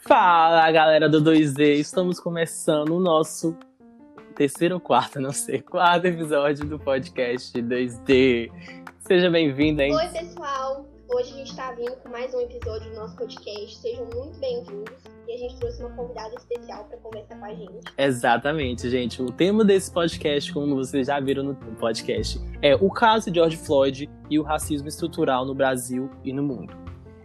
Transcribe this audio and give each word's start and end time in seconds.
Fala 0.00 0.70
galera 0.70 1.08
do 1.08 1.20
2D, 1.20 1.80
estamos 1.80 2.20
começando 2.20 2.96
o 2.96 3.00
nosso 3.00 3.56
terceiro 4.36 4.76
ou 4.76 4.80
quarto, 4.80 5.20
não 5.20 5.32
sei, 5.32 5.60
quarto 5.60 6.06
episódio 6.06 6.64
do 6.64 6.78
podcast 6.78 7.60
2D. 7.60 8.52
Seja 9.00 9.28
bem-vindo, 9.28 9.82
hein? 9.82 9.94
Oi, 9.94 10.08
pessoal! 10.08 10.86
Hoje 11.08 11.32
a 11.32 11.36
gente 11.38 11.50
está 11.50 11.72
vindo 11.72 11.96
com 11.96 12.10
mais 12.10 12.32
um 12.32 12.40
episódio 12.40 12.88
do 12.90 12.96
nosso 12.96 13.16
podcast. 13.16 13.78
Sejam 13.78 14.06
muito 14.06 14.38
bem-vindos. 14.38 15.17
E 15.28 15.34
a 15.34 15.36
gente 15.36 15.56
trouxe 15.56 15.82
uma 15.82 15.90
convidada 15.90 16.34
especial 16.36 16.84
para 16.84 16.96
conversar 16.96 17.38
com 17.38 17.44
a 17.44 17.54
gente. 17.54 17.92
Exatamente, 17.98 18.88
gente. 18.88 19.20
O 19.20 19.30
tema 19.30 19.62
desse 19.62 19.92
podcast, 19.92 20.50
como 20.54 20.74
vocês 20.74 21.06
já 21.06 21.20
viram 21.20 21.42
no 21.42 21.54
podcast, 21.54 22.40
é 22.62 22.74
o 22.74 22.90
caso 22.90 23.30
de 23.30 23.38
George 23.38 23.58
Floyd 23.58 24.08
e 24.30 24.38
o 24.38 24.42
racismo 24.42 24.88
estrutural 24.88 25.44
no 25.44 25.54
Brasil 25.54 26.08
e 26.24 26.32
no 26.32 26.42
mundo. 26.42 26.74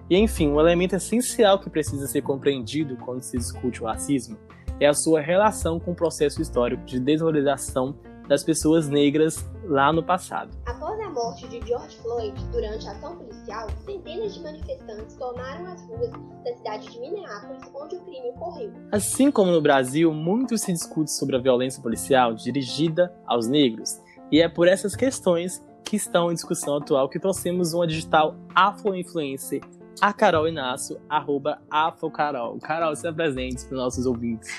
E 0.09 0.17
enfim, 0.17 0.49
um 0.49 0.59
elemento 0.59 0.97
essencial 0.97 1.57
que 1.57 1.69
precisa 1.69 2.05
ser 2.05 2.21
compreendido 2.23 2.97
quando 2.97 3.21
se 3.21 3.37
discute 3.37 3.81
o 3.81 3.85
racismo 3.85 4.37
é 4.81 4.87
a 4.87 4.93
sua 4.93 5.21
relação 5.21 5.79
com 5.79 5.91
o 5.91 5.95
processo 5.95 6.41
histórico 6.41 6.83
de 6.83 6.99
desvalorização 6.99 7.95
das 8.27 8.43
pessoas 8.43 8.89
negras 8.89 9.45
lá 9.65 9.91
no 9.91 10.03
passado. 10.03 10.51
Após 10.65 10.99
a 10.99 11.09
morte 11.09 11.47
de 11.47 11.65
George 11.65 11.97
Floyd 11.97 12.33
durante 12.51 12.87
a 12.87 12.91
ação 12.91 13.17
policial, 13.17 13.67
centenas 13.85 14.33
de 14.33 14.41
manifestantes 14.41 15.15
tomaram 15.15 15.65
as 15.67 15.81
ruas 15.87 16.09
da 16.43 16.55
cidade 16.55 16.91
de 16.91 16.99
Minneapolis, 16.99 17.61
onde 17.73 17.95
o 17.95 18.01
crime 18.01 18.29
ocorreu. 18.29 18.73
Assim 18.91 19.31
como 19.31 19.51
no 19.51 19.61
Brasil, 19.61 20.13
muito 20.13 20.57
se 20.57 20.71
discute 20.71 21.11
sobre 21.11 21.35
a 21.35 21.39
violência 21.39 21.81
policial 21.81 22.33
dirigida 22.33 23.13
aos 23.25 23.47
negros, 23.47 24.01
e 24.31 24.41
é 24.41 24.49
por 24.49 24.67
essas 24.67 24.95
questões 24.95 25.63
que 25.83 25.97
estão 25.97 26.31
em 26.31 26.33
discussão 26.33 26.77
atual 26.77 27.09
que 27.09 27.19
trouxemos 27.19 27.73
uma 27.73 27.85
digital 27.85 28.35
afro-influencer 28.55 29.61
a 30.01 30.11
Carol 30.11 30.47
Inácio, 30.47 30.99
arroba 31.07 31.61
Afocarol. 31.69 32.57
Carol, 32.59 32.95
se 32.95 33.07
apresente 33.07 33.65
para 33.65 33.75
os 33.75 33.83
nossos 33.83 34.05
ouvintes. 34.05 34.49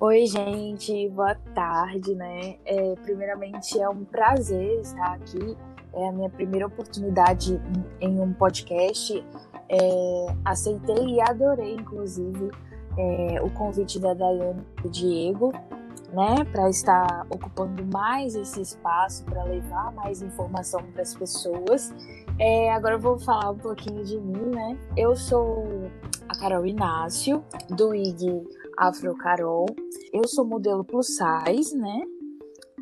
Oi, 0.00 0.26
gente, 0.26 1.08
boa 1.10 1.36
tarde, 1.54 2.16
né? 2.16 2.56
É, 2.64 2.94
primeiramente, 2.96 3.80
é 3.80 3.88
um 3.88 4.04
prazer 4.04 4.80
estar 4.80 5.14
aqui. 5.14 5.56
É 5.94 6.08
a 6.08 6.12
minha 6.12 6.28
primeira 6.28 6.66
oportunidade 6.66 7.60
em 8.00 8.20
um 8.20 8.32
podcast. 8.32 9.24
É, 9.68 10.26
aceitei 10.44 11.14
e 11.14 11.20
adorei, 11.20 11.76
inclusive, 11.76 12.50
é, 12.98 13.40
o 13.40 13.48
convite 13.50 14.00
da 14.00 14.14
Daiane 14.14 14.66
e 14.78 14.82
do 14.82 14.90
Diego, 14.90 15.52
né, 16.12 16.44
para 16.50 16.68
estar 16.68 17.24
ocupando 17.30 17.86
mais 17.86 18.34
esse 18.34 18.60
espaço, 18.60 19.24
para 19.24 19.44
levar 19.44 19.92
mais 19.92 20.20
informação 20.20 20.82
para 20.92 21.02
as 21.02 21.14
pessoas. 21.14 21.94
É, 22.38 22.72
agora 22.72 22.96
eu 22.96 23.00
vou 23.00 23.16
falar 23.16 23.50
um 23.50 23.58
pouquinho 23.58 24.04
de 24.04 24.18
mim, 24.18 24.50
né? 24.50 24.76
Eu 24.96 25.14
sou 25.14 25.88
a 26.28 26.36
Carol 26.36 26.66
Inácio, 26.66 27.44
do 27.70 27.94
IG 27.94 28.44
Afro 28.76 29.14
Carol. 29.16 29.66
Eu 30.12 30.26
sou 30.26 30.44
modelo 30.44 30.84
plus 30.84 31.16
size, 31.16 31.76
né? 31.76 32.02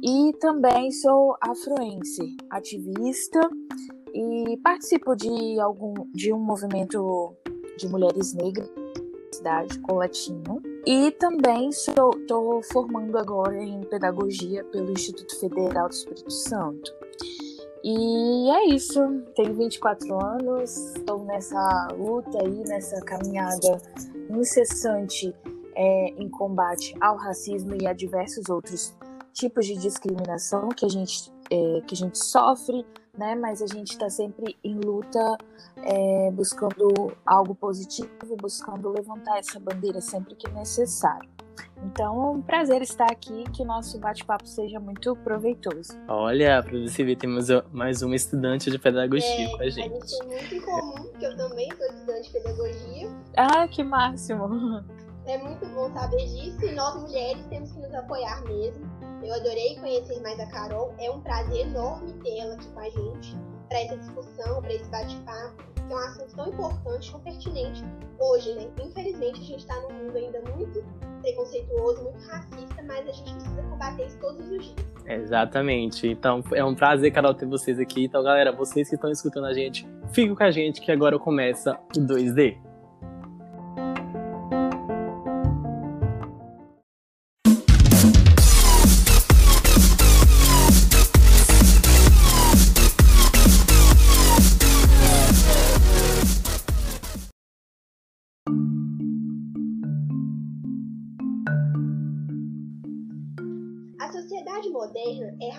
E 0.03 0.33
também 0.41 0.91
sou 0.91 1.37
afroense, 1.41 2.37
ativista 2.51 3.41
e 4.13 4.57
participo 4.63 5.15
de 5.15 5.61
algum 5.61 5.95
de 6.13 6.33
um 6.33 6.39
movimento 6.39 7.35
de 7.79 7.89
mulheres 7.89 8.35
negras 8.35 8.69
cidade 9.43 9.79
com 9.81 9.97
latino. 9.97 10.63
E 10.87 11.11
também 11.13 11.69
estou 11.69 12.63
formando 12.73 13.19
agora 13.19 13.63
em 13.63 13.81
pedagogia 13.83 14.65
pelo 14.65 14.93
Instituto 14.93 15.39
Federal 15.41 15.89
do 15.89 15.95
Espírito 15.95 16.31
Santo. 16.31 16.93
E 17.85 18.51
é 18.51 18.67
isso. 18.75 19.01
Tenho 19.35 19.55
24 19.55 20.25
anos, 20.25 20.95
estou 20.97 21.25
nessa 21.25 21.89
luta 21.99 22.39
aí, 22.41 22.63
nessa 22.65 23.01
caminhada 23.01 23.79
incessante 24.31 25.35
é, 25.75 26.09
em 26.11 26.29
combate 26.29 26.95
ao 27.01 27.17
racismo 27.17 27.75
e 27.81 27.87
a 27.87 27.93
diversos 27.93 28.49
outros 28.49 28.97
tipos 29.33 29.67
de 29.67 29.77
discriminação 29.77 30.69
que 30.69 30.85
a 30.85 30.89
gente, 30.89 31.33
é, 31.51 31.81
que 31.87 31.95
a 31.95 31.97
gente 31.97 32.19
sofre, 32.19 32.85
né? 33.17 33.35
Mas 33.35 33.63
a 33.63 33.67
gente 33.67 33.93
está 33.93 34.09
sempre 34.09 34.57
em 34.63 34.79
luta, 34.79 35.37
é, 35.83 36.31
buscando 36.33 37.13
algo 37.25 37.55
positivo, 37.55 38.37
buscando 38.41 38.91
levantar 38.91 39.39
essa 39.39 39.59
bandeira 39.59 40.01
sempre 40.01 40.35
que 40.35 40.49
necessário. 40.51 41.29
Então 41.85 42.23
é 42.23 42.31
um 42.31 42.43
prazer 42.43 42.81
estar 42.81 43.11
aqui, 43.11 43.45
que 43.53 43.63
o 43.63 43.65
nosso 43.65 43.99
bate-papo 43.99 44.47
seja 44.47 44.79
muito 44.79 45.17
proveitoso. 45.17 45.93
Olha, 46.09 46.63
para 46.63 46.79
você 46.79 47.03
ver, 47.03 47.17
temos 47.17 47.49
mais 47.73 48.03
uma 48.03 48.15
estudante 48.15 48.71
de 48.71 48.79
pedagogia 48.79 49.29
é, 49.29 49.49
com 49.49 49.63
a 49.63 49.69
gente. 49.69 49.93
A 49.93 50.01
gente 50.01 50.19
tem 50.19 50.29
muito 50.29 50.55
em 50.55 50.61
comum, 50.61 51.13
que 51.19 51.25
eu 51.25 51.37
também 51.37 51.69
sou 51.77 51.87
estudante 51.87 52.23
de 52.23 52.33
pedagogia. 52.33 53.11
Ah, 53.37 53.69
que 53.69 53.83
máximo! 53.83 54.85
É 55.27 55.39
muito 55.39 55.65
bom 55.67 55.89
saber 55.93 56.25
disso 56.27 56.65
e 56.65 56.73
nós 56.73 57.01
mulheres 57.01 57.47
temos 57.47 57.71
que 57.71 57.79
nos 57.79 57.95
apoiar 57.95 58.43
mesmo. 58.45 58.85
Eu 59.23 59.33
adorei 59.35 59.77
conhecer 59.77 60.21
mais 60.21 60.39
a 60.41 60.47
Carol, 60.47 60.93
é 60.99 61.09
um 61.11 61.21
prazer 61.21 61.69
enorme 61.69 62.13
tê-la 62.25 62.55
aqui 62.55 62.69
com 62.71 62.81
a 62.81 62.91
gente 62.91 63.37
para 63.69 63.81
essa 63.81 63.97
discussão, 63.97 64.61
para 64.61 64.75
esse 64.75 64.91
bate-papo, 64.91 65.63
que 65.75 65.81
é 65.81 65.95
um 65.95 65.97
assunto 65.97 66.35
tão 66.35 66.49
importante, 66.49 67.13
tão 67.13 67.21
pertinente 67.21 67.85
hoje, 68.19 68.53
né? 68.55 68.69
Infelizmente 68.83 69.41
a 69.41 69.45
gente 69.45 69.61
está 69.61 69.81
num 69.83 69.95
mundo 69.95 70.17
ainda 70.17 70.43
muito 70.57 70.85
preconceituoso, 71.23 72.03
muito 72.03 72.19
racista, 72.27 72.83
mas 72.83 73.09
a 73.09 73.13
gente 73.13 73.33
precisa 73.33 73.63
combater 73.63 74.07
isso 74.07 74.19
todos 74.19 74.41
os 74.51 74.65
dias. 74.65 74.87
Exatamente. 75.07 76.09
Então 76.09 76.43
é 76.53 76.65
um 76.65 76.75
prazer, 76.75 77.13
Carol, 77.13 77.33
ter 77.33 77.47
vocês 77.47 77.79
aqui. 77.79 78.05
Então, 78.05 78.25
galera, 78.25 78.51
vocês 78.51 78.89
que 78.89 78.97
estão 78.97 79.11
escutando 79.11 79.47
a 79.47 79.53
gente, 79.53 79.87
fiquem 80.13 80.35
com 80.35 80.43
a 80.43 80.51
gente 80.51 80.81
que 80.81 80.91
agora 80.91 81.17
começa 81.17 81.79
o 81.97 82.01
2D. 82.01 82.72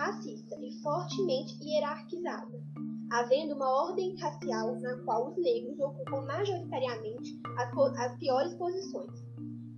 Racista 0.04 0.58
e 0.60 0.72
fortemente 0.82 1.58
hierarquizada, 1.64 2.62
havendo 3.10 3.56
uma 3.56 3.70
ordem 3.84 4.16
racial 4.18 4.76
na 4.82 4.98
qual 5.04 5.30
os 5.30 5.38
negros 5.38 5.80
ocupam 5.80 6.26
majoritariamente 6.26 7.40
as, 7.58 8.00
as 8.00 8.18
piores 8.18 8.54
posições. 8.56 9.24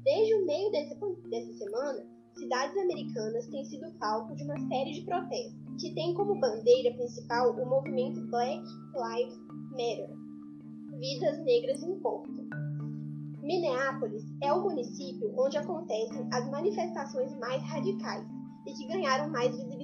Desde 0.03 0.33
o 0.35 0.45
meio 0.45 0.71
desse, 0.71 0.95
dessa 1.29 1.53
semana, 1.53 2.05
cidades 2.33 2.75
americanas 2.77 3.47
têm 3.47 3.65
sido 3.65 3.91
palco 3.99 4.35
de 4.35 4.43
uma 4.43 4.57
série 4.67 4.93
de 4.93 5.01
protestos, 5.01 5.55
que 5.79 5.93
têm 5.93 6.13
como 6.15 6.39
bandeira 6.39 6.95
principal 6.95 7.51
o 7.51 7.65
movimento 7.65 8.21
Black 8.27 8.63
Lives 8.95 9.37
Matter 9.71 10.09
Vidas 10.97 11.39
Negras 11.43 11.83
Importam. 11.83 12.45
Minneapolis 13.43 14.23
é 14.41 14.51
o 14.51 14.63
município 14.63 15.31
onde 15.37 15.57
acontecem 15.57 16.27
as 16.31 16.49
manifestações 16.49 17.37
mais 17.37 17.61
radicais, 17.61 18.25
e 18.65 18.73
que 18.73 18.87
ganharam 18.87 19.29
mais 19.29 19.51
visibilidade. 19.51 19.74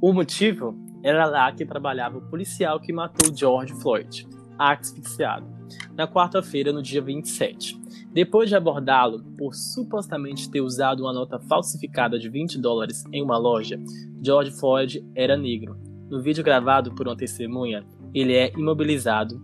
O 0.00 0.12
motivo 0.12 0.74
era 1.02 1.26
lá 1.26 1.50
que 1.52 1.64
trabalhava 1.64 2.18
o 2.18 2.22
policial 2.22 2.80
que 2.80 2.92
matou 2.92 3.34
George 3.34 3.74
Floyd, 3.74 4.26
asfixiado, 4.58 5.46
na 5.94 6.06
quarta-feira, 6.06 6.72
no 6.72 6.82
dia 6.82 7.00
27. 7.00 7.78
Depois 8.12 8.48
de 8.48 8.56
abordá-lo 8.56 9.22
por 9.36 9.54
supostamente 9.54 10.50
ter 10.50 10.60
usado 10.60 11.02
uma 11.02 11.12
nota 11.12 11.38
falsificada 11.38 12.18
de 12.18 12.28
20 12.28 12.58
dólares 12.58 13.04
em 13.12 13.22
uma 13.22 13.38
loja, 13.38 13.78
George 14.22 14.50
Floyd 14.52 15.06
era 15.14 15.36
negro. 15.36 15.76
No 16.10 16.20
vídeo 16.22 16.42
gravado 16.42 16.94
por 16.94 17.06
uma 17.06 17.16
testemunha, 17.16 17.84
ele 18.14 18.34
é 18.34 18.50
imobilizado 18.56 19.40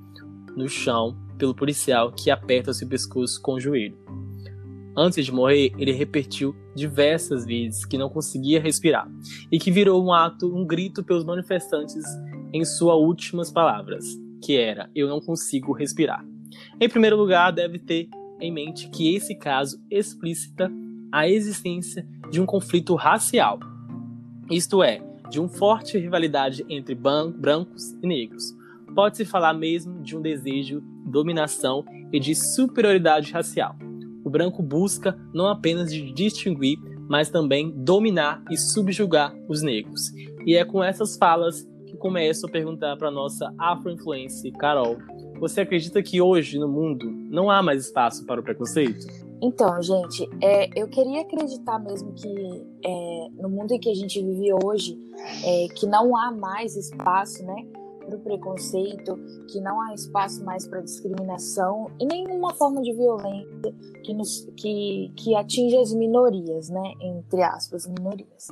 no 0.56 0.68
chão 0.68 1.16
pelo 1.36 1.54
policial 1.54 2.10
que 2.12 2.30
aperta 2.30 2.72
seu 2.72 2.88
pescoço 2.88 3.40
com 3.42 3.54
o 3.54 3.60
joelho. 3.60 3.98
Antes 4.96 5.24
de 5.24 5.32
morrer, 5.32 5.72
ele 5.76 5.90
repetiu 5.90 6.54
diversas 6.74 7.44
vezes 7.44 7.84
que 7.84 7.98
não 7.98 8.08
conseguia 8.08 8.60
respirar 8.60 9.10
e 9.50 9.58
que 9.58 9.70
virou 9.70 10.04
um 10.04 10.12
ato, 10.12 10.54
um 10.54 10.64
grito 10.64 11.02
pelos 11.02 11.24
manifestantes 11.24 12.04
em 12.52 12.64
suas 12.64 12.96
últimas 12.96 13.50
palavras, 13.50 14.04
que 14.40 14.56
era: 14.56 14.88
"Eu 14.94 15.08
não 15.08 15.20
consigo 15.20 15.72
respirar". 15.72 16.24
Em 16.80 16.88
primeiro 16.88 17.16
lugar, 17.16 17.50
deve 17.50 17.78
ter 17.78 18.08
em 18.40 18.52
mente 18.52 18.88
que 18.88 19.14
esse 19.16 19.34
caso 19.34 19.82
explicita 19.90 20.70
a 21.10 21.28
existência 21.28 22.06
de 22.30 22.40
um 22.40 22.46
conflito 22.46 22.94
racial, 22.94 23.58
isto 24.48 24.82
é, 24.82 25.00
de 25.28 25.40
uma 25.40 25.48
forte 25.48 25.98
rivalidade 25.98 26.64
entre 26.68 26.94
brancos 26.94 27.92
e 28.00 28.06
negros. 28.06 28.44
Pode-se 28.94 29.24
falar 29.24 29.54
mesmo 29.54 30.02
de 30.02 30.16
um 30.16 30.22
desejo 30.22 30.80
de 30.80 31.10
dominação 31.10 31.84
e 32.12 32.20
de 32.20 32.34
superioridade 32.34 33.32
racial 33.32 33.76
o 34.24 34.30
branco 34.30 34.62
busca 34.62 35.16
não 35.32 35.46
apenas 35.46 35.92
de 35.92 36.12
distinguir, 36.12 36.78
mas 37.08 37.28
também 37.28 37.70
dominar 37.70 38.42
e 38.50 38.56
subjugar 38.56 39.34
os 39.48 39.62
negros. 39.62 40.10
E 40.46 40.56
é 40.56 40.64
com 40.64 40.82
essas 40.82 41.16
falas 41.16 41.68
que 41.86 41.96
começo 41.96 42.46
a 42.46 42.50
perguntar 42.50 42.96
para 42.96 43.10
nossa 43.10 43.52
Afro-influencer, 43.58 44.52
Carol. 44.54 44.96
Você 45.38 45.60
acredita 45.60 46.02
que 46.02 46.20
hoje 46.20 46.58
no 46.58 46.68
mundo 46.68 47.10
não 47.30 47.50
há 47.50 47.62
mais 47.62 47.86
espaço 47.86 48.24
para 48.24 48.40
o 48.40 48.44
preconceito? 48.44 49.06
Então, 49.42 49.82
gente, 49.82 50.26
é, 50.42 50.70
eu 50.80 50.88
queria 50.88 51.20
acreditar 51.20 51.78
mesmo 51.78 52.14
que 52.14 52.66
é, 52.82 53.28
no 53.42 53.48
mundo 53.50 53.72
em 53.72 53.78
que 53.78 53.90
a 53.90 53.94
gente 53.94 54.22
vive 54.22 54.54
hoje, 54.64 54.98
é, 55.44 55.66
que 55.74 55.86
não 55.86 56.16
há 56.16 56.30
mais 56.30 56.76
espaço, 56.76 57.44
né, 57.44 57.66
para 58.04 58.16
o 58.16 58.20
preconceito, 58.20 59.16
que 59.48 59.60
não 59.60 59.80
há 59.80 59.94
espaço 59.94 60.44
mais 60.44 60.66
para 60.66 60.80
discriminação 60.80 61.90
e 62.00 62.06
nenhuma 62.06 62.54
forma 62.54 62.82
de 62.82 62.92
violência 62.92 63.74
que, 64.02 64.14
nos, 64.14 64.46
que, 64.56 65.12
que 65.16 65.34
atinge 65.34 65.76
as 65.76 65.92
minorias, 65.92 66.68
né, 66.68 66.92
entre 67.00 67.42
aspas, 67.42 67.86
minorias. 67.86 68.48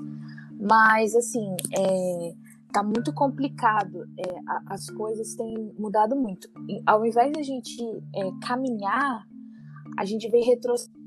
Mas, 0.59 1.15
assim, 1.15 1.55
é, 1.77 2.35
tá 2.73 2.83
muito 2.83 3.13
complicado. 3.13 4.07
É, 4.19 4.41
as 4.67 4.89
coisas 4.91 5.35
têm 5.35 5.73
mudado 5.79 6.17
muito. 6.17 6.49
E, 6.69 6.83
ao 6.87 7.05
invés 7.05 7.33
da 7.33 7.43
gente 7.43 7.83
é, 8.15 8.31
caminhar, 8.47 9.27
a 9.99 10.05
gente 10.05 10.29
vem 10.29 10.45
retrocedendo. 10.45 11.03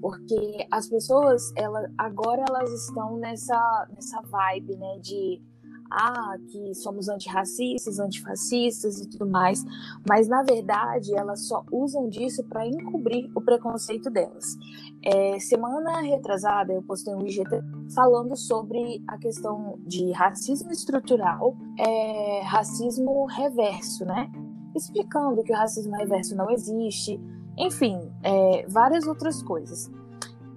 Porque 0.00 0.66
as 0.70 0.88
pessoas, 0.88 1.52
ela, 1.56 1.90
agora 1.98 2.44
elas 2.48 2.70
estão 2.70 3.16
nessa, 3.16 3.88
nessa 3.92 4.20
vibe, 4.22 4.76
né, 4.76 4.98
de 5.00 5.42
ah, 5.90 6.36
que 6.48 6.74
somos 6.74 7.08
antirracistas, 7.08 7.98
antifascistas 7.98 9.00
e 9.00 9.08
tudo 9.08 9.26
mais, 9.26 9.64
mas 10.08 10.28
na 10.28 10.42
verdade 10.42 11.14
elas 11.14 11.46
só 11.46 11.64
usam 11.72 12.08
disso 12.08 12.44
para 12.44 12.66
encobrir 12.66 13.30
o 13.34 13.40
preconceito 13.40 14.10
delas. 14.10 14.56
É, 15.02 15.38
semana 15.38 16.00
retrasada 16.00 16.72
eu 16.72 16.82
postei 16.82 17.14
um 17.14 17.24
IGT 17.26 17.62
falando 17.94 18.36
sobre 18.36 19.02
a 19.06 19.16
questão 19.18 19.78
de 19.86 20.10
racismo 20.12 20.70
estrutural, 20.70 21.56
é, 21.78 22.42
racismo 22.42 23.26
reverso, 23.26 24.04
né? 24.04 24.30
Explicando 24.74 25.42
que 25.42 25.52
o 25.52 25.56
racismo 25.56 25.96
reverso 25.96 26.36
não 26.36 26.50
existe, 26.50 27.20
enfim, 27.56 27.98
é, 28.22 28.66
várias 28.68 29.06
outras 29.06 29.42
coisas. 29.42 29.90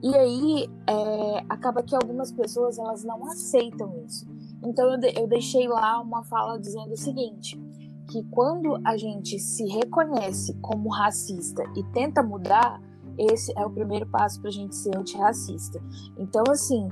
E 0.04 0.16
aí 0.16 0.70
é, 0.88 1.46
acaba 1.48 1.84
que 1.84 1.96
algumas 1.96 2.32
pessoas 2.32 2.80
elas 2.80 3.04
não 3.04 3.26
aceitam 3.28 4.04
isso. 4.06 4.26
Então 4.64 4.92
eu, 4.92 5.00
de, 5.00 5.20
eu 5.20 5.28
deixei 5.28 5.68
lá 5.68 6.00
uma 6.02 6.24
fala 6.24 6.60
dizendo 6.60 6.94
o 6.94 6.98
seguinte: 6.98 7.60
que 8.10 8.24
quando 8.30 8.80
a 8.86 8.98
gente 8.98 9.40
se 9.40 9.66
reconhece 9.66 10.54
como 10.62 10.90
racista 10.90 11.64
e 11.76 11.84
tenta 11.92 12.22
mudar, 12.22 12.82
esse 13.18 13.54
é 13.58 13.66
o 13.66 13.70
primeiro 13.70 14.06
passo 14.08 14.40
para 14.40 14.50
a 14.50 14.54
gente 14.54 14.76
ser 14.76 14.98
antirracista. 14.98 15.82
Então, 16.18 16.44
assim, 16.50 16.88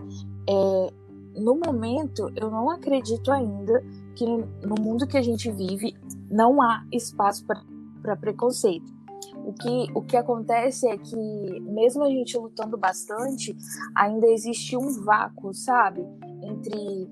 é, 0.47 0.93
no 1.39 1.55
momento, 1.55 2.31
eu 2.35 2.49
não 2.49 2.69
acredito 2.69 3.31
ainda 3.31 3.83
que 4.15 4.25
no, 4.25 4.75
mundo 4.79 5.07
que 5.07 5.17
a 5.17 5.21
gente 5.21 5.51
vive 5.51 5.95
não 6.29 6.61
há 6.61 6.85
espaço 6.91 7.45
para 7.45 8.15
preconceito. 8.17 8.99
O 9.45 9.53
que, 9.53 9.87
o 9.93 10.01
que 10.01 10.17
acontece 10.17 10.87
é 10.87 10.97
que, 10.97 11.15
mesmo 11.61 12.03
a 12.03 12.09
gente 12.09 12.37
lutando 12.37 12.77
bastante, 12.77 13.55
ainda 13.95 14.27
existe 14.27 14.77
um 14.77 15.03
vácuo, 15.03 15.53
sabe? 15.53 16.05
Entre 16.41 17.09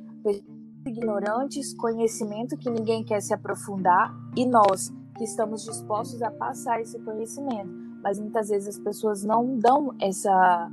ignorantes, 0.85 1.73
conhecimento 1.73 2.57
que 2.57 2.69
ninguém 2.69 3.03
quer 3.03 3.21
se 3.21 3.33
aprofundar 3.33 4.15
e 4.35 4.45
nós 4.45 4.91
que 5.17 5.23
estamos 5.23 5.63
dispostos 5.63 6.21
a 6.21 6.31
passar 6.31 6.79
esse 6.79 6.99
conhecimento. 6.99 7.69
Mas 8.03 8.19
muitas 8.19 8.49
vezes 8.49 8.77
as 8.77 8.79
pessoas 8.79 9.23
não 9.23 9.57
dão 9.57 9.93
essa, 9.99 10.71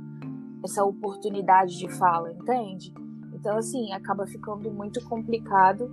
essa 0.63 0.85
oportunidade 0.85 1.77
de 1.77 1.89
fala, 1.89 2.31
entende? 2.31 2.93
Então, 3.33 3.57
assim, 3.57 3.91
acaba 3.91 4.25
ficando 4.25 4.71
muito 4.71 5.03
complicado 5.05 5.89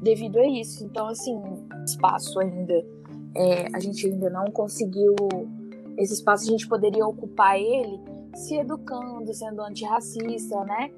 devido 0.00 0.38
a 0.38 0.46
isso. 0.46 0.84
Então, 0.84 1.08
assim, 1.08 1.40
espaço 1.84 2.38
ainda, 2.38 2.74
é, 3.36 3.68
a 3.74 3.80
gente 3.80 4.06
ainda 4.06 4.30
não 4.30 4.46
conseguiu. 4.46 5.14
Esse 5.96 6.14
espaço 6.14 6.44
a 6.44 6.50
gente 6.50 6.68
poderia 6.68 7.06
ocupar 7.06 7.58
ele 7.58 8.00
se 8.34 8.56
educando, 8.56 9.34
sendo 9.34 9.60
antirracista, 9.62 10.64
né? 10.64 10.90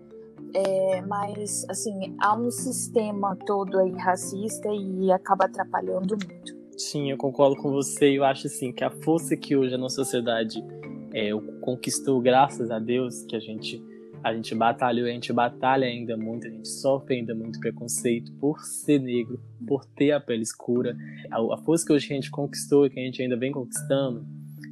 É, 0.55 1.03
mas, 1.03 1.65
assim, 1.69 2.17
há 2.21 2.37
um 2.37 2.51
sistema 2.51 3.37
todo 3.47 3.79
aí 3.79 3.93
racista 3.93 4.69
e 4.73 5.11
acaba 5.13 5.45
atrapalhando 5.45 6.17
muito. 6.17 6.61
Sim, 6.77 7.11
eu 7.11 7.17
concordo 7.17 7.57
com 7.57 7.71
você. 7.71 8.19
Eu 8.19 8.25
acho, 8.25 8.47
assim, 8.47 8.73
que 8.73 8.83
a 8.83 8.91
força 8.91 9.37
que 9.37 9.57
hoje 9.57 9.75
a 9.75 9.79
nossa 9.79 9.97
sociedade 9.97 10.65
é, 11.13 11.31
conquistou, 11.61 12.21
graças 12.21 12.71
a 12.71 12.79
Deus, 12.79 13.23
que 13.25 13.37
a 13.37 13.41
gente, 13.41 13.83
a 14.25 14.33
gente 14.35 14.55
batalhou 14.55 15.07
a 15.07 15.11
gente 15.11 15.33
batalha 15.33 15.87
ainda 15.87 16.17
muito, 16.17 16.47
a 16.47 16.51
gente 16.51 16.69
sofre 16.69 17.17
ainda 17.17 17.35
muito 17.35 17.61
preconceito 17.61 18.33
por 18.41 18.61
ser 18.61 19.01
negro, 19.01 19.41
por 19.67 19.85
ter 19.85 20.13
a 20.13 20.21
pele 20.21 20.43
escura. 20.43 20.97
A, 21.31 21.55
a 21.55 21.59
força 21.59 21.87
que 21.87 21.93
hoje 21.93 22.07
a 22.11 22.15
gente 22.15 22.31
conquistou 22.31 22.87
e 22.87 22.91
que 22.91 22.99
a 22.99 23.03
gente 23.03 23.23
ainda 23.23 23.37
vem 23.37 23.53
conquistando, 23.53 24.25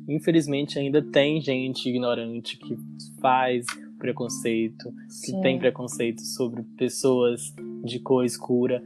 infelizmente 0.08 0.78
ainda 0.78 1.02
tem 1.02 1.40
gente 1.40 1.88
ignorante 1.88 2.56
que 2.56 2.76
faz 3.20 3.66
preconceito, 3.98 4.92
Sim. 5.08 5.36
que 5.36 5.42
tem 5.42 5.58
preconceito 5.58 6.20
sobre 6.22 6.62
pessoas 6.76 7.54
de 7.84 7.98
cor 7.98 8.24
escura. 8.24 8.82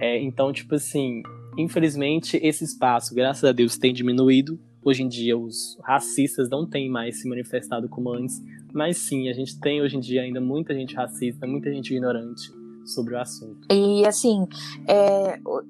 É, 0.00 0.20
então, 0.22 0.52
tipo 0.52 0.74
assim, 0.74 1.22
infelizmente 1.56 2.38
esse 2.42 2.64
espaço, 2.64 3.14
graças 3.14 3.44
a 3.44 3.52
Deus, 3.52 3.76
tem 3.76 3.92
diminuído. 3.92 4.58
Hoje 4.84 5.04
em 5.04 5.08
dia, 5.08 5.38
os 5.38 5.78
racistas 5.82 6.48
não 6.50 6.66
têm 6.66 6.90
mais 6.90 7.20
se 7.20 7.28
manifestado 7.28 7.88
como 7.88 8.12
antes, 8.12 8.42
mas 8.72 8.96
sim, 8.96 9.28
a 9.28 9.32
gente 9.32 9.60
tem 9.60 9.80
hoje 9.80 9.96
em 9.96 10.00
dia 10.00 10.22
ainda 10.22 10.40
muita 10.40 10.74
gente 10.74 10.94
racista, 10.94 11.46
muita 11.46 11.72
gente 11.72 11.92
ignorante 11.92 12.50
sobre 12.84 13.14
o 13.14 13.20
assunto. 13.20 13.68
E 13.70 14.04
assim, 14.04 14.44
é, 14.88 15.38
o, 15.46 15.62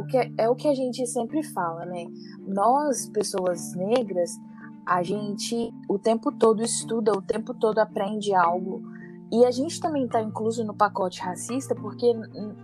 o 0.00 0.06
que 0.06 0.16
é, 0.16 0.32
é 0.38 0.48
o 0.48 0.54
que 0.54 0.68
a 0.68 0.74
gente 0.74 1.06
sempre 1.06 1.42
fala, 1.42 1.84
né? 1.84 2.06
Nós, 2.46 3.08
pessoas 3.10 3.74
negras, 3.74 4.30
a 4.86 5.02
gente 5.02 5.72
o 5.88 5.98
tempo 5.98 6.30
todo 6.32 6.62
estuda, 6.62 7.12
o 7.12 7.22
tempo 7.22 7.54
todo 7.54 7.78
aprende 7.78 8.34
algo. 8.34 8.82
E 9.32 9.44
a 9.44 9.50
gente 9.50 9.80
também 9.80 10.04
está 10.04 10.22
incluso 10.22 10.62
no 10.64 10.74
pacote 10.74 11.20
racista, 11.20 11.74
porque 11.74 12.12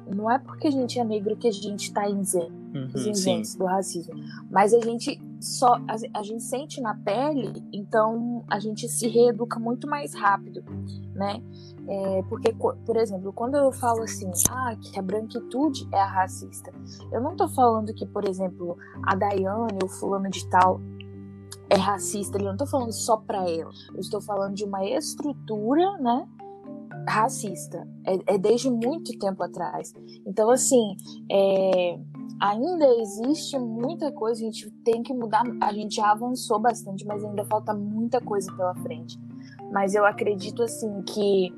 não 0.07 0.31
é 0.31 0.39
porque 0.39 0.69
a 0.69 0.71
gente 0.71 1.01
é 1.01 1.05
negro 1.05 1.37
que 1.37 1.49
a 1.49 1.53
gente 1.53 1.89
está 1.89 2.09
isento 2.09 2.53
uhum, 2.75 3.59
do 3.59 3.65
racismo. 3.65 4.15
Mas 4.51 4.73
a 4.73 4.81
gente 4.81 5.21
só 5.41 5.75
a, 5.89 5.97
a, 6.15 6.23
gente 6.23 6.43
sente 6.43 6.81
na 6.81 6.95
pele, 6.95 7.65
então 7.73 8.45
a 8.49 8.61
gente 8.61 8.89
se 8.89 9.09
reeduca 9.09 9.59
muito 9.59 9.89
mais 9.89 10.15
rápido, 10.15 10.63
né? 11.15 11.43
É, 11.89 12.23
porque, 12.29 12.53
por 12.53 12.97
exemplo, 12.97 13.33
quando 13.33 13.57
eu 13.57 13.73
falo 13.73 14.03
assim, 14.03 14.31
ah, 14.51 14.77
que 14.81 14.99
a 14.99 15.03
branquitude 15.03 15.89
é 15.93 16.01
a 16.01 16.07
racista, 16.07 16.73
eu 17.11 17.21
não 17.21 17.33
estou 17.33 17.49
falando 17.49 17.93
que, 17.93 18.07
por 18.07 18.29
exemplo, 18.29 18.77
a 19.03 19.17
Daiane 19.17 19.79
ou 19.83 19.89
fulano 19.89 20.29
de 20.31 20.47
tal 20.49 20.81
é 21.71 21.77
racista, 21.77 22.37
eu 22.37 22.45
não 22.45 22.53
estou 22.53 22.67
falando 22.67 22.93
só 22.93 23.17
para 23.17 23.49
ela. 23.49 23.71
Eu 23.95 24.01
estou 24.01 24.21
falando 24.21 24.55
de 24.55 24.65
uma 24.65 24.85
estrutura, 24.85 25.99
né? 25.99 26.27
Racista. 27.09 27.87
É, 28.05 28.35
é 28.35 28.39
desde 28.39 28.69
muito 28.69 29.17
tempo 29.19 29.43
atrás. 29.43 29.95
Então, 30.27 30.51
assim, 30.51 30.97
é, 31.31 31.99
ainda 32.41 32.87
existe 33.01 33.57
muita 33.57 34.11
coisa, 34.11 34.41
a 34.41 34.45
gente 34.45 34.69
tem 34.85 35.01
que 35.03 35.15
mudar. 35.15 35.45
A 35.61 35.73
gente 35.73 35.97
já 35.97 36.11
avançou 36.11 36.59
bastante, 36.59 37.07
mas 37.07 37.25
ainda 37.25 37.45
falta 37.45 37.73
muita 37.73 38.21
coisa 38.21 38.53
pela 38.57 38.75
frente. 38.75 39.17
Mas 39.73 39.95
eu 39.95 40.05
acredito, 40.05 40.65
assim, 40.65 41.03
que 41.03 41.55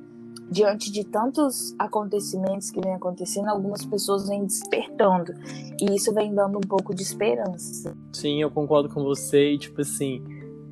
diante 0.52 0.92
de 0.92 1.02
tantos 1.02 1.74
acontecimentos 1.78 2.70
que 2.70 2.80
vem 2.80 2.94
acontecendo, 2.94 3.48
algumas 3.48 3.84
pessoas 3.84 4.28
vêm 4.28 4.44
despertando. 4.44 5.32
E 5.80 5.94
isso 5.94 6.12
vem 6.12 6.34
dando 6.34 6.58
um 6.58 6.60
pouco 6.60 6.94
de 6.94 7.02
esperança. 7.02 7.96
Sim, 8.12 8.42
eu 8.42 8.50
concordo 8.50 8.90
com 8.90 9.02
você. 9.02 9.52
E, 9.52 9.58
tipo 9.58 9.80
assim, 9.80 10.22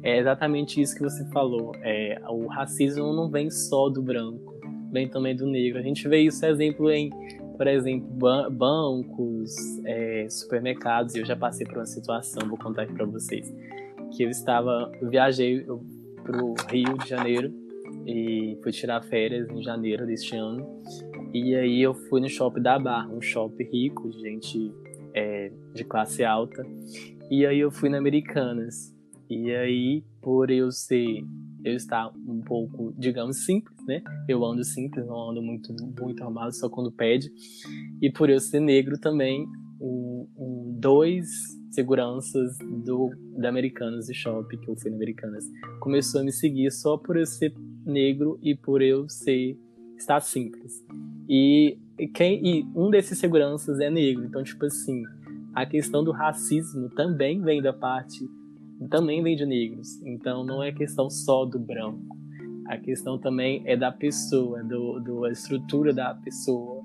é 0.03 0.19
exatamente 0.19 0.81
isso 0.81 0.95
que 0.95 1.03
você 1.03 1.25
falou. 1.31 1.73
É, 1.83 2.21
o 2.29 2.47
racismo 2.47 3.13
não 3.15 3.31
vem 3.31 3.51
só 3.51 3.89
do 3.89 4.03
branco, 4.03 4.55
vem 4.93 5.09
também 5.09 5.35
do 5.35 5.47
negro. 5.47 5.79
A 5.79 5.83
gente 5.83 6.07
vê 6.07 6.21
isso, 6.21 6.45
exemplo, 6.45 6.91
em, 6.91 7.11
por 7.57 7.67
exemplo, 7.67 8.07
bancos, 8.51 9.55
é, 9.87 10.27
supermercados. 10.29 11.15
Eu 11.15 11.25
já 11.25 11.35
passei 11.35 11.67
por 11.67 11.79
uma 11.79 11.87
situação, 11.87 12.47
vou 12.47 12.59
contar 12.59 12.83
aqui 12.83 12.93
para 12.93 13.07
vocês. 13.07 13.51
Que 14.15 14.25
eu 14.25 14.29
estava, 14.29 14.93
eu 15.01 15.09
viajei 15.09 15.65
para 16.23 16.45
o 16.45 16.55
Rio 16.69 16.99
de 16.99 17.09
Janeiro 17.09 17.60
e 18.11 18.59
fui 18.61 18.73
tirar 18.73 19.01
férias 19.03 19.49
em 19.51 19.63
janeiro 19.63 20.05
deste 20.05 20.35
ano. 20.35 20.83
E 21.33 21.55
aí 21.55 21.81
eu 21.81 21.95
fui 21.95 22.21
no 22.21 22.29
shopping 22.29 22.61
da 22.61 22.77
Barra, 22.77 23.09
um 23.09 23.21
shopping 23.21 23.65
rico, 23.65 24.11
de 24.11 24.19
gente 24.19 24.73
é, 25.15 25.53
de 25.73 25.85
classe 25.85 26.25
alta. 26.25 26.67
E 27.31 27.47
aí 27.47 27.61
eu 27.61 27.71
fui 27.71 27.89
na 27.89 27.99
Americanas. 27.99 28.93
E 29.29 29.55
aí, 29.55 30.03
por 30.21 30.51
eu 30.51 30.73
ser, 30.73 31.25
eu 31.65 31.75
estar 31.77 32.11
um 32.27 32.41
pouco, 32.41 32.93
digamos, 32.99 33.45
simples, 33.45 33.79
né? 33.87 34.03
Eu 34.29 34.45
ando 34.45 34.65
simples, 34.65 35.07
não 35.07 35.31
ando 35.31 35.41
muito, 35.41 35.73
muito 36.01 36.25
armado, 36.25 36.53
só 36.53 36.69
quando 36.69 36.91
pede. 36.91 37.31
E 38.03 38.11
por 38.11 38.29
eu 38.29 38.41
ser 38.41 38.59
negro 38.59 38.99
também, 38.99 39.47
um, 39.81 40.27
um, 40.37 40.77
dois 40.81 41.29
seguranças 41.71 42.59
do, 42.85 43.11
da 43.39 43.49
Americanas 43.49 44.09
e 44.09 44.15
Shopping, 44.15 44.59
que 44.59 44.69
eu 44.69 44.77
fui 44.77 44.91
na 44.91 44.97
Americanas, 44.97 45.45
começou 45.79 46.23
a 46.23 46.25
me 46.25 46.33
seguir 46.33 46.73
só 46.73 46.99
por 46.99 47.17
eu 47.17 47.25
ser 47.25 47.55
negro 47.91 48.39
e 48.43 48.55
por 48.55 48.81
eu 48.81 49.09
ser 49.09 49.59
estar 49.97 50.21
simples. 50.21 50.85
E 51.29 51.79
quem, 52.15 52.41
e 52.45 52.67
um 52.75 52.91
desses 52.91 53.19
seguranças 53.19 53.79
é 53.81 53.91
negro. 53.91 54.25
Então, 54.25 54.43
tipo 54.43 54.65
assim, 54.65 55.03
a 55.55 55.67
questão 55.67 56.03
do 56.03 56.13
racismo 56.13 56.89
também 56.91 57.41
vem 57.41 57.61
da 57.61 57.73
parte, 57.73 58.29
também 58.89 59.23
vem 59.23 59.37
de 59.37 59.45
negros. 59.45 60.01
Então, 60.03 60.45
não 60.45 60.63
é 60.63 60.73
questão 60.73 61.11
só 61.11 61.45
do 61.45 61.59
branco. 61.59 62.17
A 62.67 62.79
questão 62.79 63.19
também 63.19 63.63
é 63.67 63.77
da 63.77 63.91
pessoa, 63.91 64.63
do, 64.63 65.01
do 65.01 65.25
a 65.25 65.31
estrutura 65.33 65.93
da 65.93 66.15
pessoa. 66.15 66.83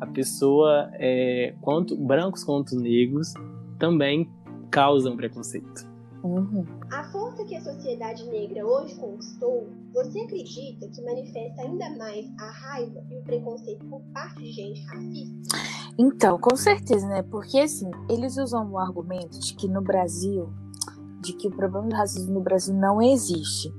A 0.00 0.06
pessoa, 0.06 0.90
é, 0.94 1.54
quanto 1.60 1.96
brancos 1.96 2.44
quanto 2.44 2.76
negros, 2.76 3.32
também 3.78 4.28
causam 4.70 5.16
preconceito. 5.16 5.88
Uhum. 6.22 6.64
A 6.90 7.04
força 7.04 7.44
que 7.44 7.54
a 7.54 7.60
sociedade 7.60 8.24
negra 8.26 8.66
hoje 8.66 8.96
conquistou, 8.96 9.68
você 9.92 10.20
acredita 10.20 10.88
que 10.88 11.02
manifesta 11.02 11.62
ainda 11.62 11.90
mais 11.96 12.26
a 12.40 12.50
raiva 12.50 13.02
e 13.10 13.16
o 13.16 13.22
preconceito 13.22 13.84
por 13.86 14.00
parte 14.12 14.42
de 14.42 14.52
gente 14.52 14.80
racista? 14.82 15.58
Então, 15.98 16.38
com 16.38 16.54
certeza, 16.56 17.06
né? 17.08 17.22
Porque 17.22 17.58
assim, 17.58 17.90
eles 18.08 18.36
usam 18.36 18.70
o 18.70 18.78
argumento 18.78 19.38
de 19.40 19.54
que 19.54 19.66
no 19.66 19.82
Brasil, 19.82 20.48
de 21.20 21.32
que 21.32 21.48
o 21.48 21.50
problema 21.50 21.88
do 21.88 21.96
racismo 21.96 22.34
no 22.34 22.40
Brasil 22.40 22.74
não 22.74 23.02
existe. 23.02 23.72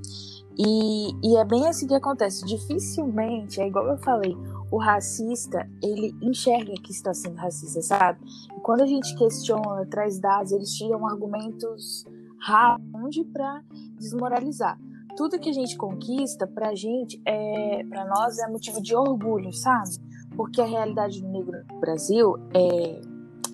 E, 0.58 1.12
e 1.22 1.36
é 1.36 1.44
bem 1.44 1.66
assim 1.66 1.86
que 1.86 1.94
acontece. 1.94 2.44
Dificilmente, 2.44 3.60
é 3.60 3.66
igual 3.66 3.86
eu 3.86 3.96
falei, 3.98 4.36
o 4.70 4.76
racista, 4.76 5.66
ele 5.82 6.14
enxerga 6.20 6.74
que 6.74 6.92
está 6.92 7.14
sendo 7.14 7.36
racista, 7.36 7.80
sabe? 7.80 8.20
E 8.56 8.60
quando 8.60 8.82
a 8.82 8.86
gente 8.86 9.16
questiona, 9.16 9.86
traz 9.86 10.20
dados, 10.20 10.52
eles 10.52 10.70
tiram 10.74 11.06
argumentos 11.06 12.04
rápidos 12.38 13.26
para 13.32 13.62
desmoralizar. 13.98 14.78
Tudo 15.20 15.38
que 15.38 15.50
a 15.50 15.52
gente 15.52 15.76
conquista, 15.76 16.46
pra 16.46 16.74
gente, 16.74 17.20
é, 17.26 17.84
para 17.90 18.06
nós, 18.06 18.38
é 18.38 18.48
motivo 18.48 18.80
de 18.80 18.96
orgulho, 18.96 19.52
sabe? 19.52 19.90
Porque 20.34 20.62
a 20.62 20.64
realidade 20.64 21.20
do 21.20 21.28
negro 21.28 21.58
no 21.70 21.78
Brasil, 21.78 22.36
é, 22.54 23.02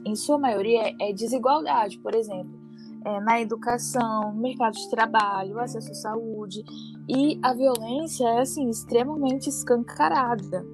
em 0.09 0.15
sua 0.15 0.39
maioria, 0.39 0.95
é 1.01 1.13
desigualdade. 1.13 1.99
Por 1.99 2.15
exemplo, 2.15 2.57
é, 3.05 3.19
na 3.19 3.41
educação, 3.41 4.33
mercado 4.37 4.75
de 4.75 4.89
trabalho, 4.89 5.59
acesso 5.59 5.91
à 5.91 5.95
saúde. 5.95 6.63
E 7.09 7.37
a 7.43 7.53
violência 7.53 8.29
é 8.29 8.43
assim 8.43 8.71
extremamente 8.71 9.49
escancarada. 9.49 10.65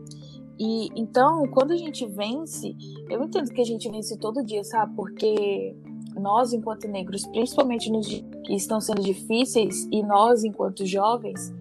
E 0.59 0.91
então, 0.95 1.49
quando 1.49 1.73
a 1.73 1.77
gente 1.79 2.07
vence, 2.07 2.77
eu 3.09 3.23
entendo 3.23 3.51
que 3.51 3.63
a 3.63 3.65
gente 3.65 3.91
vence 3.91 4.19
todo 4.19 4.45
dia, 4.45 4.63
sabe? 4.63 4.95
Porque 4.95 5.75
nós, 6.21 6.53
enquanto 6.53 6.89
negros, 6.89 7.27
principalmente 7.27 7.91
nos 7.91 8.07
que 8.07 8.55
estão 8.55 8.81
sendo 8.81 9.03
difíceis, 9.03 9.87
e 9.91 10.03
nós, 10.03 10.45
enquanto 10.45 10.87
jovens, 10.87 11.53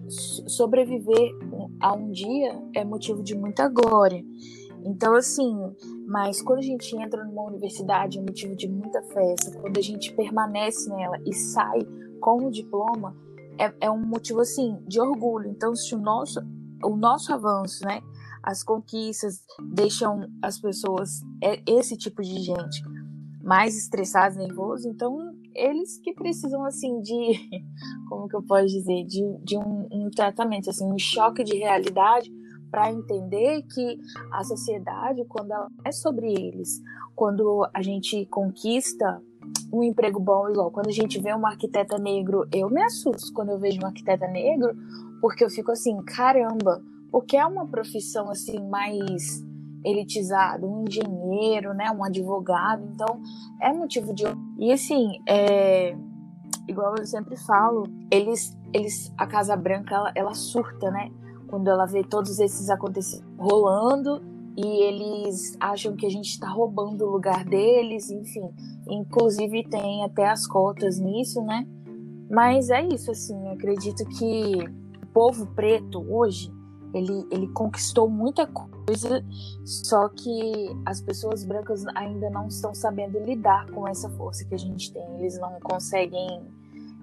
sobreviver 0.46 1.32
a 1.80 1.94
um 1.94 2.10
dia 2.10 2.60
é 2.74 2.84
motivo 2.84 3.22
de 3.22 3.34
muita 3.34 3.68
glória. 3.68 4.24
Então, 4.84 5.14
assim, 5.14 5.56
mas 6.06 6.42
quando 6.42 6.58
a 6.58 6.62
gente 6.62 6.96
entra 6.96 7.24
numa 7.24 7.42
universidade 7.42 8.18
é 8.18 8.20
motivo 8.20 8.56
de 8.56 8.68
muita 8.68 9.02
festa, 9.02 9.56
quando 9.60 9.78
a 9.78 9.82
gente 9.82 10.12
permanece 10.12 10.90
nela 10.90 11.18
e 11.24 11.32
sai 11.32 11.80
com 12.20 12.46
o 12.46 12.50
diploma, 12.50 13.16
é, 13.58 13.72
é 13.80 13.90
um 13.90 13.98
motivo, 14.04 14.40
assim, 14.40 14.78
de 14.86 15.00
orgulho. 15.00 15.48
Então, 15.48 15.74
se 15.74 15.94
o 15.94 15.98
nosso, 15.98 16.40
o 16.82 16.96
nosso 16.96 17.32
avanço, 17.32 17.84
né, 17.84 18.00
as 18.42 18.64
conquistas 18.64 19.44
deixam 19.72 20.28
as 20.42 20.58
pessoas, 20.60 21.20
é, 21.42 21.62
esse 21.66 21.96
tipo 21.96 22.22
de 22.22 22.40
gente, 22.40 22.82
mais 23.42 23.76
estressados, 23.76 24.36
nervosos, 24.36 24.86
então 24.86 25.34
eles 25.54 25.98
que 25.98 26.12
precisam, 26.14 26.64
assim, 26.64 27.00
de, 27.00 27.62
como 28.08 28.28
que 28.28 28.36
eu 28.36 28.42
posso 28.42 28.66
dizer, 28.66 29.04
de, 29.04 29.22
de 29.42 29.56
um, 29.56 29.88
um 29.90 30.10
tratamento, 30.10 30.70
assim, 30.70 30.84
um 30.84 30.98
choque 30.98 31.42
de 31.42 31.56
realidade 31.56 32.30
para 32.70 32.90
entender 32.90 33.62
que 33.64 33.98
a 34.32 34.42
sociedade, 34.44 35.24
quando 35.28 35.52
ela 35.52 35.68
é 35.84 35.92
sobre 35.92 36.32
eles, 36.32 36.80
quando 37.14 37.68
a 37.74 37.82
gente 37.82 38.24
conquista 38.26 39.22
um 39.72 39.82
emprego 39.82 40.18
bom, 40.18 40.48
igual 40.48 40.70
quando 40.70 40.88
a 40.88 40.92
gente 40.92 41.20
vê 41.20 41.34
uma 41.34 41.50
arquiteta 41.50 41.98
negro, 41.98 42.46
eu 42.52 42.70
me 42.70 42.82
assusto 42.82 43.32
quando 43.34 43.50
eu 43.50 43.58
vejo 43.58 43.80
um 43.82 43.86
arquiteta 43.86 44.26
negro, 44.26 44.74
porque 45.20 45.44
eu 45.44 45.50
fico 45.50 45.70
assim, 45.70 46.00
caramba, 46.02 46.82
porque 47.10 47.36
é 47.36 47.44
uma 47.44 47.66
profissão 47.66 48.30
assim 48.30 48.58
mais 48.68 49.42
elitizada, 49.84 50.66
um 50.66 50.84
engenheiro, 50.86 51.74
né, 51.74 51.90
um 51.90 52.04
advogado, 52.04 52.84
então 52.92 53.20
é 53.60 53.72
motivo 53.72 54.14
de 54.14 54.24
e 54.58 54.72
assim, 54.72 55.20
é 55.28 55.96
igual 56.68 56.94
eu 56.96 57.06
sempre 57.06 57.36
falo, 57.36 57.84
eles 58.10 58.56
eles 58.72 59.12
a 59.18 59.26
Casa 59.26 59.56
Branca 59.56 59.94
ela, 59.94 60.12
ela 60.14 60.34
surta, 60.34 60.90
né? 60.90 61.10
quando 61.52 61.68
ela 61.68 61.84
vê 61.84 62.02
todos 62.02 62.38
esses 62.38 62.70
acontecimentos 62.70 63.30
rolando 63.38 64.22
e 64.56 64.66
eles 64.84 65.54
acham 65.60 65.94
que 65.94 66.06
a 66.06 66.08
gente 66.08 66.30
está 66.30 66.48
roubando 66.48 67.04
o 67.04 67.10
lugar 67.10 67.44
deles, 67.44 68.10
enfim. 68.10 68.48
Inclusive 68.88 69.62
tem 69.68 70.02
até 70.02 70.30
as 70.30 70.46
cotas 70.46 70.98
nisso, 70.98 71.42
né? 71.42 71.66
Mas 72.30 72.70
é 72.70 72.82
isso, 72.88 73.10
assim, 73.10 73.36
acredito 73.50 74.02
que 74.06 74.64
o 75.02 75.06
povo 75.12 75.46
preto 75.54 76.00
hoje, 76.10 76.50
ele, 76.94 77.26
ele 77.30 77.48
conquistou 77.48 78.08
muita 78.08 78.46
coisa, 78.46 79.24
só 79.64 80.08
que 80.08 80.76
as 80.84 81.00
pessoas 81.00 81.44
brancas 81.44 81.84
ainda 81.94 82.28
não 82.30 82.48
estão 82.48 82.74
sabendo 82.74 83.18
lidar 83.18 83.70
com 83.70 83.86
essa 83.88 84.08
força 84.10 84.44
que 84.44 84.54
a 84.54 84.58
gente 84.58 84.92
tem. 84.92 85.02
Eles 85.18 85.38
não 85.38 85.58
conseguem 85.60 86.42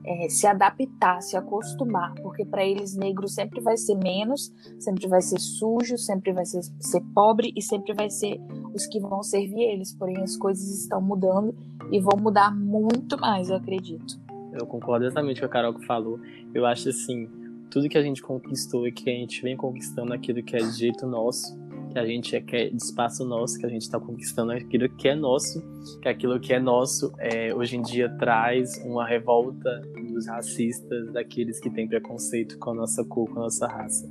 é, 0.05 0.29
se 0.29 0.47
adaptar, 0.47 1.21
se 1.21 1.35
acostumar, 1.35 2.13
porque 2.21 2.45
para 2.45 2.65
eles 2.65 2.95
negro 2.95 3.27
sempre 3.27 3.61
vai 3.61 3.77
ser 3.77 3.95
menos, 3.95 4.53
sempre 4.79 5.07
vai 5.07 5.21
ser 5.21 5.39
sujo, 5.39 5.97
sempre 5.97 6.33
vai 6.33 6.45
ser, 6.45 6.61
ser 6.79 7.01
pobre 7.13 7.51
e 7.55 7.61
sempre 7.61 7.93
vai 7.93 8.09
ser 8.09 8.39
os 8.73 8.85
que 8.85 8.99
vão 8.99 9.23
servir 9.23 9.63
eles. 9.63 9.93
Porém, 9.93 10.17
as 10.21 10.37
coisas 10.37 10.81
estão 10.81 11.01
mudando 11.01 11.55
e 11.91 11.99
vão 11.99 12.17
mudar 12.19 12.55
muito 12.55 13.19
mais, 13.19 13.49
eu 13.49 13.55
acredito. 13.55 14.19
Eu 14.53 14.65
concordo 14.65 15.05
exatamente 15.05 15.39
com 15.39 15.45
a 15.45 15.49
Carol 15.49 15.73
que 15.73 15.85
falou. 15.85 16.19
Eu 16.53 16.65
acho 16.65 16.89
assim, 16.89 17.29
tudo 17.69 17.89
que 17.89 17.97
a 17.97 18.01
gente 18.01 18.21
conquistou 18.21 18.87
e 18.87 18.91
que 18.91 19.09
a 19.09 19.13
gente 19.13 19.41
vem 19.41 19.55
conquistando 19.55 20.13
aquilo 20.13 20.43
que 20.43 20.55
é 20.55 20.59
de 20.59 20.71
jeito 20.71 21.05
nosso, 21.05 21.57
que 21.91 21.99
a 21.99 22.05
gente 22.05 22.35
é, 22.35 22.41
que 22.41 22.55
é 22.55 22.69
de 22.69 22.75
espaço 22.75 23.25
nosso, 23.25 23.57
que 23.57 23.65
a 23.65 23.69
gente 23.69 23.81
está 23.81 23.99
conquistando 23.99 24.51
aquilo 24.51 24.87
que 24.89 25.07
é 25.07 25.15
nosso, 25.15 25.61
que 26.01 26.07
aquilo 26.07 26.39
que 26.39 26.53
é 26.53 26.59
nosso 26.59 27.11
é, 27.17 27.53
hoje 27.53 27.77
em 27.77 27.81
dia 27.81 28.09
traz 28.17 28.77
uma 28.85 29.05
revolta 29.07 29.81
dos 30.11 30.27
racistas, 30.27 31.11
daqueles 31.11 31.59
que 31.59 31.69
têm 31.69 31.87
preconceito 31.87 32.57
com 32.59 32.71
a 32.71 32.73
nossa 32.75 33.03
cor, 33.03 33.27
com 33.29 33.39
a 33.39 33.43
nossa 33.43 33.67
raça. 33.67 34.07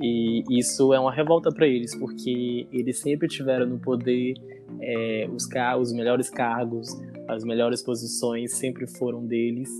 E 0.00 0.42
isso 0.50 0.92
é 0.92 1.00
uma 1.00 1.12
revolta 1.12 1.50
para 1.50 1.66
eles, 1.66 1.94
porque 1.94 2.66
eles 2.72 2.98
sempre 2.98 3.28
tiveram 3.28 3.66
no 3.66 3.78
poder 3.78 4.34
é, 4.80 5.28
os, 5.30 5.48
os 5.80 5.92
melhores 5.92 6.28
cargos, 6.28 6.88
as 7.28 7.44
melhores 7.44 7.82
posições 7.82 8.52
sempre 8.54 8.86
foram 8.86 9.24
deles. 9.26 9.70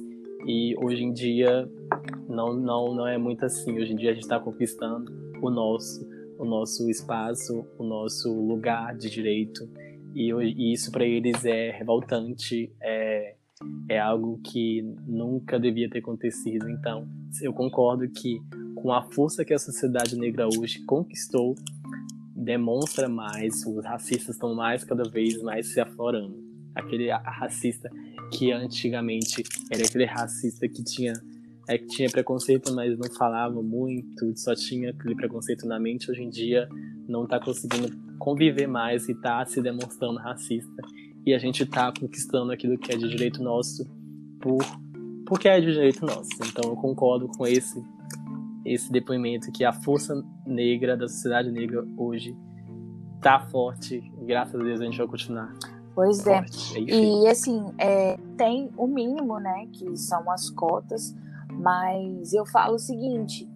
E 0.47 0.75
hoje 0.77 1.03
em 1.03 1.13
dia 1.13 1.69
não, 2.29 2.55
não, 2.55 2.95
não 2.95 3.07
é 3.07 3.17
muito 3.19 3.45
assim. 3.45 3.79
Hoje 3.81 3.93
em 3.93 3.97
dia 3.97 4.11
a 4.11 4.15
gente 4.15 4.25
está 4.25 4.39
conquistando 4.39 5.13
o 5.43 5.51
nosso 5.51 6.15
o 6.39 6.45
nosso 6.45 6.89
espaço, 6.91 7.67
o 7.79 7.85
nosso 7.85 8.33
lugar 8.33 8.97
de 8.97 9.09
direito. 9.11 9.69
E, 10.15 10.31
e 10.31 10.73
isso 10.73 10.91
para 10.91 11.05
eles 11.05 11.45
é 11.45 11.71
revoltante, 11.71 12.73
é, 12.81 13.35
é 13.89 13.99
algo 13.99 14.41
que 14.45 14.83
nunca 15.07 15.59
devia 15.59 15.89
ter 15.89 15.99
acontecido. 15.99 16.69
Então, 16.69 17.09
eu 17.41 17.53
concordo 17.53 18.09
que 18.09 18.41
com 18.75 18.93
a 18.93 19.03
força 19.03 19.45
que 19.45 19.55
a 19.55 19.59
sociedade 19.59 20.17
negra 20.17 20.47
hoje 20.47 20.85
conquistou, 20.85 21.55
demonstra 22.37 23.09
mais, 23.09 23.65
os 23.67 23.85
racistas 23.85 24.37
estão 24.37 24.55
mais 24.55 24.85
cada 24.85 25.05
vez 25.09 25.41
mais 25.43 25.73
se 25.73 25.81
aflorando. 25.81 26.43
Aquele 26.75 27.11
racista 27.11 27.89
que 28.33 28.53
antigamente 28.53 29.43
era 29.71 29.85
aquele 29.85 30.05
racista 30.05 30.69
que 30.69 30.83
tinha 30.83 31.13
é 31.67 31.79
que 31.79 31.87
tinha 31.87 32.11
preconceito, 32.11 32.75
mas 32.75 32.97
não 32.99 33.11
falava 33.17 33.63
muito, 33.63 34.37
só 34.37 34.55
tinha 34.55 34.91
aquele 34.91 35.15
preconceito 35.15 35.67
na 35.67 35.81
mente, 35.81 36.11
hoje 36.11 36.23
em 36.23 36.29
dia 36.29 36.69
não 37.09 37.25
está 37.25 37.41
conseguindo 37.41 37.89
conviver 38.19 38.67
mais 38.67 39.09
e 39.09 39.13
está 39.13 39.45
se 39.47 39.63
demonstrando 39.63 40.19
racista. 40.19 40.83
E 41.25 41.33
a 41.33 41.39
gente 41.39 41.63
está 41.63 41.91
conquistando 41.91 42.53
aquilo 42.53 42.77
que 42.77 42.93
é 42.93 42.97
de 42.97 43.09
direito 43.09 43.43
nosso 43.43 43.85
por 44.41 44.63
porque 45.27 45.49
é 45.49 45.59
de 45.59 45.73
direito 45.73 46.05
nosso. 46.05 46.29
Então 46.47 46.71
eu 46.71 46.77
concordo 46.77 47.29
com 47.29 47.47
esse 47.47 47.83
esse 48.65 48.91
depoimento 48.91 49.53
que 49.53 49.65
a 49.65 49.73
força 49.73 50.15
negra 50.47 50.97
da 50.97 51.07
sociedade 51.07 51.51
negra 51.51 51.87
hoje 51.97 52.37
tá 53.21 53.41
forte. 53.41 54.03
Graças 54.27 54.59
a 54.59 54.65
Deus 54.65 54.81
a 54.81 54.85
gente 54.85 54.99
vai 54.99 55.07
continuar. 55.07 55.55
Pois 55.95 56.27
é. 56.27 56.39
forte. 56.39 56.79
é. 56.79 56.97
E 56.97 57.29
assim, 57.29 57.73
é, 57.79 58.17
tem 58.37 58.71
o 58.77 58.87
mínimo, 58.87 59.39
né, 59.39 59.67
que 59.73 59.97
são 59.97 60.31
as 60.31 60.51
cotas 60.51 61.15
mas 61.59 62.33
eu 62.33 62.45
falo 62.47 62.75
o 62.75 62.79
seguinte, 62.79 63.49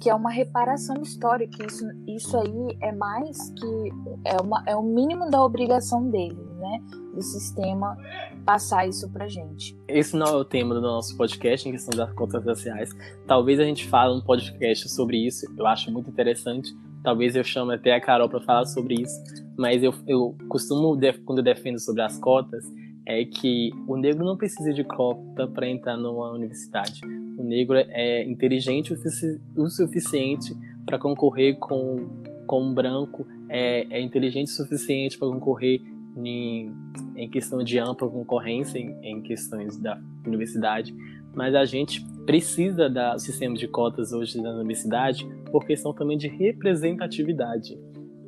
que 0.00 0.08
é 0.08 0.14
uma 0.14 0.30
reparação 0.30 0.96
histórica. 1.02 1.64
Isso, 1.64 1.84
isso 2.06 2.36
aí 2.36 2.76
é 2.80 2.92
mais 2.92 3.50
que 3.50 3.92
é, 4.24 4.40
uma, 4.40 4.62
é 4.66 4.76
o 4.76 4.82
mínimo 4.82 5.30
da 5.30 5.42
obrigação 5.42 6.08
dele, 6.10 6.38
né? 6.58 6.80
Do 7.14 7.22
sistema 7.22 7.96
passar 8.44 8.86
isso 8.86 9.10
pra 9.10 9.26
gente. 9.26 9.76
Esse 9.88 10.16
não 10.16 10.26
é 10.26 10.36
o 10.36 10.44
tema 10.44 10.74
do 10.74 10.80
nosso 10.80 11.16
podcast 11.16 11.68
em 11.68 11.72
questão 11.72 11.96
das 11.96 12.12
contas 12.14 12.44
raciais. 12.44 12.90
Talvez 13.26 13.58
a 13.58 13.64
gente 13.64 13.86
fale 13.88 14.14
um 14.14 14.20
podcast 14.20 14.88
sobre 14.88 15.26
isso. 15.26 15.46
Eu 15.56 15.66
acho 15.66 15.90
muito 15.90 16.10
interessante 16.10 16.74
talvez 17.06 17.36
eu 17.36 17.44
chame 17.44 17.72
até 17.72 17.94
a 17.94 18.00
Carol 18.00 18.28
para 18.28 18.40
falar 18.40 18.66
sobre 18.66 18.94
isso, 19.00 19.45
mas 19.56 19.82
eu, 19.82 19.94
eu 20.06 20.36
costumo, 20.48 20.98
quando 21.24 21.38
eu 21.38 21.44
defendo 21.44 21.78
sobre 21.78 22.02
as 22.02 22.18
cotas, 22.18 22.64
é 23.06 23.24
que 23.24 23.70
o 23.86 23.96
negro 23.96 24.24
não 24.24 24.36
precisa 24.36 24.72
de 24.72 24.82
cota 24.82 25.46
para 25.46 25.68
entrar 25.68 25.96
numa 25.96 26.32
universidade. 26.32 27.00
O 27.38 27.44
negro 27.44 27.76
é 27.76 28.24
inteligente 28.24 28.92
o 28.92 29.68
suficiente 29.68 30.54
para 30.84 30.98
concorrer 30.98 31.56
com, 31.58 32.08
com 32.46 32.62
um 32.62 32.74
branco, 32.74 33.26
é, 33.48 33.86
é 33.90 34.00
inteligente 34.00 34.48
o 34.48 34.54
suficiente 34.54 35.18
para 35.18 35.28
concorrer 35.28 35.80
em, 36.16 36.72
em 37.14 37.28
questão 37.28 37.62
de 37.62 37.78
ampla 37.78 38.08
concorrência, 38.08 38.78
em, 38.78 38.96
em 39.02 39.22
questões 39.22 39.76
da 39.76 40.00
universidade, 40.26 40.94
mas 41.34 41.54
a 41.54 41.64
gente 41.64 42.04
precisa 42.24 42.88
do 42.88 43.18
sistema 43.18 43.54
de 43.54 43.68
cotas 43.68 44.12
hoje 44.12 44.40
na 44.40 44.50
universidade 44.50 45.26
por 45.52 45.64
questão 45.64 45.92
também 45.92 46.16
de 46.16 46.26
representatividade. 46.26 47.78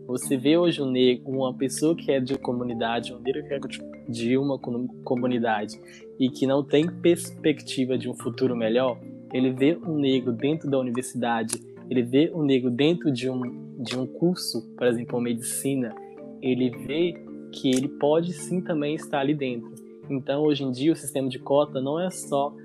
Você 0.08 0.38
vê 0.38 0.56
hoje 0.56 0.80
um 0.80 0.90
negro, 0.90 1.28
uma 1.28 1.52
pessoa 1.52 1.94
que 1.94 2.10
é 2.10 2.18
de 2.18 2.38
comunidade, 2.38 3.12
um 3.12 3.18
negro 3.18 3.46
que 3.46 3.52
é 3.52 3.60
de 4.08 4.38
uma 4.38 4.58
comunidade 5.04 5.78
e 6.18 6.30
que 6.30 6.46
não 6.46 6.64
tem 6.64 6.88
perspectiva 6.88 7.98
de 7.98 8.08
um 8.08 8.14
futuro 8.14 8.56
melhor, 8.56 8.98
ele 9.34 9.52
vê 9.52 9.76
um 9.76 9.98
negro 9.98 10.32
dentro 10.32 10.70
da 10.70 10.78
universidade, 10.78 11.62
ele 11.90 12.02
vê 12.02 12.32
um 12.34 12.42
negro 12.42 12.70
dentro 12.70 13.12
de 13.12 13.28
um, 13.28 13.42
de 13.82 13.98
um 13.98 14.06
curso, 14.06 14.74
por 14.78 14.86
exemplo, 14.86 15.20
medicina, 15.20 15.94
ele 16.40 16.70
vê 16.70 17.12
que 17.52 17.68
ele 17.68 17.88
pode 17.88 18.32
sim 18.32 18.62
também 18.62 18.94
estar 18.94 19.20
ali 19.20 19.34
dentro. 19.34 19.74
Então, 20.08 20.42
hoje 20.42 20.64
em 20.64 20.70
dia, 20.70 20.90
o 20.90 20.96
sistema 20.96 21.28
de 21.28 21.38
cota 21.38 21.82
não 21.82 22.00
é 22.00 22.08
só 22.08 22.56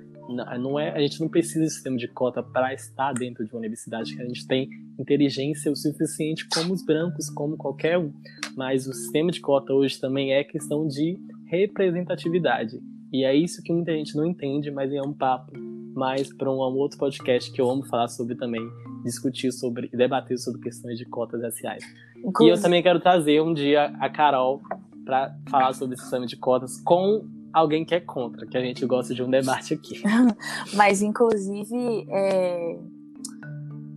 não 0.60 0.80
é, 0.80 0.92
a 0.92 1.00
gente 1.00 1.20
não 1.20 1.28
precisa 1.28 1.64
de 1.66 1.70
sistema 1.70 1.98
de 1.98 2.08
cota 2.08 2.42
para 2.42 2.74
estar 2.74 3.14
dentro 3.14 3.46
de 3.46 3.52
uma 3.52 3.60
universidade, 3.60 4.16
que 4.16 4.22
a 4.22 4.26
gente 4.26 4.48
tem 4.48 4.70
inteligência 4.98 5.72
o 5.72 5.76
suficiente 5.76 6.48
como 6.48 6.74
os 6.74 6.84
brancos, 6.86 7.30
como 7.30 7.58
qualquer 7.58 7.98
um. 7.98 8.14
Mas 8.56 8.88
o 8.88 8.94
sistema 8.94 9.32
de 9.32 9.42
cota 9.42 9.74
hoje 9.74 10.00
também 10.00 10.34
é 10.34 10.44
questão 10.44 10.88
de 10.88 11.18
representatividade. 11.48 12.80
E 13.12 13.24
é 13.24 13.36
isso 13.36 13.62
que 13.62 13.72
muita 13.72 13.92
gente 13.92 14.16
não 14.16 14.26
entende, 14.26 14.72
mas 14.72 14.92
é 14.92 15.02
um 15.02 15.14
papo 15.14 15.52
mais 15.94 16.34
para 16.34 16.52
um 16.52 16.58
outro 16.58 16.98
podcast 16.98 17.52
que 17.52 17.62
eu 17.62 17.70
amo 17.70 17.84
falar 17.84 18.08
sobre 18.08 18.36
também, 18.36 18.68
discutir 19.04 19.52
sobre 19.52 19.90
e 19.94 19.98
debater 19.98 20.38
sobre 20.40 20.62
questões 20.62 20.98
de 20.98 21.06
cotas 21.06 21.42
raciais. 21.42 21.84
Inclusive... 22.18 22.56
E 22.56 22.58
eu 22.58 22.62
também 22.62 22.82
quero 22.82 23.00
trazer 23.00 23.42
um 23.42 23.54
dia 23.54 23.94
a 24.00 24.10
Carol 24.10 24.62
para 25.06 25.36
falar 25.50 25.74
sobre 25.74 25.96
o 25.96 26.00
sistema 26.00 26.26
de 26.26 26.38
cotas 26.38 26.82
com 26.82 27.24
alguém 27.54 27.86
que 27.86 27.94
é 27.94 28.00
contra, 28.00 28.48
que 28.48 28.58
a 28.58 28.62
gente 28.62 28.86
gosta 28.86 29.14
de 29.14 29.22
um 29.22 29.30
debate 29.30 29.76
aqui. 29.76 30.02
Mas, 30.74 31.02
inclusive, 31.02 32.08
é... 32.10 32.80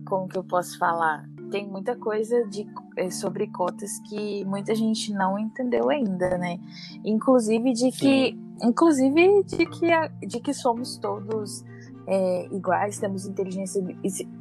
como 0.05 0.27
que 0.27 0.37
eu 0.37 0.43
posso 0.43 0.77
falar? 0.77 1.27
Tem 1.49 1.65
muita 1.65 1.95
coisa 1.95 2.45
de, 2.45 2.67
é, 2.97 3.09
sobre 3.09 3.47
cotas 3.47 3.99
que 4.09 4.43
muita 4.45 4.75
gente 4.75 5.13
não 5.13 5.39
entendeu 5.39 5.89
ainda, 5.89 6.37
né? 6.37 6.59
Inclusive 7.05 7.73
de 7.73 7.89
que, 7.91 8.31
Sim. 8.31 8.39
inclusive 8.63 9.43
de 9.43 9.65
que, 9.65 10.27
de 10.27 10.39
que 10.41 10.53
somos 10.53 10.97
todos 10.97 11.63
é, 12.05 12.47
iguais, 12.51 12.99
temos 12.99 13.25
inteligência, 13.25 13.81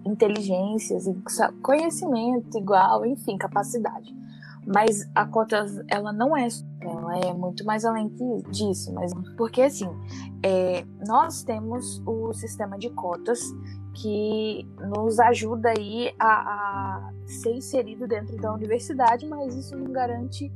inteligências, 0.04 1.04
conhecimento 1.62 2.58
igual, 2.58 3.06
enfim, 3.06 3.38
capacidade. 3.38 4.14
Mas 4.66 5.08
a 5.14 5.24
cota, 5.24 5.64
ela 5.88 6.12
não 6.12 6.36
é, 6.36 6.48
ela 6.80 7.18
é 7.18 7.32
muito 7.32 7.64
mais 7.64 7.84
além 7.84 8.12
disso, 8.50 8.92
mas 8.92 9.12
porque 9.36 9.62
assim, 9.62 9.88
é, 10.42 10.84
nós 11.06 11.44
temos 11.44 12.02
o 12.04 12.32
sistema 12.32 12.76
de 12.76 12.90
cotas 12.90 13.40
que 13.94 14.66
nos 14.88 15.20
ajuda 15.20 15.70
aí 15.70 16.12
a, 16.18 16.26
a 16.26 17.12
ser 17.26 17.54
inserido 17.54 18.08
dentro 18.08 18.36
da 18.36 18.52
universidade, 18.52 19.26
mas 19.26 19.54
isso 19.54 19.76
não 19.76 19.92
garante 19.92 20.52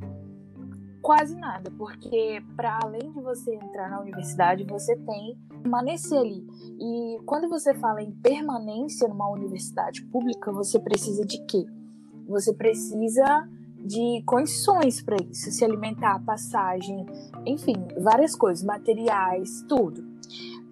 quase 1.00 1.36
nada, 1.36 1.70
porque 1.78 2.42
para 2.56 2.80
além 2.82 3.12
de 3.12 3.20
você 3.20 3.54
entrar 3.54 3.88
na 3.88 4.00
universidade, 4.00 4.64
você 4.64 4.96
tem 4.96 5.38
permanecer 5.60 6.18
ali. 6.18 6.46
E 6.78 7.18
quando 7.24 7.48
você 7.48 7.74
fala 7.74 8.02
em 8.02 8.10
permanência 8.10 9.06
numa 9.08 9.30
universidade 9.30 10.04
pública, 10.06 10.50
você 10.52 10.78
precisa 10.78 11.24
de 11.24 11.44
quê? 11.46 11.66
Você 12.26 12.52
precisa 12.52 13.48
de 13.84 14.22
condições 14.26 15.02
para 15.02 15.16
isso, 15.30 15.50
se 15.50 15.64
alimentar, 15.64 16.22
passagem, 16.24 17.06
enfim, 17.46 17.74
várias 17.98 18.34
coisas, 18.34 18.64
materiais, 18.64 19.64
tudo. 19.68 20.04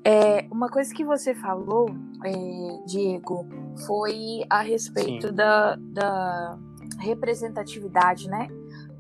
É, 0.05 0.47
uma 0.51 0.68
coisa 0.68 0.94
que 0.94 1.05
você 1.05 1.35
falou, 1.35 1.87
é, 2.25 2.87
Diego, 2.87 3.47
foi 3.87 4.44
a 4.49 4.61
respeito 4.61 5.33
da, 5.33 5.77
da 5.77 6.59
representatividade, 6.99 8.29
né? 8.29 8.49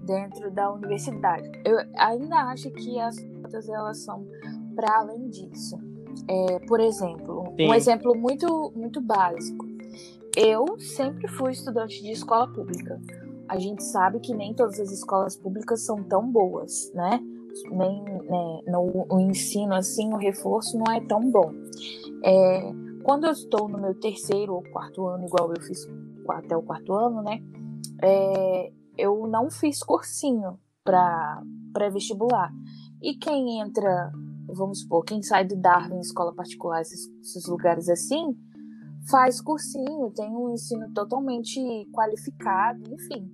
Dentro 0.02 0.50
da 0.50 0.72
universidade. 0.72 1.50
Eu 1.64 1.78
ainda 1.96 2.36
acho 2.50 2.70
que 2.70 2.98
as 2.98 3.16
cotas 3.42 3.68
elas 3.68 3.98
são 4.04 4.26
para 4.74 4.98
além 4.98 5.28
disso. 5.28 5.78
É, 6.26 6.58
por 6.66 6.80
exemplo, 6.80 7.52
Sim. 7.56 7.68
um 7.68 7.74
exemplo 7.74 8.14
muito, 8.14 8.72
muito 8.74 9.00
básico. 9.00 9.66
Eu 10.36 10.78
sempre 10.78 11.28
fui 11.28 11.52
estudante 11.52 12.02
de 12.02 12.12
escola 12.12 12.46
pública 12.52 13.00
a 13.48 13.58
gente 13.58 13.82
sabe 13.82 14.20
que 14.20 14.34
nem 14.34 14.54
todas 14.54 14.78
as 14.78 14.90
escolas 14.90 15.36
públicas 15.36 15.84
são 15.84 16.02
tão 16.04 16.30
boas, 16.30 16.92
né? 16.94 17.20
Nem 17.70 18.04
né, 18.04 18.62
no, 18.66 19.06
o 19.10 19.20
ensino 19.20 19.74
assim, 19.74 20.12
o 20.12 20.16
reforço 20.16 20.78
não 20.78 20.92
é 20.92 21.00
tão 21.00 21.30
bom. 21.30 21.52
É, 22.24 22.72
quando 23.02 23.24
eu 23.24 23.32
estou 23.32 23.68
no 23.68 23.78
meu 23.78 23.98
terceiro 23.98 24.54
ou 24.54 24.62
quarto 24.70 25.06
ano, 25.06 25.24
igual 25.24 25.52
eu 25.52 25.62
fiz 25.62 25.78
até 26.28 26.56
o 26.56 26.62
quarto 26.62 26.92
ano, 26.92 27.22
né? 27.22 27.40
É, 28.02 28.72
eu 28.98 29.26
não 29.26 29.50
fiz 29.50 29.82
cursinho 29.82 30.58
para 30.84 31.42
pré-vestibular. 31.72 32.52
E 33.02 33.14
quem 33.14 33.60
entra, 33.60 34.12
vamos 34.48 34.80
supor, 34.80 35.04
quem 35.04 35.22
sai 35.22 35.46
de 35.46 35.56
Darwin, 35.56 36.00
escola 36.00 36.34
particular, 36.34 36.82
esses, 36.82 37.08
esses 37.20 37.46
lugares 37.46 37.88
assim, 37.88 38.36
faz 39.10 39.40
cursinho, 39.40 40.10
tem 40.14 40.30
um 40.30 40.50
ensino 40.50 40.92
totalmente 40.92 41.60
qualificado, 41.92 42.82
enfim. 42.92 43.30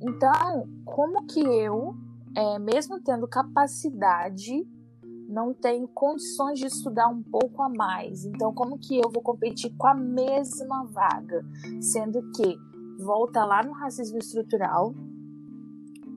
Então, 0.00 0.68
como 0.84 1.26
que 1.26 1.40
eu, 1.40 1.94
é, 2.36 2.58
mesmo 2.58 3.00
tendo 3.02 3.28
capacidade, 3.28 4.66
não 5.28 5.52
tenho 5.52 5.86
condições 5.88 6.58
de 6.58 6.66
estudar 6.66 7.08
um 7.08 7.22
pouco 7.22 7.62
a 7.62 7.68
mais? 7.68 8.24
Então, 8.24 8.52
como 8.54 8.78
que 8.78 8.96
eu 8.96 9.10
vou 9.12 9.22
competir 9.22 9.74
com 9.76 9.86
a 9.86 9.94
mesma 9.94 10.84
vaga? 10.84 11.44
Sendo 11.80 12.20
que 12.32 12.56
volta 13.04 13.44
lá 13.44 13.62
no 13.62 13.72
racismo 13.72 14.18
estrutural 14.18 14.94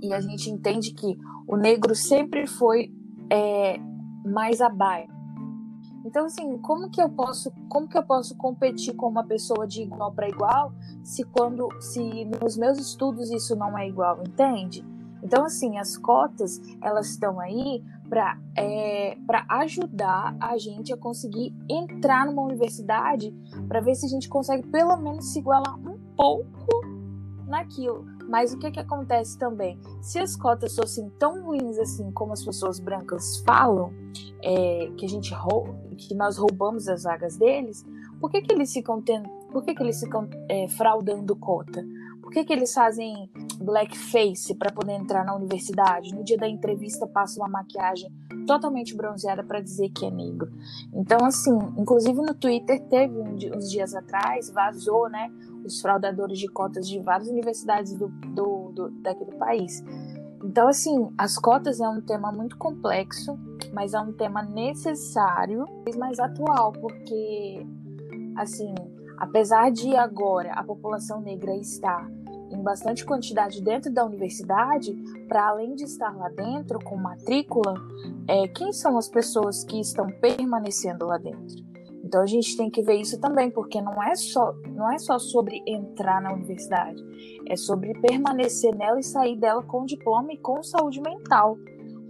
e 0.01 0.13
a 0.13 0.19
gente 0.19 0.49
entende 0.49 0.93
que 0.93 1.17
o 1.47 1.55
negro 1.55 1.95
sempre 1.95 2.45
foi 2.47 2.91
é, 3.31 3.77
mais 4.25 4.61
abaixo 4.61 5.22
então, 6.05 6.25
assim, 6.25 6.57
como 6.57 6.89
que 6.89 7.01
eu 7.01 7.09
posso, 7.09 7.51
como 7.69 7.87
que 7.87 7.97
eu 7.97 8.03
posso 8.03 8.35
competir 8.35 8.95
com 8.95 9.07
uma 9.07 9.23
pessoa 9.23 9.65
de 9.65 9.83
igual 9.83 10.11
para 10.11 10.27
igual, 10.27 10.73
se 11.03 11.23
quando, 11.23 11.69
se 11.81 12.25
nos 12.41 12.57
meus 12.57 12.77
estudos 12.77 13.31
isso 13.31 13.55
não 13.55 13.77
é 13.77 13.87
igual, 13.87 14.21
entende? 14.21 14.85
Então, 15.23 15.45
assim, 15.45 15.77
as 15.77 15.97
cotas 15.97 16.59
elas 16.81 17.09
estão 17.11 17.39
aí 17.39 17.81
para 18.09 18.37
é, 18.57 19.17
para 19.25 19.45
ajudar 19.49 20.35
a 20.39 20.57
gente 20.57 20.93
a 20.93 20.97
conseguir 20.97 21.55
entrar 21.69 22.25
numa 22.25 22.41
universidade, 22.41 23.33
para 23.67 23.79
ver 23.79 23.95
se 23.95 24.05
a 24.05 24.09
gente 24.09 24.27
consegue 24.27 24.67
pelo 24.67 24.97
menos 24.97 25.31
se 25.31 25.39
igualar 25.39 25.75
um 25.79 25.97
pouco 26.15 26.85
naquilo. 27.47 28.05
Mas 28.29 28.53
o 28.53 28.57
que, 28.57 28.71
que 28.71 28.79
acontece 28.79 29.37
também? 29.37 29.79
Se 30.01 30.19
as 30.19 30.35
cotas 30.35 30.75
fossem 30.75 31.09
tão 31.19 31.43
ruins 31.43 31.77
assim 31.77 32.11
como 32.11 32.33
as 32.33 32.43
pessoas 32.43 32.79
brancas 32.79 33.37
falam, 33.45 33.93
é, 34.41 34.91
que 34.97 35.05
a 35.05 35.09
gente 35.09 35.33
que 35.97 36.15
nós 36.15 36.37
roubamos 36.37 36.87
as 36.87 37.03
vagas 37.03 37.37
deles, 37.37 37.85
por 38.19 38.29
que, 38.29 38.41
que 38.41 38.53
eles 38.53 38.71
ficam 38.71 39.01
tendo, 39.01 39.29
por 39.51 39.63
que, 39.63 39.73
que 39.73 39.83
eles 39.83 39.99
ficam 39.99 40.29
é, 40.49 40.67
fraudando 40.67 41.35
cota? 41.35 41.85
Por 42.21 42.31
que, 42.31 42.43
que 42.45 42.53
eles 42.53 42.73
fazem 42.73 43.29
blackface 43.59 44.55
para 44.55 44.71
poder 44.71 44.93
entrar 44.93 45.25
na 45.25 45.35
universidade? 45.35 46.15
No 46.15 46.23
dia 46.23 46.37
da 46.37 46.47
entrevista 46.47 47.05
passa 47.05 47.39
uma 47.39 47.49
maquiagem 47.49 48.09
totalmente 48.45 48.95
bronzeada 48.95 49.43
para 49.43 49.59
dizer 49.59 49.89
que 49.89 50.05
é 50.05 50.11
negro. 50.11 50.51
Então, 50.93 51.25
assim, 51.25 51.57
inclusive 51.77 52.21
no 52.21 52.33
Twitter 52.33 52.81
teve 52.87 53.17
uns 53.19 53.69
dias 53.69 53.93
atrás, 53.93 54.49
vazou, 54.49 55.09
né, 55.09 55.31
os 55.65 55.81
fraudadores 55.81 56.37
de 56.37 56.47
cotas 56.47 56.87
de 56.87 56.99
várias 56.99 57.29
universidades 57.29 57.93
do, 57.93 58.07
do, 58.07 58.71
do, 58.71 58.89
daqui 59.01 59.25
do 59.25 59.35
país. 59.37 59.83
Então, 60.43 60.67
assim, 60.67 61.09
as 61.17 61.37
cotas 61.37 61.79
é 61.79 61.87
um 61.87 62.01
tema 62.01 62.31
muito 62.31 62.57
complexo, 62.57 63.39
mas 63.71 63.93
é 63.93 63.99
um 63.99 64.11
tema 64.11 64.43
necessário 64.43 65.65
e 65.87 65.95
mais 65.97 66.19
atual, 66.19 66.73
porque, 66.73 67.65
assim, 68.35 68.75
apesar 69.17 69.71
de 69.71 69.95
agora 69.95 70.51
a 70.53 70.63
população 70.63 71.21
negra 71.21 71.55
estar 71.55 72.09
bastante 72.63 73.05
quantidade 73.05 73.61
dentro 73.61 73.91
da 73.91 74.05
universidade, 74.05 74.93
para 75.27 75.49
além 75.49 75.75
de 75.75 75.83
estar 75.83 76.15
lá 76.15 76.29
dentro 76.29 76.79
com 76.79 76.95
matrícula, 76.95 77.75
é, 78.27 78.47
quem 78.47 78.71
são 78.71 78.97
as 78.97 79.07
pessoas 79.07 79.63
que 79.63 79.79
estão 79.79 80.07
permanecendo 80.07 81.05
lá 81.05 81.17
dentro? 81.17 81.63
Então 82.03 82.21
a 82.21 82.27
gente 82.27 82.55
tem 82.57 82.69
que 82.69 82.81
ver 82.81 82.95
isso 82.95 83.19
também, 83.19 83.49
porque 83.49 83.81
não 83.81 84.01
é 84.03 84.15
só, 84.15 84.53
não 84.67 84.91
é 84.91 84.99
só 84.99 85.17
sobre 85.17 85.63
entrar 85.65 86.21
na 86.21 86.33
universidade, 86.33 87.01
é 87.47 87.55
sobre 87.55 87.93
permanecer 88.01 88.75
nela 88.75 88.99
e 88.99 89.03
sair 89.03 89.37
dela 89.37 89.63
com 89.63 89.85
diploma 89.85 90.33
e 90.33 90.37
com 90.37 90.61
saúde 90.61 91.01
mental. 91.01 91.57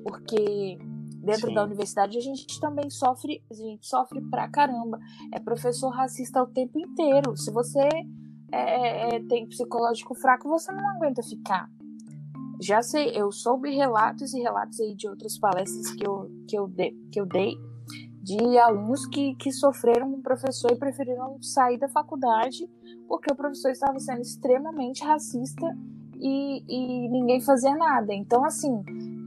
Porque 0.04 0.78
dentro 1.24 1.48
Sim. 1.48 1.54
da 1.54 1.64
universidade 1.64 2.18
a 2.18 2.22
gente 2.22 2.60
também 2.60 2.90
sofre, 2.90 3.42
a 3.50 3.54
gente 3.54 3.88
sofre 3.88 4.20
pra 4.30 4.50
caramba. 4.50 5.00
É 5.32 5.40
professor 5.40 5.90
racista 5.90 6.42
o 6.42 6.48
tempo 6.48 6.80
inteiro. 6.80 7.38
Se 7.38 7.50
você 7.52 7.88
é, 8.56 9.16
é, 9.16 9.20
tem 9.28 9.48
psicológico 9.48 10.16
fraco, 10.16 10.50
você 10.50 10.72
não 10.72 10.88
aguenta 10.90 11.22
ficar. 11.24 11.70
Já 12.62 12.82
sei, 12.82 13.10
eu 13.10 13.32
soube 13.32 13.76
relatos 13.76 14.34
e 14.34 14.40
relatos 14.40 14.80
aí 14.80 14.96
de 14.96 15.08
outras 15.08 15.38
palestras 15.38 15.92
que 15.92 16.06
eu, 16.06 16.30
que 16.48 16.58
eu, 16.58 16.68
de, 16.68 16.92
que 17.12 17.20
eu 17.20 17.26
dei 17.26 17.56
de 18.22 18.58
alunos 18.58 19.06
que, 19.08 19.36
que 19.36 19.52
sofreram 19.52 20.10
com 20.10 20.18
o 20.20 20.24
professor 20.24 20.72
e 20.72 20.78
preferiram 20.78 21.42
sair 21.42 21.78
da 21.78 21.90
faculdade 21.90 22.70
porque 23.08 23.32
o 23.32 23.36
professor 23.36 23.72
estava 23.72 24.00
sendo 24.00 24.22
extremamente 24.22 25.04
racista 25.04 25.66
e, 26.16 26.64
e 26.68 27.10
ninguém 27.10 27.42
fazia 27.42 27.76
nada. 27.76 28.14
Então, 28.14 28.46
assim, 28.46 28.82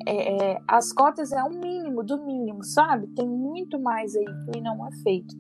é, 0.06 0.52
é, 0.52 0.60
as 0.66 0.92
cotas 0.92 1.30
é 1.30 1.42
o 1.42 1.50
mínimo 1.50 2.02
do 2.02 2.24
mínimo, 2.24 2.64
sabe? 2.64 3.06
Tem 3.08 3.28
muito 3.28 3.78
mais 3.78 4.16
aí 4.16 4.24
que 4.52 4.60
não 4.62 4.86
é 4.86 4.90
feito. 5.02 5.36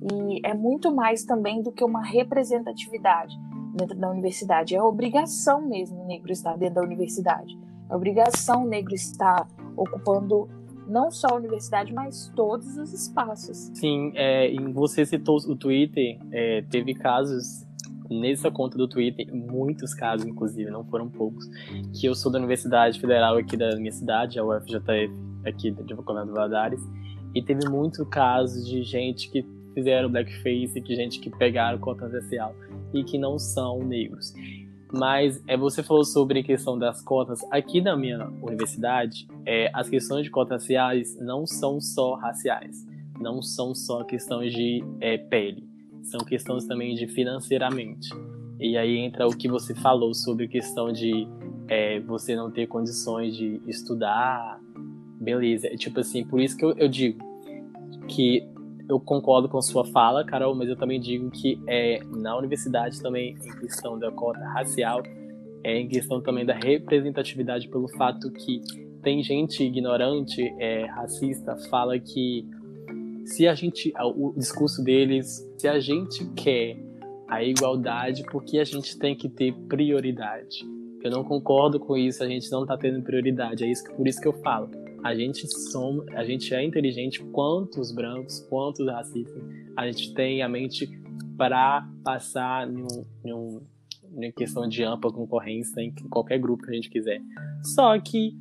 E 0.00 0.40
é 0.44 0.54
muito 0.54 0.94
mais 0.94 1.24
também 1.24 1.62
do 1.62 1.72
que 1.72 1.84
uma 1.84 2.04
representatividade 2.04 3.36
dentro 3.74 3.96
da 3.96 4.10
universidade. 4.10 4.74
É 4.74 4.82
obrigação 4.82 5.60
mesmo 5.60 6.02
o 6.02 6.06
negro 6.06 6.32
estar 6.32 6.56
dentro 6.56 6.76
da 6.76 6.82
universidade. 6.82 7.58
É 7.90 7.94
obrigação 7.94 8.64
o 8.64 8.68
negro 8.68 8.94
estar 8.94 9.46
ocupando 9.76 10.48
não 10.86 11.10
só 11.10 11.28
a 11.32 11.34
universidade, 11.34 11.92
mas 11.92 12.32
todos 12.34 12.76
os 12.76 12.92
espaços. 12.92 13.70
Sim, 13.74 14.12
é, 14.14 14.50
você 14.72 15.04
citou 15.04 15.36
o 15.36 15.54
Twitter, 15.54 16.18
é, 16.32 16.62
teve 16.62 16.94
casos 16.94 17.66
nessa 18.10 18.50
conta 18.50 18.78
do 18.78 18.88
Twitter, 18.88 19.26
muitos 19.34 19.92
casos, 19.92 20.26
inclusive, 20.26 20.70
não 20.70 20.82
foram 20.84 21.10
poucos, 21.10 21.46
que 21.92 22.06
eu 22.06 22.14
sou 22.14 22.32
da 22.32 22.38
Universidade 22.38 22.98
Federal 22.98 23.36
aqui 23.36 23.54
da 23.54 23.76
minha 23.76 23.92
cidade, 23.92 24.38
a 24.38 24.44
UFJF, 24.44 25.12
aqui 25.44 25.70
de 25.70 25.94
Coronado 25.94 26.32
Valadares, 26.32 26.80
e 27.34 27.42
teve 27.42 27.68
muitos 27.68 28.08
casos 28.08 28.66
de 28.66 28.82
gente 28.82 29.30
que 29.30 29.42
fizeram 29.78 30.10
blackface, 30.10 30.80
que 30.80 30.96
gente 30.96 31.20
que 31.20 31.30
pegaram 31.30 31.78
cota 31.78 32.08
racial 32.08 32.52
e 32.92 33.04
que 33.04 33.16
não 33.16 33.38
são 33.38 33.84
negros. 33.84 34.34
Mas 34.92 35.40
é, 35.46 35.56
você 35.56 35.82
falou 35.82 36.04
sobre 36.04 36.40
a 36.40 36.42
questão 36.42 36.76
das 36.76 37.00
cotas. 37.02 37.40
Aqui 37.50 37.80
na 37.80 37.96
minha 37.96 38.26
universidade, 38.42 39.28
é, 39.46 39.70
as 39.72 39.88
questões 39.88 40.24
de 40.24 40.30
cotas 40.30 40.62
raciais 40.62 41.16
não 41.20 41.46
são 41.46 41.80
só 41.80 42.14
raciais, 42.14 42.84
não 43.20 43.40
são 43.40 43.74
só 43.74 44.02
questões 44.02 44.52
de 44.52 44.82
é, 45.00 45.16
pele, 45.16 45.68
são 46.02 46.20
questões 46.20 46.64
também 46.64 46.94
de 46.94 47.06
financeiramente. 47.06 48.08
E 48.58 48.76
aí 48.76 48.96
entra 48.96 49.28
o 49.28 49.36
que 49.36 49.46
você 49.46 49.74
falou 49.74 50.12
sobre 50.12 50.46
a 50.46 50.48
questão 50.48 50.90
de 50.90 51.28
é, 51.68 52.00
você 52.00 52.34
não 52.34 52.50
ter 52.50 52.66
condições 52.66 53.36
de 53.36 53.60
estudar, 53.68 54.58
beleza. 55.20 55.68
É 55.68 55.76
tipo 55.76 56.00
assim, 56.00 56.24
por 56.24 56.40
isso 56.40 56.56
que 56.56 56.64
eu, 56.64 56.72
eu 56.72 56.88
digo 56.88 57.22
que 58.08 58.48
eu 58.88 58.98
concordo 58.98 59.48
com 59.48 59.60
sua 59.60 59.84
fala, 59.84 60.24
Carol, 60.24 60.54
mas 60.54 60.68
eu 60.68 60.76
também 60.76 60.98
digo 60.98 61.30
que 61.30 61.60
é 61.66 62.00
na 62.04 62.36
universidade 62.36 63.00
também, 63.02 63.36
em 63.44 63.60
questão 63.60 63.98
da 63.98 64.10
cota 64.10 64.40
racial, 64.40 65.02
é 65.62 65.78
em 65.78 65.86
questão 65.86 66.20
também 66.22 66.46
da 66.46 66.54
representatividade 66.54 67.68
pelo 67.68 67.88
fato 67.88 68.30
que 68.32 68.62
tem 69.02 69.22
gente 69.22 69.62
ignorante, 69.62 70.42
é, 70.58 70.86
racista, 70.86 71.56
fala 71.68 71.98
que 71.98 72.46
se 73.24 73.46
a 73.46 73.54
gente, 73.54 73.92
o 74.00 74.32
discurso 74.36 74.82
deles, 74.82 75.46
se 75.58 75.68
a 75.68 75.78
gente 75.78 76.24
quer 76.34 76.76
a 77.28 77.44
igualdade, 77.44 78.24
porque 78.30 78.58
a 78.58 78.64
gente 78.64 78.98
tem 78.98 79.14
que 79.14 79.28
ter 79.28 79.52
prioridade. 79.68 80.64
Eu 81.04 81.10
não 81.10 81.22
concordo 81.22 81.78
com 81.78 81.96
isso, 81.96 82.24
a 82.24 82.26
gente 82.26 82.50
não 82.50 82.62
está 82.62 82.76
tendo 82.76 83.02
prioridade, 83.02 83.64
é 83.64 83.70
isso, 83.70 83.84
por 83.94 84.08
isso 84.08 84.20
que 84.20 84.26
eu 84.26 84.32
falo 84.32 84.87
a 85.02 85.14
gente 85.14 85.46
somos, 85.70 86.06
a 86.08 86.24
gente 86.24 86.52
é 86.54 86.62
inteligente 86.62 87.22
quanto 87.32 87.80
os 87.80 87.92
brancos, 87.92 88.40
quanto 88.48 88.82
os 88.82 88.88
racistas. 88.88 89.42
A 89.76 89.86
gente 89.90 90.12
tem 90.14 90.42
a 90.42 90.48
mente 90.48 90.88
para 91.36 91.88
passar 92.04 92.68
em, 92.68 92.82
um, 92.82 93.06
em, 93.24 93.32
um, 93.32 93.60
em 94.20 94.32
questão 94.32 94.68
de 94.68 94.82
ampla 94.82 95.12
concorrência 95.12 95.80
em 95.80 95.92
qualquer 96.10 96.38
grupo 96.38 96.64
que 96.64 96.70
a 96.70 96.74
gente 96.74 96.90
quiser. 96.90 97.20
Só 97.62 97.98
que 98.00 98.32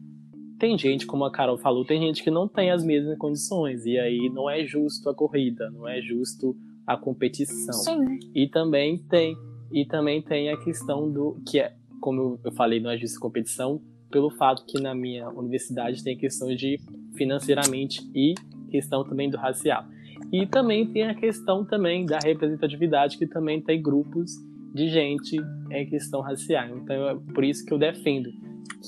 tem 0.59 0.77
gente, 0.77 1.05
como 1.05 1.23
a 1.23 1.31
Carol 1.31 1.57
falou, 1.57 1.85
tem 1.85 2.01
gente 2.01 2.23
que 2.23 2.31
não 2.31 2.47
tem 2.47 2.71
as 2.71 2.83
mesmas 2.83 3.17
condições 3.17 3.85
e 3.85 3.97
aí 3.99 4.29
não 4.29 4.49
é 4.49 4.65
justo 4.65 5.09
a 5.09 5.13
corrida, 5.13 5.69
não 5.69 5.87
é 5.87 6.01
justo 6.01 6.57
a 6.85 6.97
competição. 6.97 7.73
Sim. 7.73 8.19
E 8.33 8.47
também 8.47 8.97
tem 8.97 9.37
e 9.71 9.85
também 9.85 10.21
tem 10.21 10.49
a 10.49 10.57
questão 10.57 11.11
do 11.11 11.41
que 11.45 11.59
é, 11.59 11.75
como 11.99 12.39
eu 12.43 12.51
falei, 12.53 12.79
não 12.79 12.89
é 12.89 12.97
justo 12.97 13.17
a 13.17 13.21
competição, 13.21 13.81
pelo 14.09 14.29
fato 14.29 14.65
que 14.65 14.81
na 14.81 14.95
minha 14.95 15.29
universidade 15.29 16.03
tem 16.03 16.17
questão 16.17 16.53
de 16.55 16.79
financeiramente 17.15 18.01
e 18.15 18.33
questão 18.69 19.03
também 19.03 19.29
do 19.29 19.37
racial. 19.37 19.85
E 20.31 20.45
também 20.45 20.85
tem 20.85 21.03
a 21.03 21.15
questão 21.15 21.63
também 21.63 22.05
da 22.05 22.19
representatividade, 22.19 23.17
que 23.17 23.27
também 23.27 23.61
tem 23.61 23.81
grupos 23.81 24.31
de 24.73 24.89
gente 24.89 25.37
em 25.71 25.85
questão 25.87 26.21
racial. 26.21 26.67
Então 26.77 27.09
é 27.09 27.15
por 27.33 27.43
isso 27.43 27.65
que 27.65 27.73
eu 27.73 27.77
defendo 27.77 28.29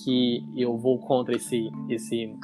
que 0.03 0.43
eu 0.55 0.77
vou 0.77 0.99
contra 0.99 1.35
esse, 1.35 1.69
esse, 1.89 2.35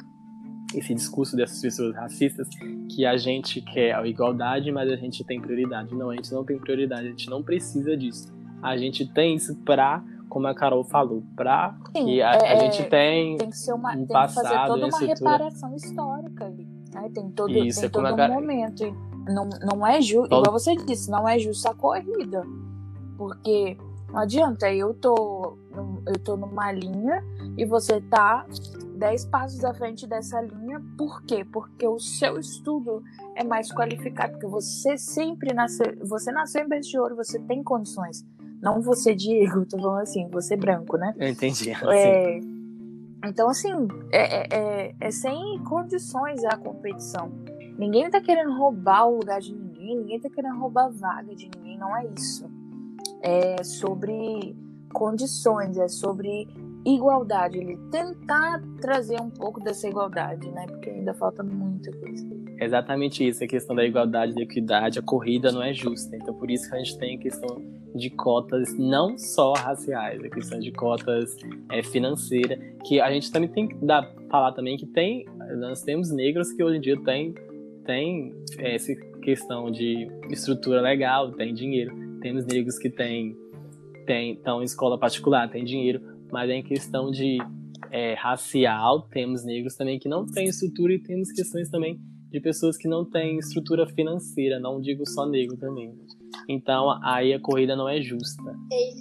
esse 0.74 0.94
discurso 0.94 1.36
dessas 1.36 1.60
pessoas 1.60 1.94
racistas, 1.94 2.48
que 2.90 3.04
a 3.04 3.16
gente 3.16 3.60
quer 3.60 3.94
a 3.94 4.06
igualdade, 4.06 4.72
mas 4.72 4.90
a 4.90 4.96
gente 4.96 5.24
tem 5.24 5.40
prioridade. 5.40 5.94
Não, 5.94 6.10
a 6.10 6.16
gente 6.16 6.32
não 6.32 6.44
tem 6.44 6.58
prioridade, 6.58 7.06
a 7.06 7.10
gente 7.10 7.30
não 7.30 7.42
precisa 7.42 7.96
disso. 7.96 8.34
A 8.62 8.76
gente 8.76 9.06
tem 9.06 9.36
isso 9.36 9.54
para 9.64 10.02
como 10.36 10.48
a 10.48 10.54
Carol 10.54 10.84
falou, 10.84 11.22
para 11.34 11.74
que 11.94 12.20
a, 12.20 12.32
é, 12.34 12.52
a, 12.52 12.56
gente 12.56 12.84
tem, 12.90 13.38
tem 13.38 13.48
que 13.48 13.56
ser 13.56 13.72
uma, 13.72 13.92
um 13.92 14.04
tem 14.04 14.08
passado, 14.08 14.42
que 14.42 14.52
fazer 14.52 14.66
toda 14.66 14.86
uma 14.86 14.98
reparação 14.98 15.74
histórica 15.74 16.44
ali. 16.44 16.68
Né? 16.92 17.10
Tem 17.14 17.30
todo, 17.30 17.56
Isso, 17.56 17.80
tem 17.80 17.86
é 17.86 17.90
todo 17.90 18.04
um 18.04 18.22
a... 18.22 18.28
momento. 18.28 18.84
Não, 19.26 19.48
não 19.62 19.86
é 19.86 19.98
justo, 20.02 20.26
igual 20.26 20.52
você 20.52 20.76
disse, 20.76 21.10
não 21.10 21.26
é 21.26 21.38
justo 21.38 21.66
a 21.70 21.74
corrida. 21.74 22.42
Porque 23.16 23.78
não 24.12 24.18
adianta, 24.18 24.70
eu 24.70 24.92
tô, 24.92 25.56
eu 26.06 26.18
tô 26.22 26.36
numa 26.36 26.70
linha 26.70 27.24
e 27.56 27.64
você 27.64 27.98
tá 28.02 28.44
dez 28.94 29.24
passos 29.24 29.64
à 29.64 29.72
frente 29.72 30.06
dessa 30.06 30.38
linha. 30.42 30.82
Por 30.98 31.22
quê? 31.22 31.46
Porque 31.50 31.88
o 31.88 31.98
seu 31.98 32.38
estudo 32.38 33.02
é 33.34 33.42
mais 33.42 33.72
qualificado, 33.72 34.32
porque 34.32 34.46
você 34.46 34.98
sempre 34.98 35.54
nasceu, 35.54 35.96
você 36.06 36.30
nasceu 36.30 36.62
em 36.62 36.68
berço 36.68 36.90
de 36.90 36.98
ouro, 36.98 37.16
você 37.16 37.38
tem 37.38 37.64
condições. 37.64 38.22
Não 38.60 38.80
você, 38.80 39.14
Diego, 39.14 39.66
tô 39.66 39.78
falando 39.78 40.02
assim, 40.02 40.28
você 40.28 40.56
branco, 40.56 40.96
né? 40.96 41.14
Eu 41.18 41.28
entendi. 41.28 41.70
É, 41.70 42.40
então, 43.24 43.48
assim, 43.48 43.72
é, 44.12 44.18
é, 44.18 44.46
é, 44.50 44.94
é, 45.00 45.10
sem 45.10 45.62
condições 45.64 46.44
a 46.44 46.56
competição. 46.56 47.30
Ninguém 47.78 48.08
tá 48.10 48.20
querendo 48.20 48.56
roubar 48.56 49.06
o 49.06 49.18
lugar 49.18 49.40
de 49.40 49.54
ninguém, 49.54 49.96
ninguém 49.98 50.20
tá 50.20 50.30
querendo 50.30 50.58
roubar 50.58 50.86
a 50.86 50.88
vaga 50.88 51.34
de 51.34 51.50
ninguém, 51.54 51.78
não 51.78 51.96
é 51.96 52.06
isso. 52.16 52.48
É 53.20 53.62
sobre 53.62 54.56
condições, 54.92 55.76
é 55.76 55.88
sobre 55.88 56.48
igualdade, 56.86 57.58
ele 57.58 57.76
tentar 57.90 58.62
trazer 58.80 59.20
um 59.20 59.30
pouco 59.30 59.60
dessa 59.60 59.88
igualdade, 59.88 60.48
né? 60.50 60.66
Porque 60.66 60.90
ainda 60.90 61.12
falta 61.14 61.42
muita 61.42 61.90
coisa. 61.92 62.24
Exatamente 62.58 63.26
isso, 63.26 63.42
a 63.44 63.46
questão 63.46 63.74
da 63.74 63.84
igualdade, 63.84 64.34
da 64.34 64.42
equidade, 64.42 64.98
a 64.98 65.02
corrida 65.02 65.50
não 65.50 65.62
é 65.62 65.74
justa. 65.74 66.16
Então, 66.16 66.34
por 66.34 66.50
isso 66.50 66.68
que 66.68 66.74
a 66.74 66.78
gente 66.78 66.98
tem 66.98 67.16
a 67.16 67.18
questão 67.18 67.62
de 67.94 68.10
cotas 68.10 68.76
não 68.78 69.18
só 69.18 69.52
raciais, 69.54 70.22
a 70.22 70.28
questão 70.28 70.58
de 70.58 70.70
cotas 70.70 71.36
é, 71.70 71.82
financeiras, 71.82 72.58
que 72.86 73.00
a 73.00 73.10
gente 73.10 73.32
também 73.32 73.48
tem 73.48 73.68
que 73.68 73.74
dar, 73.84 74.10
falar 74.30 74.52
também 74.52 74.76
que 74.76 74.86
tem, 74.86 75.26
nós 75.58 75.82
temos 75.82 76.10
negros 76.10 76.52
que 76.52 76.62
hoje 76.62 76.78
em 76.78 76.80
dia 76.80 77.02
têm 77.02 77.34
tem, 77.86 78.34
é, 78.58 78.74
essa 78.74 78.94
questão 79.22 79.70
de 79.70 80.10
estrutura 80.28 80.80
legal, 80.80 81.32
tem 81.32 81.54
dinheiro. 81.54 81.94
Temos 82.20 82.44
negros 82.44 82.78
que 82.78 82.90
têm 82.90 83.36
tem, 84.04 84.34
estão 84.34 84.60
em 84.60 84.64
escola 84.64 84.96
particular, 84.96 85.50
tem 85.50 85.64
dinheiro, 85.64 86.00
mas 86.32 86.50
é 86.50 86.54
em 86.54 86.62
questão 86.62 87.10
de 87.10 87.38
é, 87.90 88.14
racial, 88.14 89.02
temos 89.02 89.44
negros 89.44 89.74
também 89.74 89.98
que 89.98 90.08
não 90.08 90.26
têm 90.26 90.46
estrutura 90.46 90.92
e 90.92 90.98
temos 90.98 91.30
questões 91.32 91.70
também 91.70 91.98
de 92.30 92.40
pessoas 92.40 92.76
que 92.76 92.88
não 92.88 93.04
têm 93.04 93.38
estrutura 93.38 93.86
financeira, 93.86 94.58
não 94.58 94.80
digo 94.80 95.06
só 95.08 95.26
negro 95.26 95.56
também. 95.56 95.94
Então 96.48 96.90
aí 97.02 97.32
a 97.32 97.40
corrida 97.40 97.74
não 97.74 97.88
é 97.88 98.00
justa. 98.00 98.42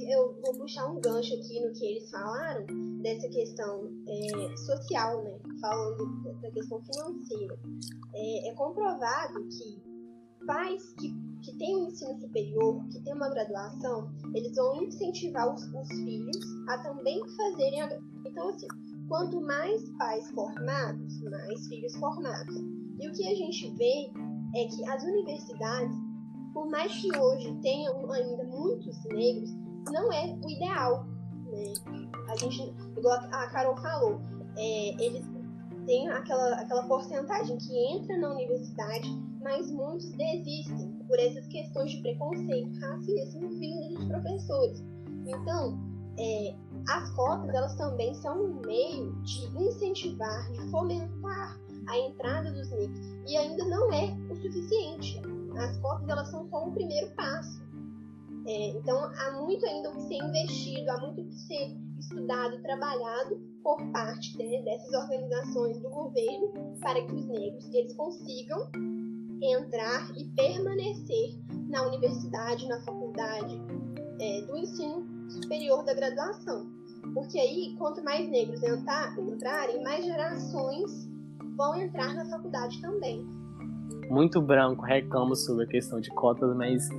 Eu 0.09 0.39
vou 0.41 0.57
puxar 0.57 0.85
um 0.87 1.01
gancho 1.01 1.33
aqui 1.33 1.59
no 1.59 1.73
que 1.73 1.85
eles 1.85 2.09
falaram, 2.09 2.65
dessa 3.01 3.27
questão 3.29 3.89
é, 4.07 4.57
social, 4.57 5.23
né? 5.23 5.37
Falando 5.59 6.41
da 6.41 6.51
questão 6.51 6.81
financeira. 6.81 7.59
É, 8.13 8.49
é 8.49 8.53
comprovado 8.53 9.47
que 9.49 9.95
pais 10.45 10.93
que, 10.93 11.13
que 11.45 11.55
têm 11.57 11.77
um 11.77 11.87
ensino 11.87 12.19
superior, 12.19 12.83
que 12.89 12.99
têm 13.01 13.13
uma 13.13 13.29
graduação, 13.29 14.11
eles 14.33 14.55
vão 14.55 14.83
incentivar 14.83 15.53
os, 15.53 15.63
os 15.73 15.87
filhos 15.89 16.37
a 16.67 16.79
também 16.79 17.21
fazerem 17.37 17.81
a. 17.81 17.99
Então, 18.25 18.49
assim, 18.49 18.67
quanto 19.07 19.39
mais 19.39 19.87
pais 19.97 20.29
formados, 20.31 21.21
mais 21.21 21.67
filhos 21.67 21.95
formados. 21.97 22.55
E 22.99 23.07
o 23.07 23.11
que 23.11 23.27
a 23.27 23.35
gente 23.35 23.69
vê 23.75 24.11
é 24.55 24.65
que 24.67 24.89
as 24.89 25.03
universidades, 25.03 25.95
por 26.53 26.67
mais 26.67 26.91
que 26.99 27.15
hoje 27.15 27.55
tenham 27.61 28.11
ainda 28.11 28.43
muitos 28.45 29.03
negros, 29.05 29.51
não 29.91 30.11
é 30.11 30.35
o 30.43 30.49
ideal. 30.49 31.05
Né? 31.45 31.73
A 32.27 32.35
gente, 32.37 32.73
igual 32.97 33.17
a 33.17 33.47
Carol 33.49 33.77
falou, 33.77 34.19
é, 34.57 35.03
eles 35.03 35.23
têm 35.85 36.09
aquela, 36.09 36.55
aquela 36.55 36.87
porcentagem 36.87 37.57
que 37.57 37.77
entra 37.93 38.17
na 38.17 38.31
universidade, 38.31 39.07
mas 39.43 39.69
muitos 39.69 40.09
desistem 40.13 40.94
por 41.07 41.19
essas 41.19 41.45
questões 41.47 41.91
de 41.91 42.01
preconceito, 42.01 42.79
racismo 42.79 43.49
vindo 43.49 43.95
dos 43.95 44.05
professores. 44.05 44.83
Então, 45.27 45.79
é, 46.17 46.55
as 46.87 47.09
cotas 47.11 47.53
elas 47.53 47.75
também 47.75 48.13
são 48.15 48.41
um 48.41 48.61
meio 48.65 49.11
de 49.23 49.45
incentivar, 49.57 50.51
de 50.51 50.71
fomentar 50.71 51.59
a 51.87 51.97
entrada 51.97 52.51
dos 52.51 52.69
negros 52.71 52.99
e 53.27 53.37
ainda 53.37 53.65
não 53.65 53.91
é 53.91 54.15
o 54.29 54.35
suficiente. 54.35 55.21
As 55.57 55.77
cotas 55.79 56.07
elas 56.07 56.29
são 56.29 56.47
só 56.49 56.65
um 56.65 56.73
primeiro 56.73 57.11
passo. 57.15 57.63
É, 58.47 58.67
então 58.69 58.97
há 58.97 59.31
muito 59.41 59.65
ainda 59.65 59.89
o 59.89 59.95
que 59.95 60.01
ser 60.01 60.23
investido, 60.23 60.91
há 60.91 60.99
muito 60.99 61.21
o 61.21 61.25
que 61.25 61.35
ser 61.35 61.75
estudado 61.99 62.61
trabalhado 62.61 63.37
por 63.63 63.77
parte 63.91 64.37
né, 64.37 64.61
dessas 64.61 64.93
organizações 64.93 65.79
do 65.79 65.89
governo 65.89 66.53
para 66.79 67.01
que 67.03 67.13
os 67.13 67.25
negros 67.25 67.73
eles 67.73 67.93
consigam 67.93 68.69
entrar 69.45 70.11
e 70.17 70.25
permanecer 70.35 71.37
na 71.69 71.87
universidade, 71.87 72.67
na 72.67 72.79
faculdade 72.81 73.61
é, 74.19 74.41
do 74.41 74.57
ensino 74.57 75.05
superior 75.29 75.83
da 75.83 75.93
graduação. 75.93 76.67
Porque 77.13 77.39
aí, 77.39 77.75
quanto 77.77 78.03
mais 78.03 78.29
negros 78.29 78.61
entrar, 78.63 79.17
entrarem, 79.19 79.83
mais 79.83 80.05
gerações 80.05 81.09
vão 81.55 81.75
entrar 81.75 82.13
na 82.13 82.25
faculdade 82.25 82.81
também. 82.81 83.25
Muito 84.09 84.41
branco 84.41 84.83
reclama 84.83 85.35
sobre 85.35 85.65
a 85.65 85.67
questão 85.67 85.99
de 85.99 86.09
cotas, 86.11 86.55
mas 86.55 86.89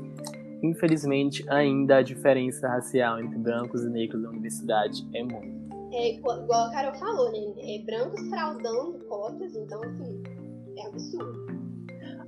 infelizmente 0.63 1.45
ainda 1.49 1.99
a 1.99 2.03
diferença 2.03 2.69
racial 2.69 3.21
entre 3.21 3.39
brancos 3.39 3.83
e 3.83 3.89
negros 3.89 4.23
na 4.23 4.31
universidade 4.31 5.07
é 5.15 5.23
muito. 5.23 5.67
É 5.93 6.15
igual 6.15 6.67
a 6.67 6.71
Carol 6.71 6.95
falou, 6.95 7.31
né? 7.31 7.55
É 7.59 7.83
brancos 7.85 8.29
fraudando 8.29 8.99
cotas, 9.07 9.55
então 9.55 9.83
assim, 9.85 10.23
é 10.77 10.87
absurdo. 10.87 11.56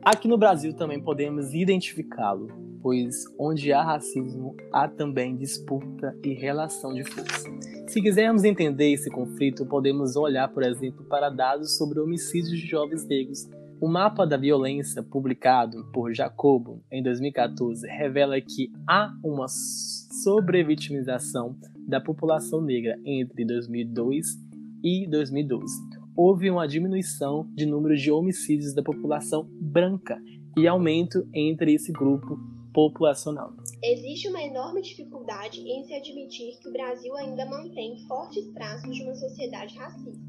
Aqui 0.02 0.28
no 0.28 0.38
Brasil 0.38 0.74
também 0.74 1.00
podemos 1.00 1.54
identificá-lo 1.54 2.68
pois 2.82 3.24
onde 3.38 3.72
há 3.72 3.82
racismo, 3.82 4.56
há 4.72 4.88
também 4.88 5.36
disputa 5.36 6.16
e 6.24 6.32
relação 6.32 6.94
de 6.94 7.04
força. 7.04 7.48
Se 7.86 8.00
quisermos 8.00 8.44
entender 8.44 8.92
esse 8.92 9.10
conflito, 9.10 9.66
podemos 9.66 10.16
olhar, 10.16 10.48
por 10.48 10.62
exemplo, 10.62 11.04
para 11.04 11.30
dados 11.30 11.76
sobre 11.76 12.00
homicídios 12.00 12.58
de 12.58 12.66
jovens 12.66 13.06
negros. 13.06 13.48
O 13.80 13.88
mapa 13.88 14.26
da 14.26 14.36
violência, 14.36 15.02
publicado 15.02 15.84
por 15.92 16.12
Jacobo 16.12 16.82
em 16.90 17.02
2014, 17.02 17.86
revela 17.86 18.40
que 18.40 18.72
há 18.86 19.12
uma 19.24 19.46
sobrevitimização 19.48 21.56
da 21.86 22.00
população 22.00 22.60
negra 22.60 22.98
entre 23.04 23.44
2002 23.44 24.26
e 24.82 25.06
2012. 25.08 25.97
Houve 26.20 26.50
uma 26.50 26.66
diminuição 26.66 27.48
de 27.54 27.64
número 27.64 27.96
de 27.96 28.10
homicídios 28.10 28.74
da 28.74 28.82
população 28.82 29.48
branca 29.52 30.20
e 30.58 30.66
aumento 30.66 31.24
entre 31.32 31.72
esse 31.72 31.92
grupo 31.92 32.36
populacional. 32.74 33.52
Existe 33.84 34.26
uma 34.28 34.42
enorme 34.42 34.82
dificuldade 34.82 35.60
em 35.60 35.84
se 35.84 35.94
admitir 35.94 36.58
que 36.60 36.68
o 36.70 36.72
Brasil 36.72 37.14
ainda 37.18 37.46
mantém 37.46 38.04
fortes 38.08 38.52
traços 38.52 38.96
de 38.96 39.04
uma 39.04 39.14
sociedade 39.14 39.78
racista, 39.78 40.20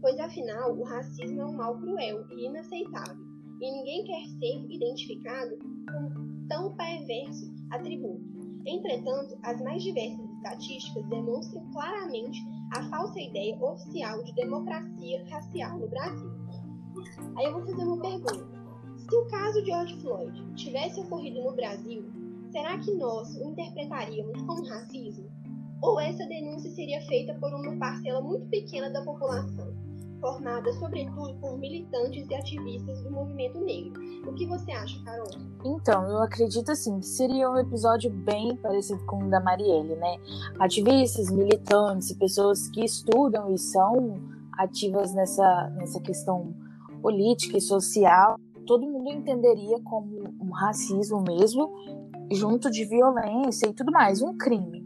pois 0.00 0.16
afinal 0.20 0.78
o 0.78 0.84
racismo 0.84 1.40
é 1.40 1.44
um 1.44 1.56
mal 1.56 1.76
cruel 1.76 2.24
e 2.30 2.46
inaceitável, 2.46 3.16
e 3.60 3.72
ninguém 3.72 4.04
quer 4.04 4.26
ser 4.38 4.64
identificado 4.72 5.58
com 5.58 6.46
tão 6.48 6.76
perverso 6.76 7.52
atributo. 7.72 8.22
Entretanto, 8.64 9.36
as 9.42 9.60
mais 9.60 9.82
diversas 9.82 10.30
estatísticas 10.36 11.04
demonstram 11.08 11.68
claramente 11.72 12.38
a 12.72 12.82
falsa 12.88 13.20
ideia 13.20 13.56
oficial 13.62 14.22
de 14.24 14.34
democracia 14.34 15.24
racial 15.30 15.78
no 15.78 15.88
Brasil. 15.88 16.30
Aí 17.36 17.44
eu 17.44 17.52
vou 17.52 17.66
fazer 17.66 17.84
uma 17.84 18.00
pergunta. 18.00 18.56
Se 18.96 19.16
o 19.16 19.26
caso 19.28 19.60
de 19.60 19.66
George 19.66 20.00
Floyd 20.00 20.54
tivesse 20.54 21.00
ocorrido 21.00 21.42
no 21.42 21.54
Brasil, 21.54 22.04
será 22.50 22.78
que 22.78 22.92
nós 22.94 23.36
o 23.36 23.50
interpretaríamos 23.50 24.42
como 24.42 24.66
racismo? 24.66 25.28
Ou 25.82 26.00
essa 26.00 26.26
denúncia 26.26 26.70
seria 26.70 27.00
feita 27.06 27.34
por 27.34 27.52
uma 27.52 27.76
parcela 27.78 28.20
muito 28.20 28.46
pequena 28.48 28.90
da 28.90 29.04
população, 29.04 29.74
formada 30.20 30.72
sobretudo 30.74 31.34
por 31.40 31.58
militantes 31.58 32.28
e 32.28 32.34
ativistas 32.34 33.00
do 33.02 33.10
movimento 33.10 33.60
negro? 33.60 34.00
O 34.26 34.34
que 34.34 34.46
você 34.46 34.72
acha, 34.72 35.02
Carol? 35.04 35.28
Então, 35.64 36.08
eu 36.08 36.22
acredito 36.22 36.70
assim 36.70 36.98
que 37.00 37.06
seria 37.06 37.50
um 37.50 37.58
episódio 37.58 38.10
bem 38.10 38.56
parecido 38.56 39.04
com 39.06 39.24
o 39.24 39.30
da 39.30 39.40
Marielle, 39.40 39.94
né? 39.96 40.16
Ativistas, 40.58 41.30
militantes, 41.30 42.12
pessoas 42.12 42.68
que 42.68 42.84
estudam 42.84 43.52
e 43.52 43.58
são 43.58 44.20
ativas 44.52 45.14
nessa, 45.14 45.70
nessa 45.76 46.00
questão 46.00 46.54
política 47.02 47.58
e 47.58 47.60
social 47.60 48.36
todo 48.66 48.86
mundo 48.86 49.10
entenderia 49.10 49.80
como 49.82 50.34
um 50.40 50.50
racismo 50.50 51.22
mesmo, 51.22 51.72
junto 52.32 52.70
de 52.70 52.84
violência 52.84 53.68
e 53.68 53.72
tudo 53.72 53.92
mais, 53.92 54.20
um 54.20 54.36
crime. 54.36 54.84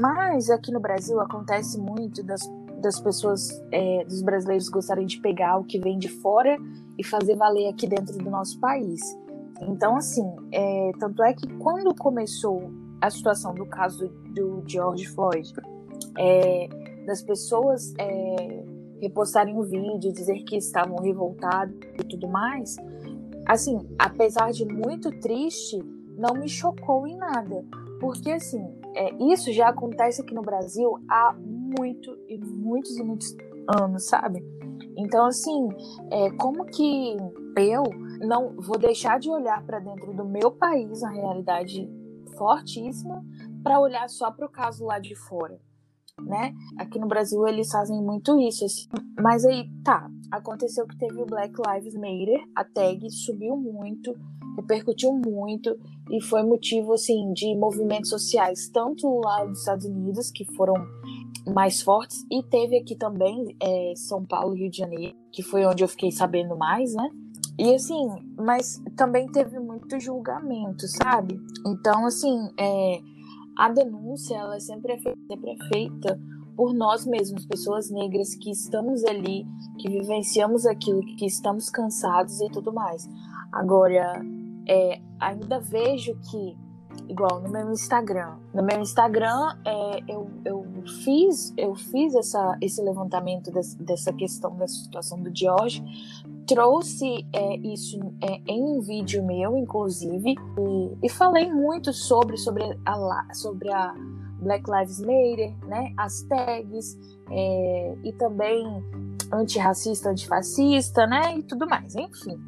Mas 0.00 0.50
aqui 0.50 0.72
no 0.72 0.80
Brasil 0.80 1.20
acontece 1.20 1.78
muito 1.78 2.22
das, 2.22 2.42
das 2.80 3.00
pessoas, 3.00 3.48
é, 3.72 4.04
dos 4.04 4.22
brasileiros 4.22 4.68
gostarem 4.68 5.06
de 5.06 5.20
pegar 5.20 5.58
o 5.58 5.64
que 5.64 5.78
vem 5.78 5.98
de 5.98 6.08
fora 6.08 6.56
e 6.96 7.04
fazer 7.04 7.36
valer 7.36 7.68
aqui 7.68 7.86
dentro 7.86 8.16
do 8.18 8.30
nosso 8.30 8.58
país. 8.60 9.00
Então, 9.60 9.96
assim, 9.96 10.24
é, 10.52 10.92
tanto 10.98 11.22
é 11.22 11.32
que 11.32 11.46
quando 11.58 11.94
começou 11.94 12.70
a 13.00 13.10
situação 13.10 13.54
do 13.54 13.66
caso 13.66 14.08
do 14.34 14.62
George 14.66 15.06
Floyd, 15.08 15.52
é, 16.16 16.68
das 17.06 17.22
pessoas 17.22 17.94
é, 17.98 18.64
repostarem 19.00 19.56
o 19.56 19.62
vídeo, 19.62 20.12
dizer 20.12 20.42
que 20.44 20.56
estavam 20.56 20.96
revoltados 20.96 21.74
e 21.98 22.04
tudo 22.04 22.28
mais, 22.28 22.76
assim, 23.46 23.78
apesar 23.98 24.52
de 24.52 24.64
muito 24.64 25.10
triste, 25.20 25.78
não 26.16 26.34
me 26.34 26.48
chocou 26.48 27.06
em 27.06 27.16
nada. 27.16 27.64
Porque, 28.00 28.30
assim, 28.30 28.64
é, 28.94 29.14
isso 29.32 29.52
já 29.52 29.68
acontece 29.68 30.20
aqui 30.20 30.34
no 30.34 30.42
Brasil 30.42 30.98
há 31.08 31.34
muito 31.78 32.16
e 32.28 32.38
muitos 32.38 32.96
e 32.96 33.02
muitos 33.02 33.36
anos, 33.80 34.06
sabe? 34.06 34.42
Então, 34.96 35.26
assim, 35.26 35.68
é, 36.10 36.30
como 36.32 36.64
que 36.64 37.16
eu 37.56 37.84
não 38.20 38.56
vou 38.56 38.78
deixar 38.78 39.18
de 39.18 39.30
olhar 39.30 39.64
para 39.64 39.78
dentro 39.78 40.12
do 40.12 40.24
meu 40.24 40.50
país, 40.50 41.02
a 41.02 41.10
realidade 41.10 41.88
fortíssima, 42.36 43.24
para 43.62 43.80
olhar 43.80 44.08
só 44.08 44.30
para 44.30 44.46
o 44.46 44.50
caso 44.50 44.84
lá 44.84 44.98
de 44.98 45.14
fora? 45.14 45.60
né? 46.22 46.54
Aqui 46.76 46.98
no 46.98 47.06
Brasil 47.06 47.46
eles 47.46 47.70
fazem 47.70 48.02
muito 48.02 48.38
isso, 48.38 48.64
assim. 48.64 48.86
Mas 49.20 49.44
aí, 49.44 49.68
tá, 49.84 50.08
aconteceu 50.30 50.86
que 50.86 50.96
teve 50.96 51.20
o 51.20 51.26
Black 51.26 51.54
Lives 51.54 51.94
Matter, 51.94 52.44
a 52.54 52.64
tag 52.64 53.10
subiu 53.10 53.56
muito, 53.56 54.14
repercutiu 54.56 55.12
muito 55.12 55.78
e 56.10 56.22
foi 56.22 56.42
motivo, 56.42 56.94
assim, 56.94 57.32
de 57.32 57.54
movimentos 57.56 58.10
sociais, 58.10 58.68
tanto 58.72 59.20
lá 59.24 59.44
nos 59.44 59.60
Estados 59.60 59.86
Unidos, 59.86 60.30
que 60.30 60.44
foram 60.56 60.74
mais 61.48 61.82
fortes, 61.82 62.24
e 62.30 62.42
teve 62.42 62.78
aqui 62.78 62.96
também 62.96 63.56
é, 63.60 63.92
São 63.96 64.24
Paulo, 64.24 64.54
Rio 64.54 64.70
de 64.70 64.78
Janeiro, 64.78 65.16
que 65.32 65.42
foi 65.42 65.64
onde 65.64 65.82
eu 65.82 65.88
fiquei 65.88 66.10
sabendo 66.10 66.56
mais, 66.56 66.94
né? 66.94 67.08
E 67.58 67.74
assim, 67.74 68.06
mas 68.36 68.80
também 68.96 69.26
teve 69.26 69.58
muito 69.58 69.98
julgamento, 69.98 70.86
sabe? 70.86 71.36
Então, 71.66 72.06
assim, 72.06 72.48
é, 72.58 73.00
a 73.58 73.68
denúncia 73.68 74.36
ela 74.36 74.60
sempre 74.60 74.92
é 74.92 74.98
feita, 74.98 75.18
sempre 75.26 75.50
é 75.50 75.68
feita 75.68 76.20
por 76.56 76.72
nós 76.72 77.04
mesmos, 77.06 77.46
pessoas 77.46 77.90
negras 77.90 78.34
que 78.34 78.50
estamos 78.50 79.04
ali, 79.04 79.44
que 79.78 79.88
vivenciamos 79.88 80.66
aquilo, 80.66 81.00
que 81.16 81.26
estamos 81.26 81.68
cansados 81.68 82.40
e 82.40 82.48
tudo 82.50 82.72
mais. 82.72 83.08
Agora, 83.52 84.20
é, 84.68 85.00
ainda 85.18 85.58
vejo 85.58 86.18
que, 86.30 86.56
igual 87.08 87.40
no 87.40 87.50
meu 87.50 87.70
Instagram, 87.70 88.36
no 88.54 88.62
meu 88.62 88.80
Instagram 88.80 89.54
é, 89.64 90.00
eu, 90.08 90.30
eu 90.44 90.66
fiz 91.04 91.52
eu 91.56 91.74
fiz 91.74 92.14
essa, 92.14 92.56
esse 92.60 92.82
levantamento 92.82 93.50
dessa 93.80 94.12
questão 94.12 94.56
da 94.56 94.66
situação 94.66 95.20
do 95.20 95.30
George, 95.34 95.82
trouxe 96.48 97.26
é, 97.32 97.56
isso 97.58 98.00
é, 98.22 98.40
em 98.46 98.62
um 98.62 98.80
vídeo 98.80 99.22
meu, 99.24 99.56
inclusive, 99.56 100.34
e, 100.58 101.06
e, 101.06 101.08
falei 101.10 101.52
muito 101.52 101.92
sobre, 101.92 102.38
sobre, 102.38 102.64
a, 102.86 103.34
sobre 103.34 103.70
a 103.70 103.94
Black 104.40 104.64
Lives 104.70 104.98
Matter, 105.00 105.54
né, 105.66 105.92
as 105.96 106.22
tags, 106.22 106.98
é, 107.30 107.98
e 108.02 108.12
também 108.14 108.64
antirracista, 109.30 110.08
antifascista, 110.08 111.06
né, 111.06 111.36
e 111.36 111.42
tudo 111.42 111.68
mais, 111.68 111.94
enfim. 111.94 112.40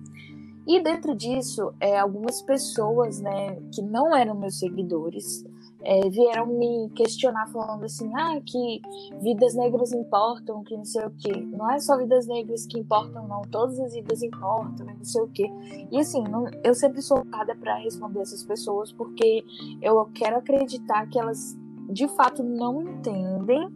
E 0.66 0.80
dentro 0.82 1.14
disso, 1.14 1.72
é, 1.80 1.98
algumas 1.98 2.42
pessoas, 2.42 3.20
né, 3.20 3.56
que 3.74 3.82
não 3.82 4.14
eram 4.14 4.34
meus 4.34 4.58
seguidores, 4.58 5.44
é, 5.82 6.08
vieram 6.10 6.46
me 6.46 6.90
questionar 6.94 7.46
falando 7.48 7.84
assim, 7.84 8.10
ah, 8.14 8.38
que 8.44 8.82
vidas 9.20 9.54
negras 9.54 9.92
importam, 9.92 10.62
que 10.62 10.76
não 10.76 10.84
sei 10.84 11.06
o 11.06 11.10
quê. 11.10 11.32
Não 11.32 11.70
é 11.70 11.78
só 11.78 11.96
vidas 11.96 12.26
negras 12.26 12.66
que 12.66 12.78
importam, 12.78 13.26
não. 13.26 13.42
Todas 13.42 13.80
as 13.80 13.94
vidas 13.94 14.22
importam, 14.22 14.86
não 14.86 15.04
sei 15.04 15.22
o 15.22 15.28
quê. 15.28 15.50
E 15.90 15.98
assim, 15.98 16.22
não, 16.22 16.44
eu 16.62 16.74
sempre 16.74 17.00
sou 17.00 17.18
focada 17.18 17.54
para 17.56 17.76
responder 17.76 18.20
essas 18.20 18.44
pessoas 18.44 18.92
porque 18.92 19.44
eu 19.80 20.04
quero 20.14 20.36
acreditar 20.36 21.06
que 21.08 21.18
elas 21.18 21.58
de 21.88 22.06
fato 22.08 22.42
não 22.42 22.82
entendem, 22.82 23.68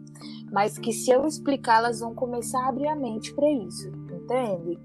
mas 0.51 0.77
que 0.77 0.93
se 0.93 1.11
eu 1.11 1.25
explicar, 1.25 1.79
elas 1.79 1.99
vão 1.99 2.13
começar 2.15 2.63
a 2.63 2.69
abrir 2.69 2.87
a 2.87 2.95
mente 2.95 3.33
para 3.33 3.51
isso, 3.51 3.89
entende? 3.89 4.79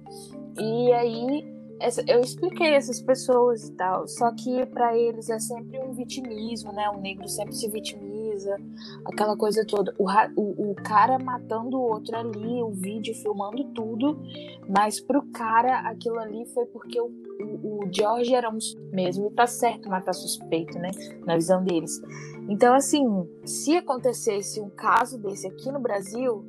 E 0.59 0.93
aí 0.93 1.60
eu 2.07 2.21
expliquei 2.21 2.75
essas 2.75 3.01
pessoas 3.01 3.69
e 3.69 3.73
tal, 3.73 4.07
só 4.07 4.31
que 4.33 4.67
para 4.67 4.97
eles 4.97 5.31
é 5.31 5.39
sempre 5.39 5.79
um 5.79 5.95
vitimismo, 5.95 6.73
né? 6.73 6.91
O 6.91 7.01
negro 7.01 7.27
sempre 7.27 7.55
se 7.55 7.69
vitimiza, 7.69 8.57
aquela 9.05 9.35
coisa 9.35 9.65
toda. 9.67 9.95
O, 9.99 10.07
o, 10.37 10.73
o 10.73 10.75
cara 10.75 11.19
matando 11.19 11.79
o 11.79 11.83
outro 11.83 12.15
ali, 12.17 12.63
o 12.63 12.71
vídeo 12.71 13.15
filmando 13.15 13.65
tudo, 13.73 14.21
mas 14.69 15.01
pro 15.01 15.23
cara 15.33 15.81
aquilo 15.89 16.19
ali 16.19 16.45
foi 16.53 16.67
porque 16.67 17.01
o, 17.01 17.07
o, 17.07 17.85
o 17.85 17.89
George 17.91 18.35
era 18.35 18.51
um 18.51 18.59
mesmo, 18.93 19.29
e 19.29 19.31
tá 19.31 19.47
certo 19.47 19.89
matar 19.89 20.13
suspeito, 20.13 20.79
né? 20.79 20.91
Na 21.25 21.35
visão 21.35 21.65
deles. 21.65 22.01
Então, 22.47 22.75
assim, 22.75 23.05
se 23.45 23.77
acontecesse 23.77 24.61
um 24.61 24.69
caso 24.69 25.19
desse 25.19 25.47
aqui 25.47 25.73
no 25.73 25.81
Brasil, 25.81 26.45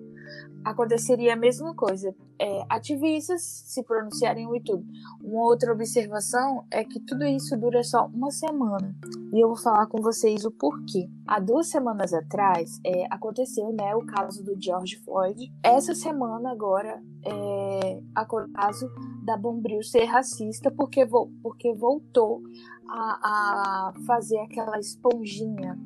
aconteceria 0.64 1.34
a 1.34 1.38
mesma 1.38 1.74
coisa. 1.74 2.14
É, 2.44 2.66
ativistas 2.68 3.44
se 3.44 3.84
pronunciariam 3.84 4.56
e 4.56 4.62
tudo. 4.62 4.84
Uma 5.24 5.44
outra 5.44 5.72
observação 5.72 6.66
é 6.72 6.84
que 6.84 7.00
tudo 7.00 7.24
isso 7.24 7.56
dura 7.56 7.84
só 7.84 8.08
uma 8.08 8.32
semana. 8.32 8.96
E 9.32 9.40
eu 9.40 9.50
vou 9.50 9.58
falar 9.58 9.86
com 9.86 10.02
vocês 10.02 10.44
o 10.44 10.50
porquê. 10.50 11.08
Há 11.28 11.40
duas 11.40 11.68
semanas 11.68 12.12
atrás 12.16 12.80
é, 12.84 13.06
aconteceu 13.12 13.72
né, 13.72 13.96
o 13.96 14.04
caso 14.08 14.44
do 14.44 14.60
George 14.60 14.98
Floyd. 15.06 15.54
Essa 15.62 15.94
semana 15.94 16.52
agora 16.52 17.00
é 17.24 18.00
o 18.18 18.52
caso 18.54 18.90
da 19.24 19.38
Bombril 19.38 19.84
ser 19.84 20.06
racista 20.06 20.72
porque, 20.72 21.06
vo 21.06 21.32
porque 21.44 21.72
voltou 21.76 22.42
a, 22.90 23.92
a 23.92 23.94
fazer 24.08 24.40
aquela 24.40 24.80
esponjinha 24.80 25.78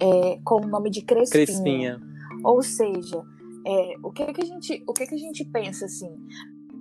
é, 0.00 0.40
com 0.42 0.64
o 0.64 0.66
nome 0.66 0.88
de 0.88 1.02
Crespinha. 1.02 1.44
Crespinha. 1.44 2.00
Ou 2.42 2.62
seja, 2.62 3.22
é, 3.66 3.94
o 4.02 4.10
que, 4.10 4.32
que 4.32 4.42
a 4.42 4.44
gente, 4.44 4.84
o 4.86 4.92
que, 4.92 5.06
que 5.06 5.14
a 5.14 5.18
gente 5.18 5.44
pensa 5.46 5.86
assim? 5.86 6.14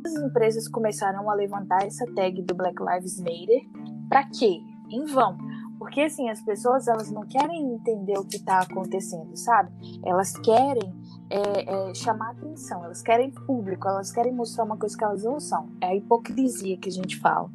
As 0.06 0.14
empresas 0.16 0.68
começaram 0.68 1.30
a 1.30 1.34
levantar 1.34 1.86
essa 1.86 2.06
tag 2.14 2.42
do 2.42 2.54
Black 2.56 2.76
Lives 2.82 3.20
Matter 3.20 3.62
para 4.10 4.26
quê? 4.26 4.60
Em 4.90 5.06
vão. 5.06 5.38
Porque 5.80 6.02
assim, 6.02 6.30
as 6.30 6.42
pessoas 6.42 6.88
elas 6.88 7.12
não 7.12 7.24
querem 7.24 7.74
entender 7.74 8.18
o 8.18 8.26
que 8.26 8.38
está 8.38 8.60
acontecendo, 8.60 9.36
sabe? 9.36 9.72
Elas 10.06 10.38
querem 10.38 10.94
é, 11.30 11.90
é, 11.90 11.94
chamar 11.94 12.32
atenção, 12.32 12.84
elas 12.86 13.02
querem 13.02 13.32
público, 13.32 13.88
elas 13.88 14.12
querem 14.12 14.34
mostrar 14.34 14.66
uma 14.66 14.78
coisa 14.78 14.98
que 14.98 15.04
elas 15.04 15.24
não 15.24 15.40
são. 15.40 15.70
É 15.82 15.88
a 15.88 15.96
hipocrisia 15.96 16.78
que 16.78 16.90
a 16.90 16.92
gente 16.92 17.20
fala. 17.20 17.50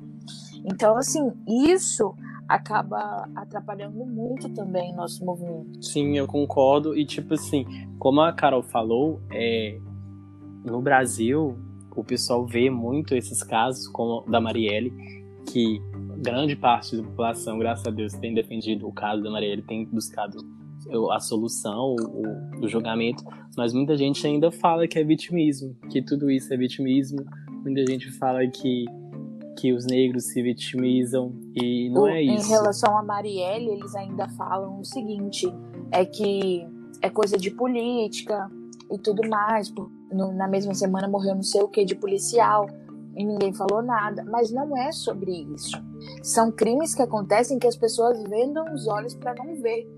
Então, 0.64 0.96
assim, 0.96 1.32
isso 1.46 2.14
acaba 2.48 3.28
atrapalhando 3.34 4.04
muito 4.06 4.48
também 4.50 4.94
nosso 4.94 5.24
movimento. 5.24 5.84
Sim, 5.84 6.16
eu 6.16 6.26
concordo. 6.26 6.96
E 6.96 7.04
tipo 7.04 7.34
assim, 7.34 7.64
como 7.98 8.20
a 8.22 8.32
Carol 8.32 8.62
falou, 8.62 9.20
é, 9.30 9.78
no 10.64 10.80
Brasil 10.80 11.56
o 11.94 12.04
pessoal 12.04 12.46
vê 12.46 12.70
muito 12.70 13.14
esses 13.14 13.42
casos, 13.42 13.88
como 13.88 14.24
da 14.30 14.40
Marielle, 14.40 14.92
que 15.50 15.82
grande 16.18 16.54
parte 16.54 16.96
da 16.96 17.02
população, 17.02 17.58
graças 17.58 17.86
a 17.86 17.90
Deus, 17.90 18.12
tem 18.14 18.32
defendido 18.32 18.86
o 18.86 18.92
caso 18.92 19.22
da 19.22 19.30
Marielle, 19.30 19.62
tem 19.62 19.84
buscado 19.84 20.38
a 21.10 21.20
solução, 21.20 21.96
o, 21.96 22.64
o 22.64 22.68
julgamento, 22.68 23.24
mas 23.56 23.72
muita 23.72 23.96
gente 23.96 24.24
ainda 24.26 24.50
fala 24.50 24.86
que 24.86 24.98
é 24.98 25.04
vitimismo, 25.04 25.76
que 25.90 26.00
tudo 26.00 26.30
isso 26.30 26.54
é 26.54 26.56
vitimismo. 26.56 27.18
Muita 27.64 27.84
gente 27.84 28.10
fala 28.12 28.46
que 28.46 28.84
que 29.58 29.72
os 29.72 29.84
negros 29.86 30.26
se 30.26 30.40
vitimizam 30.40 31.32
e 31.54 31.90
não 31.90 32.02
o, 32.02 32.08
é 32.08 32.22
isso. 32.22 32.46
Em 32.46 32.50
relação 32.50 32.96
a 32.96 33.02
Marielle, 33.02 33.70
eles 33.70 33.94
ainda 33.94 34.28
falam 34.30 34.80
o 34.80 34.84
seguinte: 34.84 35.52
é 35.90 36.04
que 36.04 36.66
é 37.02 37.10
coisa 37.10 37.36
de 37.36 37.50
política 37.50 38.50
e 38.90 38.98
tudo 38.98 39.28
mais. 39.28 39.72
No, 40.12 40.32
na 40.32 40.46
mesma 40.46 40.74
semana 40.74 41.08
morreu 41.08 41.34
não 41.34 41.42
sei 41.42 41.60
o 41.62 41.68
que 41.68 41.84
de 41.84 41.94
policial 41.94 42.66
e 43.16 43.24
ninguém 43.24 43.52
falou 43.52 43.82
nada. 43.82 44.24
Mas 44.24 44.50
não 44.52 44.76
é 44.76 44.92
sobre 44.92 45.32
isso. 45.54 45.76
São 46.22 46.52
crimes 46.52 46.94
que 46.94 47.02
acontecem 47.02 47.58
que 47.58 47.66
as 47.66 47.76
pessoas 47.76 48.22
vendam 48.24 48.72
os 48.72 48.86
olhos 48.86 49.14
para 49.14 49.34
não 49.34 49.56
ver. 49.56 49.88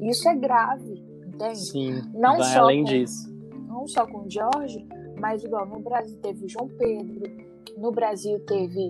Isso 0.00 0.28
é 0.28 0.34
grave, 0.34 1.04
entende? 1.26 1.58
Sim, 1.58 2.02
não 2.14 2.38
vai 2.38 2.52
só 2.52 2.60
além 2.60 2.84
com, 2.84 2.90
disso. 2.90 3.30
Não 3.68 3.86
só 3.86 4.06
com 4.06 4.26
o 4.26 4.30
Jorge, 4.30 4.86
mas 5.20 5.44
igual 5.44 5.66
no 5.66 5.80
Brasil 5.80 6.16
teve 6.22 6.46
o 6.46 6.48
João 6.48 6.68
Pedro, 6.68 7.50
no 7.76 7.92
Brasil 7.92 8.40
teve 8.40 8.88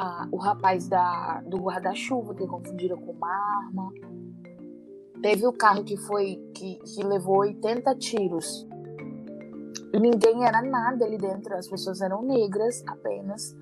a, 0.00 0.26
o 0.32 0.38
rapaz 0.38 0.88
da, 0.88 1.42
do 1.46 1.58
guarda-chuva 1.58 2.34
que 2.34 2.46
confundiram 2.46 2.96
com 2.96 3.12
uma 3.12 3.28
arma. 3.28 3.92
Teve 5.20 5.46
o 5.46 5.52
carro 5.52 5.84
que 5.84 5.96
foi 5.98 6.36
que, 6.54 6.76
que 6.76 7.02
levou 7.02 7.40
80 7.40 7.94
tiros. 7.96 8.66
E 9.92 10.00
ninguém 10.00 10.46
era 10.46 10.62
nada 10.62 11.04
ali 11.04 11.18
dentro, 11.18 11.54
as 11.54 11.68
pessoas 11.68 12.00
eram 12.00 12.22
negras 12.22 12.82
apenas. 12.86 13.54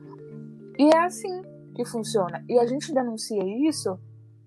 E 0.78 0.88
é 0.94 0.98
assim 0.98 1.42
que 1.74 1.84
funciona. 1.84 2.44
E 2.48 2.56
a 2.56 2.66
gente 2.66 2.94
denuncia 2.94 3.42
isso 3.68 3.98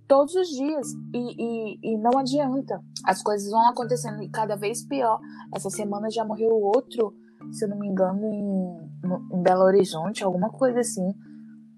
todos 0.07 0.33
os 0.35 0.47
dias. 0.47 0.87
E, 1.13 1.35
e, 1.37 1.79
e, 1.83 1.97
não 1.97 2.17
adianta. 2.17 2.81
As 3.05 3.21
coisas 3.21 3.51
vão 3.51 3.67
acontecendo 3.67 4.25
cada 4.31 4.55
vez 4.55 4.85
pior. 4.85 5.19
Essa 5.53 5.69
semana 5.69 6.09
já 6.09 6.23
morreu 6.23 6.51
outro, 6.51 7.13
se 7.51 7.65
eu 7.65 7.69
não 7.69 7.79
me 7.79 7.87
engano, 7.87 8.31
em, 8.31 9.33
em 9.33 9.41
Belo 9.41 9.63
Horizonte, 9.63 10.23
alguma 10.23 10.49
coisa 10.49 10.79
assim. 10.79 11.13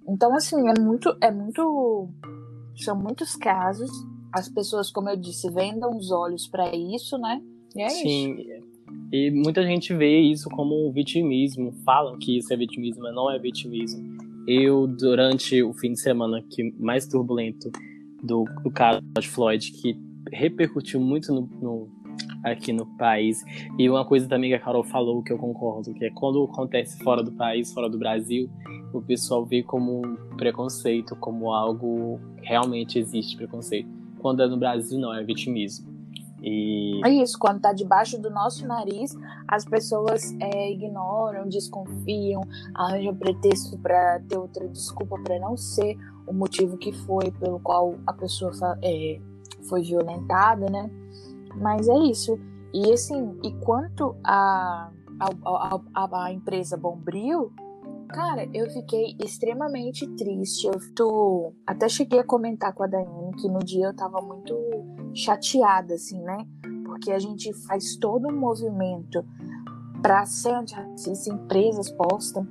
Então, 0.07 0.35
assim, 0.35 0.67
é 0.67 0.79
muito, 0.79 1.15
é 1.21 1.31
muito. 1.31 2.09
São 2.77 2.95
muitos 2.95 3.35
casos. 3.35 3.89
As 4.31 4.49
pessoas, 4.49 4.91
como 4.91 5.09
eu 5.09 5.15
disse, 5.15 5.49
vendam 5.49 5.95
os 5.95 6.11
olhos 6.11 6.47
para 6.47 6.75
isso, 6.75 7.17
né? 7.17 7.41
E 7.75 7.81
é 7.81 7.89
Sim. 7.89 8.35
Isso. 8.39 8.73
E 9.11 9.29
muita 9.29 9.63
gente 9.63 9.93
vê 9.93 10.19
isso 10.19 10.49
como 10.49 10.87
um 10.87 10.91
vitimismo, 10.91 11.71
falam 11.85 12.17
que 12.17 12.37
isso 12.37 12.51
é 12.51 12.57
vitimismo, 12.57 13.03
mas 13.03 13.13
não 13.13 13.29
é 13.29 13.37
vitimismo. 13.37 14.01
Eu, 14.47 14.87
durante 14.87 15.61
o 15.61 15.71
fim 15.73 15.93
de 15.93 16.01
semana 16.01 16.43
que 16.49 16.73
mais 16.79 17.07
turbulento 17.07 17.71
do, 18.23 18.45
do 18.63 18.71
caso 18.71 19.01
de 19.19 19.29
Floyd, 19.29 19.71
que 19.71 19.95
repercutiu 20.31 20.99
muito 20.99 21.31
no, 21.33 21.41
no, 21.61 21.89
aqui 22.43 22.73
no 22.73 22.85
país, 22.85 23.43
e 23.77 23.89
uma 23.89 24.05
coisa 24.05 24.27
também 24.27 24.49
que 24.49 24.55
a 24.55 24.59
Carol 24.59 24.83
falou 24.83 25.23
que 25.23 25.31
eu 25.31 25.37
concordo, 25.37 25.93
que 25.93 26.05
é 26.05 26.09
quando 26.09 26.43
acontece 26.43 27.01
fora 27.03 27.23
do 27.23 27.31
país, 27.31 27.73
fora 27.73 27.89
do 27.89 27.97
Brasil, 27.97 28.49
o 28.93 29.01
pessoal 29.01 29.45
vê 29.45 29.63
como 29.63 30.05
um 30.05 30.15
preconceito, 30.35 31.15
como 31.15 31.51
algo 31.53 32.19
realmente 32.41 32.99
existe 32.99 33.37
preconceito. 33.37 33.89
Quando 34.19 34.43
é 34.43 34.47
no 34.47 34.57
Brasil, 34.57 34.99
não, 34.99 35.13
é 35.13 35.23
vitimismo. 35.23 35.93
E... 36.41 36.99
É 37.05 37.09
isso, 37.09 37.39
quando 37.39 37.61
tá 37.61 37.71
debaixo 37.71 38.21
do 38.21 38.29
nosso 38.29 38.67
nariz, 38.67 39.15
as 39.47 39.63
pessoas 39.63 40.35
é, 40.41 40.71
ignoram, 40.71 41.47
desconfiam, 41.47 42.41
arranjam 42.75 43.15
pretexto 43.15 43.77
para 43.77 44.19
ter 44.27 44.37
outra 44.37 44.67
desculpa 44.67 45.17
para 45.23 45.39
não 45.39 45.55
ser 45.55 45.97
o 46.27 46.33
motivo 46.33 46.77
que 46.77 46.91
foi 46.91 47.31
pelo 47.31 47.61
qual 47.61 47.95
a 48.05 48.11
pessoa 48.11 48.51
é, 48.83 49.19
foi 49.69 49.83
violentada, 49.83 50.69
né? 50.69 50.89
Mas 51.55 51.87
é 51.87 51.97
isso. 51.97 52.39
E 52.73 52.91
assim, 52.91 53.37
e 53.43 53.51
quanto 53.59 54.15
a, 54.23 54.91
a, 55.19 55.79
a, 55.93 56.25
a 56.25 56.31
empresa 56.31 56.75
Bombril, 56.77 57.51
Cara, 58.13 58.47
eu 58.53 58.69
fiquei 58.69 59.15
extremamente 59.19 60.05
triste. 60.15 60.67
Eu 60.67 60.79
tô... 60.93 61.51
até 61.65 61.89
cheguei 61.89 62.19
a 62.19 62.23
comentar 62.23 62.71
com 62.71 62.83
a 62.83 62.87
Daiane 62.87 63.33
que 63.37 63.49
no 63.49 63.57
dia 63.57 63.87
eu 63.87 63.95
tava 63.95 64.21
muito 64.21 64.55
chateada, 65.15 65.95
assim, 65.95 66.21
né? 66.21 66.45
Porque 66.85 67.11
a 67.11 67.17
gente 67.17 67.51
faz 67.65 67.95
todo 67.95 68.27
um 68.27 68.39
movimento 68.39 69.25
para 69.99 70.25
ser 70.27 70.53
antirracista, 70.53 71.33
empresas 71.33 71.89
postam, 71.89 72.45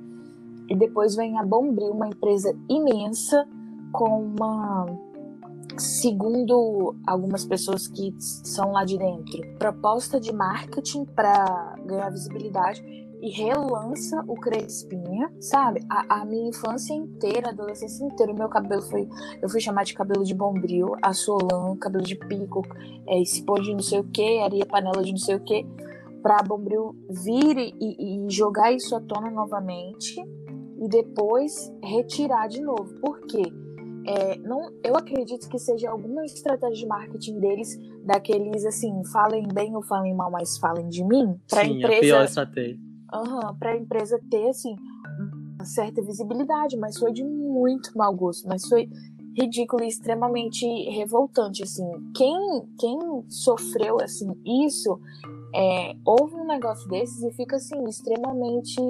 e 0.67 0.75
depois 0.75 1.15
vem 1.15 1.37
a 1.39 1.45
Bombril, 1.45 1.91
uma 1.91 2.07
empresa 2.07 2.53
imensa, 2.67 3.47
com 3.91 4.21
uma. 4.21 4.85
Segundo 5.77 6.95
algumas 7.07 7.45
pessoas 7.45 7.87
que 7.87 8.13
são 8.19 8.71
lá 8.71 8.85
de 8.85 8.97
dentro, 8.97 9.41
proposta 9.57 10.19
de 10.19 10.31
marketing 10.31 11.05
para 11.05 11.75
ganhar 11.85 12.09
visibilidade 12.09 12.83
e 13.23 13.29
relança 13.29 14.21
o 14.27 14.35
Crespinha, 14.35 15.33
sabe? 15.39 15.79
A, 15.89 16.21
a, 16.21 16.25
minha 16.25 16.49
infância 16.49 16.93
inteira, 16.93 17.49
adolescência 17.49 18.03
inteira, 18.05 18.33
meu 18.33 18.49
cabelo 18.49 18.81
foi. 18.81 19.07
Eu 19.41 19.49
fui 19.49 19.61
chamar 19.61 19.85
de 19.85 19.93
cabelo 19.93 20.25
de 20.25 20.35
bombril, 20.35 20.95
a 21.01 21.13
Solan, 21.13 21.77
cabelo 21.77 22.03
de 22.03 22.15
pico, 22.15 22.61
é, 23.07 23.21
de 23.21 23.73
não 23.73 23.79
sei 23.79 23.99
o 23.99 24.03
que, 24.03 24.39
areia 24.39 24.65
panela 24.65 25.01
de 25.01 25.11
não 25.11 25.17
sei 25.17 25.35
o 25.35 25.39
que, 25.39 25.65
pra 26.21 26.43
bombril 26.43 26.95
vir 27.09 27.57
e, 27.57 28.25
e 28.25 28.29
jogar 28.29 28.73
isso 28.73 28.93
à 28.93 28.99
tona 28.99 29.31
novamente 29.31 30.21
e 30.81 30.87
depois 30.89 31.73
retirar 31.81 32.47
de 32.47 32.61
novo. 32.61 32.93
Por 32.99 33.21
quê? 33.21 33.62
É, 34.05 34.37
não, 34.39 34.71
eu 34.83 34.95
acredito 34.95 35.47
que 35.49 35.57
seja 35.57 35.89
alguma 35.89 36.25
estratégia 36.25 36.77
de 36.77 36.85
marketing 36.85 37.39
deles, 37.39 37.77
daqueles 38.03 38.65
assim, 38.65 39.03
falem 39.11 39.47
bem 39.53 39.75
ou 39.75 39.81
falem 39.81 40.13
mal, 40.13 40.29
mas 40.29 40.57
falem 40.57 40.89
de 40.89 41.03
mim, 41.03 41.39
para 41.49 41.61
a 41.61 41.65
empresa. 41.65 41.97
A 41.97 41.99
pior 41.99 42.23
estratégia. 42.25 42.79
Uhum, 43.13 43.55
para 43.59 43.71
a 43.71 43.77
empresa 43.77 44.19
ter 44.29 44.49
assim 44.49 44.75
uma 45.55 45.65
certa 45.65 46.01
visibilidade, 46.01 46.75
mas 46.77 46.97
foi 46.97 47.13
de 47.13 47.23
muito 47.23 47.95
mau 47.95 48.13
gosto, 48.13 48.47
mas 48.47 48.67
foi 48.67 48.89
ridículo 49.37 49.83
e 49.83 49.87
extremamente 49.87 50.65
revoltante 50.89 51.63
assim. 51.63 51.85
Quem 52.15 52.37
quem 52.79 52.99
sofreu 53.29 53.99
assim 54.01 54.31
isso 54.45 54.99
é, 55.55 55.95
ouve 56.05 56.35
um 56.35 56.45
negócio 56.45 56.87
desses 56.89 57.21
e 57.23 57.31
fica 57.31 57.55
assim 57.55 57.83
extremamente 57.87 58.81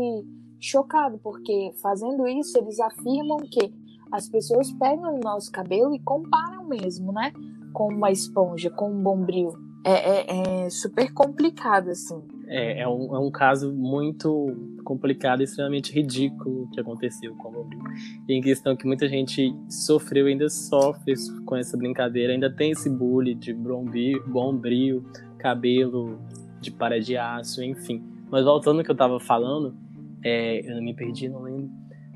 chocado, 0.60 1.20
porque 1.22 1.74
fazendo 1.82 2.26
isso 2.28 2.58
eles 2.58 2.80
afirmam 2.80 3.38
que 3.38 3.74
as 4.14 4.30
pessoas 4.30 4.72
pegam 4.74 5.16
o 5.16 5.20
nosso 5.20 5.52
cabelo 5.52 5.96
e 5.96 6.00
comparam 6.00 6.68
mesmo, 6.68 7.12
né? 7.12 7.34
Com 7.74 7.88
uma 7.88 8.12
esponja, 8.12 8.70
com 8.70 8.92
um 8.92 9.02
bombril. 9.02 9.58
É, 9.84 9.92
é, 9.92 10.66
é 10.66 10.70
super 10.70 11.12
complicado, 11.12 11.90
assim. 11.90 12.22
É, 12.48 12.82
é 12.82 12.88
um, 12.88 13.16
é 13.16 13.20
um 13.20 13.32
caso 13.32 13.74
muito 13.74 14.56
complicado 14.84 15.42
extremamente 15.42 15.92
ridículo 15.92 16.70
que 16.72 16.80
aconteceu 16.80 17.36
com 17.38 17.50
o 17.50 17.52
bombril. 17.54 17.82
E 18.30 18.38
em 18.38 18.42
questão 18.42 18.76
que 18.76 18.86
muita 18.86 19.10
gente 19.10 19.52
sofreu, 19.68 20.28
ainda 20.28 20.48
sofre 20.48 21.16
com 21.44 21.56
essa 21.56 21.76
brincadeira, 21.76 22.34
ainda 22.34 22.54
tem 22.54 22.70
esse 22.70 22.92
bullying 22.92 23.40
de 23.40 23.52
bombril, 23.52 24.24
bombril 24.28 25.04
cabelo 25.40 26.20
de 26.62 26.70
para 26.70 27.00
de 27.00 27.18
aço, 27.18 27.64
enfim. 27.64 28.04
Mas 28.30 28.46
voltando 28.46 28.78
ao 28.78 28.86
que 28.86 28.92
eu 28.92 28.96
tava 28.96 29.20
falando, 29.20 29.76
é, 30.24 30.70
eu 30.70 30.76
não 30.76 30.84
me 30.84 30.94
perdi, 30.94 31.28
não 31.28 31.42
lembro. 31.42 31.72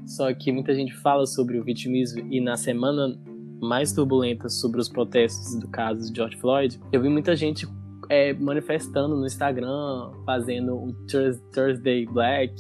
Só 0.07 0.33
que 0.33 0.51
muita 0.51 0.73
gente 0.73 0.95
fala 0.95 1.25
sobre 1.25 1.59
o 1.59 1.63
vitimismo 1.63 2.25
e 2.31 2.39
na 2.39 2.55
semana 2.55 3.19
mais 3.61 3.91
turbulenta 3.91 4.49
sobre 4.49 4.79
os 4.79 4.87
protestos 4.87 5.59
do 5.59 5.67
caso 5.67 6.09
de 6.09 6.15
George 6.15 6.37
Floyd, 6.37 6.79
eu 6.91 7.01
vi 7.01 7.09
muita 7.09 7.35
gente 7.35 7.67
é, 8.09 8.33
manifestando 8.33 9.15
no 9.15 9.25
Instagram, 9.25 10.11
fazendo 10.25 10.75
o 10.75 10.93
Thursday 11.51 12.05
Black, 12.05 12.53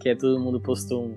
que 0.00 0.08
é 0.08 0.16
todo 0.16 0.40
mundo 0.40 0.60
postou 0.60 1.14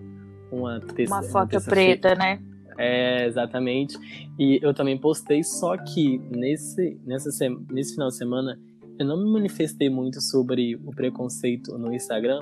uma 0.51 0.79
uma 1.07 1.23
foto 1.23 1.53
uma 1.53 1.61
preta, 1.61 2.13
né? 2.13 2.39
É, 2.77 3.25
exatamente. 3.25 3.97
E 4.37 4.59
eu 4.61 4.73
também 4.73 4.97
postei, 4.97 5.43
só 5.43 5.77
que 5.77 6.19
nesse, 6.29 6.99
nessa, 7.05 7.29
nesse 7.69 7.93
final 7.93 8.09
de 8.09 8.17
semana 8.17 8.59
eu 8.99 9.05
não 9.05 9.17
me 9.17 9.31
manifestei 9.31 9.89
muito 9.89 10.21
sobre 10.21 10.75
o 10.75 10.91
preconceito 10.91 11.77
no 11.77 11.93
Instagram, 11.93 12.39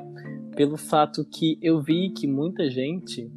pelo 0.59 0.75
fato 0.75 1.23
que 1.23 1.57
eu 1.61 1.81
vi 1.81 2.09
que 2.09 2.27
muita 2.27 2.69
gente 2.69 3.31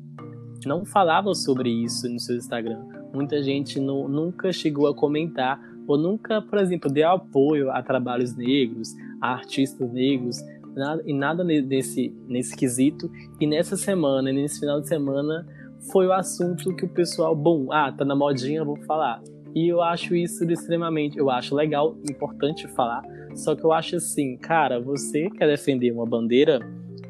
não 0.66 0.84
falava 0.84 1.32
sobre 1.36 1.70
isso 1.70 2.08
no 2.08 2.18
seu 2.18 2.36
Instagram. 2.36 2.84
Muita 3.14 3.40
gente 3.40 3.78
não, 3.78 4.08
nunca 4.08 4.52
chegou 4.52 4.88
a 4.88 4.94
comentar 4.94 5.60
ou 5.86 5.96
nunca, 5.96 6.42
por 6.42 6.58
exemplo, 6.58 6.90
deu 6.90 7.10
apoio 7.10 7.70
a 7.70 7.80
trabalhos 7.80 8.34
negros, 8.34 8.88
a 9.20 9.34
artistas 9.34 9.92
negros, 9.92 10.38
nada, 10.74 11.00
e 11.06 11.14
nada 11.14 11.44
nesse, 11.44 12.12
nesse 12.26 12.56
quesito. 12.56 13.08
E 13.40 13.46
nessa 13.46 13.76
semana, 13.76 14.32
nesse 14.32 14.58
final 14.58 14.80
de 14.80 14.88
semana, 14.88 15.46
foi 15.92 16.08
o 16.08 16.12
assunto 16.12 16.74
que 16.74 16.84
o 16.84 16.88
pessoal, 16.88 17.36
bom, 17.36 17.68
ah, 17.70 17.92
tá 17.92 18.04
na 18.04 18.16
modinha, 18.16 18.64
vou 18.64 18.78
falar. 18.78 19.22
E 19.54 19.68
eu 19.68 19.80
acho 19.80 20.16
isso 20.16 20.42
extremamente, 20.50 21.18
eu 21.18 21.30
acho 21.30 21.54
legal, 21.54 21.96
importante 22.10 22.66
falar. 22.66 23.04
Só 23.36 23.54
que 23.54 23.62
eu 23.64 23.70
acho 23.70 23.94
assim, 23.94 24.36
cara, 24.38 24.80
você 24.80 25.30
quer 25.30 25.46
defender 25.46 25.92
uma 25.92 26.04
bandeira, 26.04 26.58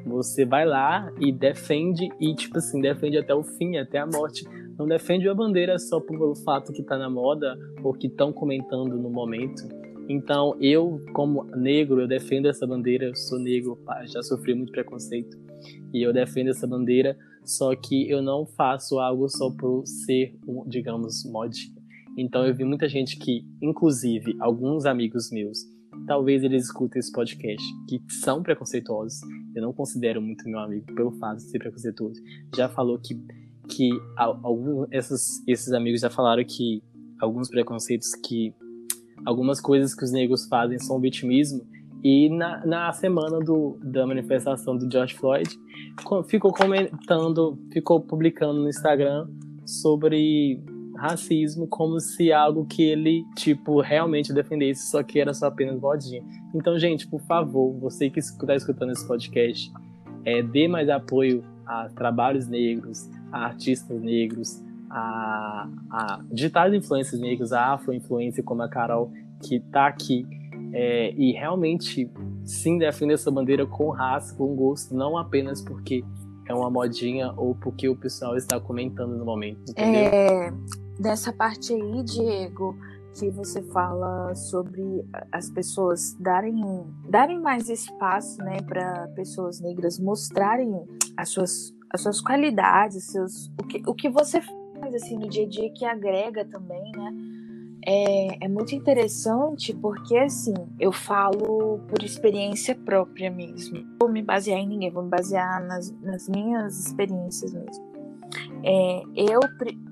você 0.05 0.45
vai 0.45 0.65
lá 0.65 1.13
e 1.21 1.33
defende 1.33 2.09
e 2.21 2.35
tipo 2.35 2.59
assim, 2.59 2.81
defende 2.81 3.19
até 3.19 3.35
o 3.35 3.43
fim, 3.43 3.77
até 3.77 3.99
a 3.99 4.07
morte. 4.07 4.45
Não 4.79 4.87
defende 4.87 5.29
a 5.29 5.35
bandeira 5.35 5.79
só 5.79 6.01
pelo 6.01 6.35
fato 6.35 6.73
que 6.73 6.83
tá 6.83 6.99
na 6.99 7.11
moda 7.11 7.57
ou 7.83 7.93
que 7.93 8.07
estão 8.07 8.33
comentando 8.33 8.97
no 8.97 9.11
momento. 9.11 9.63
Então, 10.09 10.57
eu, 10.61 11.01
como 11.13 11.45
negro, 11.57 12.01
eu 12.01 12.09
defendo 12.09 12.47
essa 12.47 12.67
bandeira, 12.67 13.07
eu 13.07 13.15
sou 13.15 13.39
negro, 13.39 13.79
já 14.07 14.23
sofri 14.23 14.55
muito 14.55 14.73
preconceito. 14.73 15.39
E 15.93 16.03
eu 16.03 16.13
defendo 16.13 16.49
essa 16.49 16.67
bandeira, 16.67 17.17
só 17.45 17.75
que 17.77 18.11
eu 18.11 18.21
não 18.21 18.45
faço 18.45 18.99
algo 18.99 19.29
só 19.29 19.51
por 19.51 19.87
ser, 19.87 20.35
digamos, 20.67 21.25
modinha. 21.25 21.73
Então 22.17 22.47
eu 22.47 22.55
vi 22.55 22.65
muita 22.65 22.89
gente 22.89 23.17
que, 23.17 23.47
inclusive 23.61 24.37
alguns 24.39 24.85
amigos 24.85 25.31
meus, 25.31 25.61
talvez 26.07 26.43
eles 26.43 26.65
escutem 26.65 27.01
esse 27.01 27.13
podcast, 27.13 27.65
que 27.89 28.01
são 28.09 28.43
preconceituosos. 28.43 29.21
Eu 29.55 29.63
não 29.63 29.73
considero 29.73 30.21
muito 30.21 30.49
meu 30.49 30.59
amigo 30.59 30.93
pelo 30.95 31.13
fato 31.13 31.37
de 31.37 31.45
ser 31.45 31.59
preconceituoso. 31.59 32.21
Já 32.55 32.69
falou 32.69 32.99
que 32.99 33.21
que 33.69 33.91
alguns 34.17 34.89
esses, 34.91 35.43
esses 35.47 35.73
amigos 35.73 36.01
já 36.01 36.11
falaram 36.11 36.45
que 36.45 36.83
alguns 37.21 37.49
preconceitos 37.49 38.15
que 38.17 38.53
algumas 39.25 39.61
coisas 39.61 39.95
que 39.95 40.05
os 40.05 40.11
negros 40.11 40.47
fazem 40.47 40.79
são 40.79 41.01
vitimismo 41.01 41.65
e 42.03 42.29
na, 42.29 42.67
na 42.67 42.93
semana 42.93 43.39
do, 43.39 43.79
da 43.81 44.05
manifestação 44.05 44.77
do 44.77 44.91
George 44.91 45.15
Floyd 45.15 45.49
ficou 46.27 46.53
comentando, 46.53 47.57
ficou 47.73 48.01
publicando 48.01 48.61
no 48.61 48.69
Instagram 48.69 49.29
sobre 49.65 50.61
racismo 51.03 51.67
como 51.67 51.99
se 51.99 52.33
algo 52.33 52.65
que 52.65 52.81
ele, 52.81 53.25
tipo, 53.35 53.81
realmente 53.81 54.33
defendesse, 54.33 54.89
só 54.89 55.03
que 55.03 55.19
era 55.19 55.35
só 55.35 55.47
apenas 55.47 55.81
modinha. 55.81 56.23
Então, 56.55 56.79
gente, 56.79 57.09
por 57.09 57.21
favor, 57.23 57.77
você 57.81 58.09
que 58.09 58.21
está 58.21 58.55
escutando 58.55 58.93
esse 58.93 59.07
podcast, 59.07 59.73
é, 60.25 60.43
dê 60.45 60.69
mais 60.69 60.89
apoio 60.89 61.45
a 61.67 61.89
trabalhos 61.89 62.47
negros, 62.47 63.11
a 63.33 63.47
artistas 63.47 64.01
negros, 64.01 64.63
a, 64.89 65.69
a 65.91 66.21
digitais 66.31 66.73
influências 66.73 67.21
negros, 67.21 67.53
a 67.53 67.73
afro-influência 67.73 68.41
como 68.41 68.63
a 68.63 68.69
Carol, 68.69 69.11
que 69.43 69.57
está 69.57 69.89
aqui, 69.89 70.25
é, 70.73 71.13
e 71.15 71.33
realmente 71.33 72.09
sim 72.45 72.79
defender 72.79 73.15
essa 73.15 73.31
bandeira 73.31 73.67
com 73.67 73.91
raça, 73.91 74.37
com 74.37 74.55
gosto, 74.55 74.95
não 74.95 75.19
apenas 75.19 75.61
porque 75.63 76.05
é 76.49 76.55
uma 76.55 76.71
modinha 76.71 77.33
ou 77.37 77.57
porque 77.57 77.89
o 77.89 77.97
pessoal 77.97 78.37
está 78.37 78.61
comentando 78.61 79.17
no 79.17 79.25
momento, 79.25 79.63
entendeu? 79.69 80.03
É, 80.03 80.53
dessa 80.99 81.32
parte 81.32 81.72
aí, 81.72 82.03
Diego, 82.03 82.76
que 83.14 83.30
você 83.30 83.62
fala 83.62 84.34
sobre 84.34 85.05
as 85.30 85.51
pessoas 85.51 86.14
darem, 86.18 86.62
darem 87.09 87.40
mais 87.40 87.68
espaço, 87.68 88.38
né, 88.38 88.61
para 88.62 89.09
pessoas 89.09 89.61
negras 89.61 89.99
mostrarem 89.99 90.72
as 91.16 91.28
suas, 91.28 91.74
as 91.90 92.01
suas 92.01 92.20
qualidades, 92.20 93.05
seus, 93.05 93.49
o, 93.61 93.66
que, 93.66 93.82
o 93.86 93.95
que 93.95 94.09
você 94.09 94.40
faz 94.40 94.95
assim 94.95 95.18
no 95.18 95.28
dia 95.28 95.45
a 95.45 95.49
dia 95.49 95.70
que 95.72 95.84
agrega 95.84 96.45
também, 96.45 96.90
né? 96.93 97.12
É, 97.84 98.45
é 98.45 98.49
muito 98.49 98.76
interessante 98.76 99.74
porque 99.74 100.16
assim 100.16 100.55
eu 100.78 100.93
falo 100.93 101.80
por 101.88 102.03
experiência 102.05 102.76
própria 102.76 103.28
mesmo. 103.28 103.84
Vou 104.01 104.09
me 104.09 104.22
basear 104.22 104.61
em 104.61 104.68
ninguém, 104.68 104.90
vou 104.90 105.03
me 105.03 105.11
basear 105.11 105.62
nas, 105.66 105.90
nas 106.01 106.28
minhas 106.28 106.78
experiências 106.78 107.53
mesmo. 107.53 107.91
É, 108.65 109.03
eu, 109.17 109.41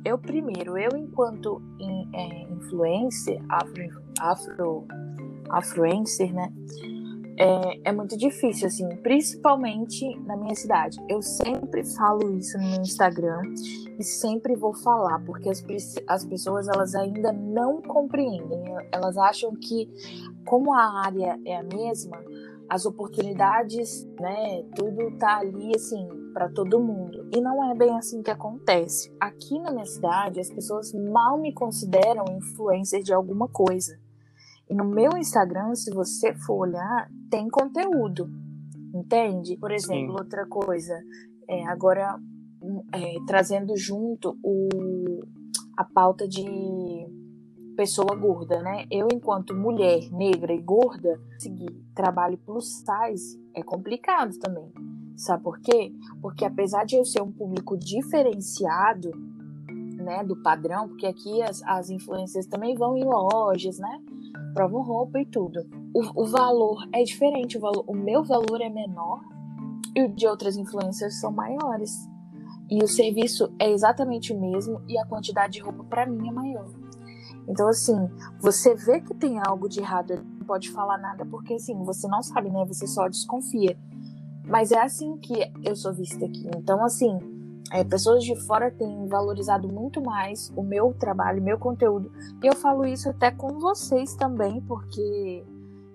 eu 0.04 0.18
primeiro, 0.18 0.78
eu 0.78 0.96
enquanto 0.96 1.60
in, 1.78 2.08
é, 2.14 2.42
influencer, 2.52 3.42
afro, 3.48 4.02
afro, 4.20 4.86
afluencer, 5.50 6.32
né? 6.32 6.52
É, 7.36 7.88
é, 7.88 7.92
muito 7.92 8.18
difícil, 8.18 8.66
assim, 8.66 8.86
principalmente 8.96 10.14
na 10.26 10.36
minha 10.36 10.54
cidade. 10.54 10.98
Eu 11.08 11.22
sempre 11.22 11.82
falo 11.96 12.36
isso 12.36 12.58
no 12.58 12.68
meu 12.68 12.82
Instagram 12.82 13.40
e 13.98 14.04
sempre 14.04 14.54
vou 14.54 14.74
falar, 14.74 15.18
porque 15.24 15.48
as, 15.48 15.64
as 16.06 16.24
pessoas 16.26 16.68
elas 16.68 16.94
ainda 16.94 17.32
não 17.32 17.80
compreendem. 17.80 18.62
Elas 18.92 19.16
acham 19.16 19.54
que, 19.56 19.88
como 20.44 20.74
a 20.74 21.06
área 21.06 21.40
é 21.46 21.56
a 21.56 21.62
mesma, 21.62 22.22
as 22.70 22.86
oportunidades, 22.86 24.06
né, 24.20 24.62
tudo 24.76 25.18
tá 25.18 25.38
ali 25.38 25.72
assim 25.74 26.06
para 26.32 26.48
todo 26.48 26.78
mundo. 26.78 27.28
E 27.34 27.40
não 27.40 27.68
é 27.68 27.74
bem 27.74 27.98
assim 27.98 28.22
que 28.22 28.30
acontece. 28.30 29.12
Aqui 29.20 29.58
na 29.58 29.72
minha 29.72 29.84
cidade, 29.84 30.38
as 30.38 30.48
pessoas 30.48 30.92
mal 30.94 31.40
me 31.40 31.52
consideram 31.52 32.24
influencer 32.30 33.02
de 33.02 33.12
alguma 33.12 33.48
coisa. 33.48 33.98
E 34.68 34.74
no 34.74 34.84
meu 34.84 35.16
Instagram, 35.18 35.74
se 35.74 35.92
você 35.92 36.32
for 36.46 36.68
olhar, 36.68 37.10
tem 37.28 37.48
conteúdo. 37.48 38.30
Entende? 38.94 39.56
Por 39.56 39.72
exemplo, 39.72 40.16
Sim. 40.16 40.22
outra 40.22 40.46
coisa, 40.46 40.94
é, 41.48 41.66
agora 41.66 42.16
é, 42.94 43.14
trazendo 43.26 43.76
junto 43.76 44.38
o, 44.44 44.68
a 45.76 45.84
pauta 45.84 46.28
de 46.28 46.44
pessoa 47.80 48.14
gorda, 48.14 48.60
né? 48.60 48.84
Eu, 48.90 49.08
enquanto 49.10 49.54
mulher 49.54 50.12
negra 50.12 50.52
e 50.52 50.60
gorda, 50.60 51.18
seguir 51.38 51.70
trabalho 51.94 52.36
plus 52.36 52.84
size 52.84 53.42
é 53.54 53.62
complicado 53.62 54.38
também. 54.38 54.70
Sabe 55.16 55.42
por 55.42 55.58
quê? 55.58 55.90
Porque 56.20 56.44
apesar 56.44 56.84
de 56.84 56.96
eu 56.96 57.06
ser 57.06 57.22
um 57.22 57.32
público 57.32 57.78
diferenciado, 57.78 59.12
né, 59.96 60.22
do 60.22 60.36
padrão, 60.42 60.88
porque 60.88 61.06
aqui 61.06 61.40
as, 61.40 61.62
as 61.62 61.88
influências 61.88 62.44
também 62.44 62.74
vão 62.74 62.98
em 62.98 63.04
lojas, 63.04 63.78
né? 63.78 63.98
Provam 64.52 64.82
roupa 64.82 65.18
e 65.18 65.24
tudo. 65.24 65.60
O, 65.94 66.24
o 66.24 66.26
valor 66.26 66.86
é 66.92 67.02
diferente, 67.02 67.56
o, 67.56 67.60
valor, 67.62 67.84
o 67.86 67.94
meu 67.94 68.22
valor 68.22 68.60
é 68.60 68.68
menor 68.68 69.22
e 69.96 70.02
o 70.02 70.08
de 70.14 70.26
outras 70.26 70.54
influências 70.54 71.18
são 71.18 71.32
maiores. 71.32 71.92
e 72.70 72.84
o 72.84 72.86
serviço 72.86 73.50
é 73.58 73.70
exatamente 73.70 74.34
o 74.34 74.38
mesmo 74.38 74.82
e 74.86 74.98
a 74.98 75.06
quantidade 75.06 75.54
de 75.54 75.60
roupa 75.60 75.82
para 75.84 76.04
mim 76.04 76.28
é 76.28 76.30
maior. 76.30 76.79
Então, 77.48 77.68
assim, 77.68 77.96
você 78.40 78.74
vê 78.74 79.00
que 79.00 79.14
tem 79.14 79.40
algo 79.44 79.68
de 79.68 79.80
errado, 79.80 80.14
não 80.38 80.46
pode 80.46 80.70
falar 80.70 80.98
nada, 80.98 81.24
porque 81.26 81.54
assim, 81.54 81.76
você 81.84 82.06
não 82.08 82.22
sabe, 82.22 82.50
né? 82.50 82.64
Você 82.66 82.86
só 82.86 83.08
desconfia. 83.08 83.76
Mas 84.46 84.72
é 84.72 84.80
assim 84.80 85.16
que 85.18 85.50
eu 85.64 85.76
sou 85.76 85.92
vista 85.92 86.24
aqui. 86.24 86.48
Então, 86.56 86.84
assim, 86.84 87.18
é, 87.72 87.84
pessoas 87.84 88.24
de 88.24 88.34
fora 88.46 88.70
têm 88.70 89.06
valorizado 89.06 89.68
muito 89.68 90.02
mais 90.02 90.52
o 90.56 90.62
meu 90.62 90.92
trabalho, 90.92 91.42
meu 91.42 91.58
conteúdo. 91.58 92.10
E 92.42 92.46
eu 92.46 92.56
falo 92.56 92.84
isso 92.84 93.08
até 93.08 93.30
com 93.30 93.60
vocês 93.60 94.14
também, 94.16 94.60
porque 94.62 95.44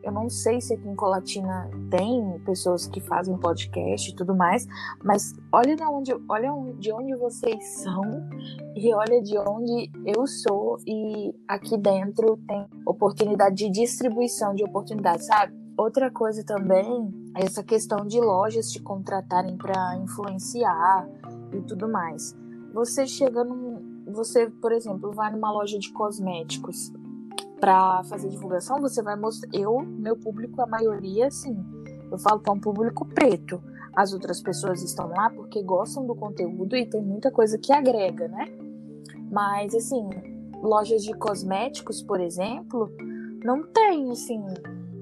eu 0.06 0.12
não 0.12 0.30
sei 0.30 0.62
se 0.62 0.76
aqui 0.76 0.88
em 0.88 0.96
Colatina 0.96 1.68
tem 1.90 2.40
pessoas 2.46 2.86
que 2.88 3.02
fazem 3.02 3.36
podcast 3.38 4.12
e 4.12 4.16
tudo 4.16 4.36
mais, 4.36 4.68
mas 5.04 5.34
olha 5.52 5.76
de 5.76 5.84
onde, 5.84 6.14
olha 6.30 6.52
de 6.78 6.94
onde 6.94 7.16
vocês 7.16 7.66
são 7.80 8.04
e 8.76 8.94
olha 8.94 9.20
de 9.24 9.36
onde 9.40 9.92
eu 10.06 10.28
sou 10.28 10.78
e 10.86 11.34
aqui 11.48 11.76
dentro 11.76 12.38
tem 12.48 12.68
oportunidade 12.86 13.56
de 13.56 13.70
distribuição 13.72 14.54
de 14.54 14.64
oportunidades, 14.64 15.26
sabe? 15.26 15.56
Outra 15.76 16.12
coisa 16.12 16.44
também 16.46 17.12
é 17.36 17.44
essa 17.44 17.64
questão 17.64 18.06
de 18.06 18.22
lojas 18.22 18.72
te 18.72 18.80
contratarem 18.82 19.58
para 19.58 19.98
influenciar 19.98 21.10
e 21.52 21.62
tudo 21.64 21.90
mais. 21.90 22.38
Você 22.74 23.08
chega 23.08 23.44
num, 23.44 24.04
você, 24.14 24.50
por 24.50 24.72
exemplo, 24.72 25.12
vai 25.12 25.32
numa 25.32 25.52
loja 25.52 25.80
de 25.80 25.92
cosméticos, 25.92 26.94
para 27.60 28.04
fazer 28.06 28.30
divulgação, 28.30 28.82
você 28.82 29.02
vai 29.02 29.16
mostrar. 29.16 29.50
Eu, 29.54 29.80
meu 29.82 30.16
público, 30.16 30.62
a 30.62 30.68
maioria, 30.68 31.30
sim. 31.32 31.58
Eu 32.12 32.18
falo 32.18 32.40
que 32.40 32.50
é 32.50 32.54
um 32.54 32.60
público 32.60 33.06
preto. 33.06 33.62
As 33.96 34.14
outras 34.14 34.42
pessoas 34.42 34.84
estão 34.84 35.08
lá 35.10 35.30
porque 35.30 35.64
gostam 35.64 36.06
do 36.06 36.16
conteúdo 36.16 36.76
e 36.76 36.86
tem 36.86 37.02
muita 37.02 37.32
coisa 37.32 37.58
que 37.58 37.72
agrega, 37.72 38.28
né? 38.28 38.46
Mas, 39.32 39.74
assim, 39.74 40.10
lojas 40.62 41.04
de 41.04 41.14
cosméticos, 41.14 42.02
por 42.02 42.20
exemplo, 42.20 42.92
não 43.44 43.64
tem, 43.64 44.12
assim, 44.12 44.44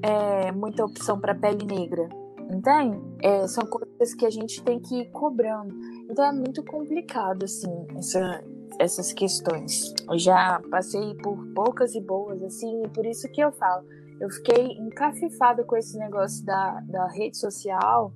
é, 0.02 0.52
muita 0.52 0.86
opção 0.86 1.20
para 1.20 1.34
pele 1.34 1.66
negra. 1.66 2.08
Entende? 2.50 3.02
É, 3.22 3.48
são 3.48 3.66
coisas 3.66 4.14
que 4.14 4.26
a 4.26 4.30
gente 4.30 4.62
tem 4.64 4.80
que 4.80 5.02
ir 5.02 5.12
cobrando. 5.12 5.74
Então 6.10 6.26
é 6.26 6.32
muito 6.32 6.64
complicado, 6.64 7.44
assim, 7.46 7.88
essa, 7.98 8.44
essas 8.80 9.14
questões. 9.14 9.94
Eu 10.10 10.18
já 10.18 10.62
passei 10.70 11.14
por 11.16 11.38
poucas 11.54 11.96
e 11.96 12.02
boas, 12.02 12.42
assim, 12.44 12.84
e 12.84 12.88
por 12.90 13.06
isso 13.06 13.30
que 13.30 13.42
eu 13.42 13.52
falo. 13.52 13.86
Eu 14.20 14.30
fiquei 14.30 14.78
encafifada 14.78 15.64
com 15.64 15.76
esse 15.76 15.98
negócio 15.98 16.46
da, 16.46 16.80
da 16.82 17.08
rede 17.08 17.38
social, 17.38 18.14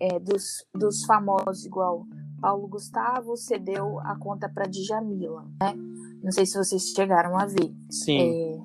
é, 0.00 0.18
dos, 0.18 0.66
dos 0.74 1.04
famosos, 1.04 1.64
igual 1.64 2.06
Paulo 2.40 2.66
Gustavo 2.66 3.36
cedeu 3.36 4.00
a 4.00 4.16
conta 4.18 4.48
para 4.48 4.66
Djamila, 4.66 5.44
né? 5.60 5.74
Não 6.22 6.32
sei 6.32 6.46
se 6.46 6.56
vocês 6.56 6.88
chegaram 6.88 7.38
a 7.38 7.46
ver. 7.46 7.72
Sim. 7.90 8.18
É, 8.18 8.60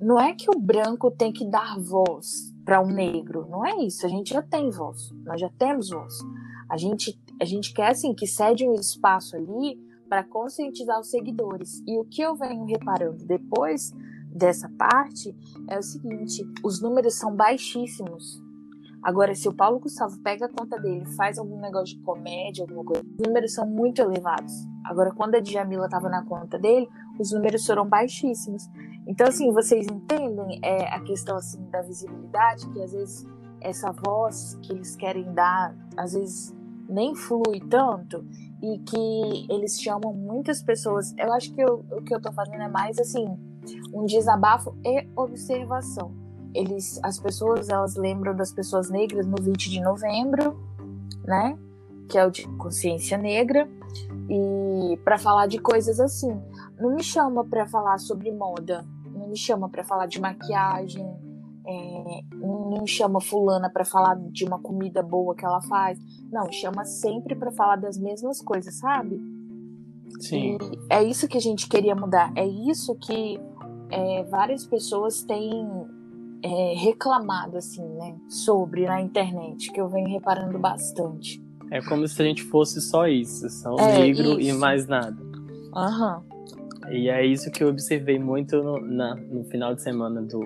não 0.00 0.18
é 0.18 0.34
que 0.34 0.50
o 0.50 0.58
branco 0.58 1.10
tem 1.10 1.32
que 1.32 1.44
dar 1.44 1.78
voz 1.78 2.52
para 2.64 2.80
um 2.80 2.86
negro, 2.86 3.46
não 3.48 3.64
é 3.66 3.76
isso. 3.84 4.06
A 4.06 4.08
gente 4.08 4.32
já 4.32 4.42
tem 4.42 4.70
voz, 4.70 5.10
nós 5.24 5.40
já 5.40 5.48
temos 5.58 5.90
voz. 5.90 6.14
A 6.68 6.76
gente, 6.76 7.20
a 7.40 7.44
gente 7.44 7.72
quer 7.72 7.88
assim 7.88 8.14
que 8.14 8.26
cede 8.26 8.68
um 8.68 8.74
espaço 8.74 9.36
ali 9.36 9.78
para 10.12 10.24
conscientizar 10.24 11.00
os 11.00 11.10
seguidores. 11.10 11.82
E 11.86 11.98
o 11.98 12.04
que 12.04 12.20
eu 12.20 12.36
venho 12.36 12.66
reparando 12.66 13.24
depois 13.24 13.94
dessa 14.30 14.68
parte 14.76 15.34
é 15.70 15.78
o 15.78 15.82
seguinte: 15.82 16.44
os 16.62 16.82
números 16.82 17.14
são 17.14 17.34
baixíssimos. 17.34 18.38
Agora, 19.02 19.34
se 19.34 19.48
o 19.48 19.54
Paulo 19.54 19.80
Gustavo 19.80 20.20
pega 20.22 20.44
a 20.44 20.48
conta 20.50 20.78
dele, 20.78 21.06
faz 21.16 21.38
algum 21.38 21.58
negócio 21.58 21.96
de 21.96 22.02
comédia, 22.02 22.64
alguma 22.64 22.84
coisa, 22.84 23.02
os 23.02 23.26
números 23.26 23.54
são 23.54 23.66
muito 23.66 24.02
elevados. 24.02 24.52
Agora, 24.84 25.14
quando 25.14 25.36
a 25.36 25.40
Djamila 25.40 25.86
estava 25.86 26.10
na 26.10 26.22
conta 26.26 26.58
dele, 26.58 26.86
os 27.18 27.32
números 27.32 27.64
foram 27.64 27.88
baixíssimos. 27.88 28.68
Então, 29.06 29.26
assim, 29.26 29.50
vocês 29.50 29.86
entendem 29.86 30.60
é, 30.62 30.94
a 30.94 31.00
questão 31.00 31.38
assim 31.38 31.64
da 31.70 31.80
visibilidade, 31.80 32.68
que 32.68 32.82
às 32.82 32.92
vezes 32.92 33.26
essa 33.62 33.90
voz 33.92 34.58
que 34.62 34.74
eles 34.74 34.94
querem 34.94 35.32
dar, 35.32 35.74
às 35.96 36.12
vezes 36.12 36.54
nem 36.86 37.14
flui 37.14 37.60
tanto 37.70 38.22
e 38.62 38.78
que 38.78 39.46
eles 39.52 39.80
chamam 39.80 40.14
muitas 40.14 40.62
pessoas. 40.62 41.12
Eu 41.18 41.32
acho 41.32 41.52
que 41.52 41.60
eu, 41.60 41.84
o 41.90 42.02
que 42.02 42.14
eu 42.14 42.20
tô 42.20 42.32
fazendo 42.32 42.62
é 42.62 42.68
mais 42.68 42.98
assim, 42.98 43.26
um 43.92 44.06
desabafo 44.06 44.74
e 44.84 45.06
observação. 45.16 46.14
Eles, 46.54 47.00
as 47.02 47.18
pessoas, 47.18 47.68
elas 47.68 47.96
lembram 47.96 48.36
das 48.36 48.52
pessoas 48.52 48.88
negras 48.88 49.26
no 49.26 49.36
20 49.42 49.68
de 49.68 49.80
novembro, 49.80 50.56
né? 51.24 51.58
Que 52.08 52.18
é 52.18 52.26
o 52.26 52.30
de 52.30 52.46
consciência 52.56 53.18
negra. 53.18 53.68
E 54.28 54.96
para 54.98 55.18
falar 55.18 55.46
de 55.46 55.58
coisas 55.58 55.98
assim, 55.98 56.40
não 56.78 56.94
me 56.94 57.02
chama 57.02 57.44
para 57.44 57.66
falar 57.66 57.98
sobre 57.98 58.30
moda, 58.30 58.84
não 59.12 59.28
me 59.28 59.36
chama 59.36 59.68
para 59.68 59.82
falar 59.82 60.06
de 60.06 60.20
maquiagem, 60.20 61.04
é, 61.66 62.22
não 62.34 62.86
chama 62.86 63.20
fulana 63.20 63.70
para 63.70 63.84
falar 63.84 64.16
de 64.30 64.44
uma 64.44 64.58
comida 64.58 65.02
boa 65.02 65.34
que 65.34 65.44
ela 65.44 65.60
faz. 65.62 65.98
Não, 66.30 66.50
chama 66.50 66.84
sempre 66.84 67.34
para 67.34 67.52
falar 67.52 67.76
das 67.76 67.96
mesmas 67.96 68.40
coisas, 68.40 68.78
sabe? 68.78 69.20
Sim. 70.20 70.58
E 70.60 70.78
é 70.90 71.02
isso 71.02 71.28
que 71.28 71.38
a 71.38 71.40
gente 71.40 71.68
queria 71.68 71.94
mudar. 71.94 72.32
É 72.36 72.46
isso 72.46 72.94
que 72.96 73.40
é, 73.90 74.24
várias 74.24 74.66
pessoas 74.66 75.22
têm 75.22 75.66
é, 76.42 76.74
reclamado, 76.76 77.56
assim, 77.56 77.86
né? 77.94 78.16
Sobre 78.28 78.86
na 78.86 79.00
internet, 79.00 79.70
que 79.72 79.80
eu 79.80 79.88
venho 79.88 80.08
reparando 80.08 80.58
bastante. 80.58 81.42
É 81.70 81.80
como 81.80 82.06
se 82.06 82.20
a 82.20 82.24
gente 82.24 82.42
fosse 82.42 82.80
só 82.80 83.06
isso, 83.06 83.48
só 83.48 83.76
é, 83.78 84.00
negro 84.00 84.40
isso. 84.40 84.50
e 84.50 84.52
mais 84.52 84.86
nada. 84.86 85.16
Aham. 85.74 86.16
Uhum. 86.16 86.32
E 86.90 87.08
é 87.08 87.24
isso 87.24 87.50
que 87.50 87.62
eu 87.62 87.68
observei 87.68 88.18
muito 88.18 88.60
no, 88.60 88.80
na, 88.80 89.14
no 89.14 89.44
final 89.44 89.72
de 89.72 89.82
semana 89.82 90.20
do, 90.20 90.40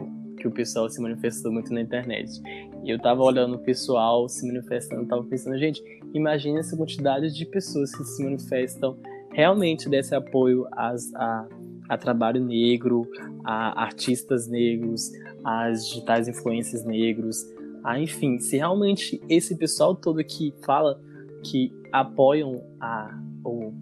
que 0.47 0.49
o 0.49 0.51
pessoal 0.53 0.89
se 0.89 1.01
manifestou 1.01 1.53
muito 1.53 1.73
na 1.73 1.81
internet. 1.81 2.41
E 2.85 2.91
eu 2.91 2.99
tava 2.99 3.23
olhando 3.23 3.57
o 3.57 3.59
pessoal 3.59 4.29
se 4.29 4.47
manifestando, 4.47 5.07
tava 5.07 5.25
pensando, 5.25 5.59
gente, 5.59 5.83
imagine 6.15 6.59
essa 6.59 6.77
quantidade 6.77 7.35
de 7.35 7.45
pessoas 7.45 7.95
que 7.95 8.05
se 8.05 8.23
manifestam 8.23 8.97
realmente 9.33 9.89
desse 9.89 10.15
apoio 10.15 10.67
às, 10.73 11.13
a, 11.15 11.49
a 11.89 11.99
trabalho 11.99 12.43
negro, 12.43 13.09
a 13.45 13.83
artistas 13.83 14.47
negros, 14.47 15.11
às 15.45 15.89
digitais 15.89 16.29
influências 16.29 16.85
negros, 16.85 17.45
a, 17.83 17.99
enfim, 18.01 18.39
se 18.39 18.57
realmente 18.57 19.21
esse 19.29 19.57
pessoal 19.57 19.95
todo 19.95 20.23
que 20.25 20.55
fala 20.65 21.01
que 21.43 21.73
apoiam 21.93 22.65
a, 22.81 23.19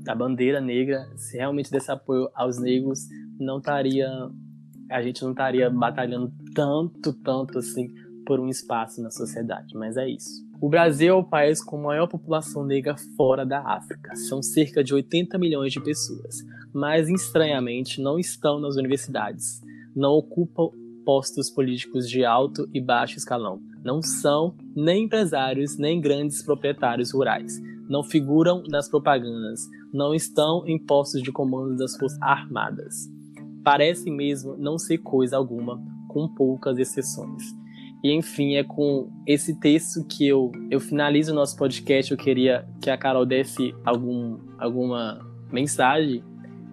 a 0.08 0.14
bandeira 0.14 0.60
negra, 0.60 1.08
se 1.16 1.36
realmente 1.36 1.70
desse 1.70 1.90
apoio 1.90 2.28
aos 2.34 2.58
negros, 2.58 3.00
não 3.38 3.58
estaria 3.58 4.08
a 4.94 5.02
gente 5.02 5.22
não 5.24 5.32
estaria 5.32 5.68
batalhando 5.68 6.32
tanto, 6.54 7.12
tanto 7.12 7.58
assim 7.58 7.92
por 8.24 8.38
um 8.38 8.48
espaço 8.48 9.02
na 9.02 9.10
sociedade, 9.10 9.76
mas 9.76 9.96
é 9.96 10.08
isso. 10.08 10.44
O 10.60 10.68
Brasil 10.68 11.08
é 11.08 11.12
o 11.12 11.24
país 11.24 11.62
com 11.62 11.82
maior 11.82 12.06
população 12.06 12.64
negra 12.64 12.96
fora 13.16 13.44
da 13.44 13.60
África. 13.60 14.14
São 14.14 14.40
cerca 14.40 14.84
de 14.84 14.94
80 14.94 15.36
milhões 15.36 15.72
de 15.72 15.80
pessoas, 15.80 16.36
mas 16.72 17.08
estranhamente 17.08 18.00
não 18.00 18.20
estão 18.20 18.60
nas 18.60 18.76
universidades, 18.76 19.60
não 19.96 20.12
ocupam 20.12 20.70
postos 21.04 21.50
políticos 21.50 22.08
de 22.08 22.24
alto 22.24 22.66
e 22.72 22.80
baixo 22.80 23.18
escalão, 23.18 23.60
não 23.82 24.00
são 24.00 24.56
nem 24.76 25.04
empresários 25.04 25.76
nem 25.76 26.00
grandes 26.00 26.42
proprietários 26.42 27.12
rurais, 27.12 27.60
não 27.88 28.02
figuram 28.02 28.62
nas 28.70 28.88
propagandas, 28.88 29.60
não 29.92 30.14
estão 30.14 30.64
em 30.66 30.78
postos 30.78 31.20
de 31.20 31.32
comando 31.32 31.76
das 31.76 31.94
Forças 31.96 32.18
Armadas 32.22 33.12
parece 33.64 34.10
mesmo 34.10 34.56
não 34.56 34.78
ser 34.78 34.98
coisa 34.98 35.36
alguma, 35.36 35.82
com 36.08 36.28
poucas 36.28 36.78
exceções. 36.78 37.42
E 38.04 38.12
enfim, 38.12 38.56
é 38.56 38.62
com 38.62 39.10
esse 39.26 39.58
texto 39.58 40.04
que 40.06 40.28
eu, 40.28 40.52
eu 40.70 40.78
finalizo 40.78 41.32
o 41.32 41.34
nosso 41.34 41.56
podcast. 41.56 42.12
Eu 42.12 42.18
queria 42.18 42.68
que 42.82 42.90
a 42.90 42.98
Carol 42.98 43.24
desse 43.24 43.74
algum, 43.82 44.38
alguma 44.58 45.18
mensagem 45.50 46.22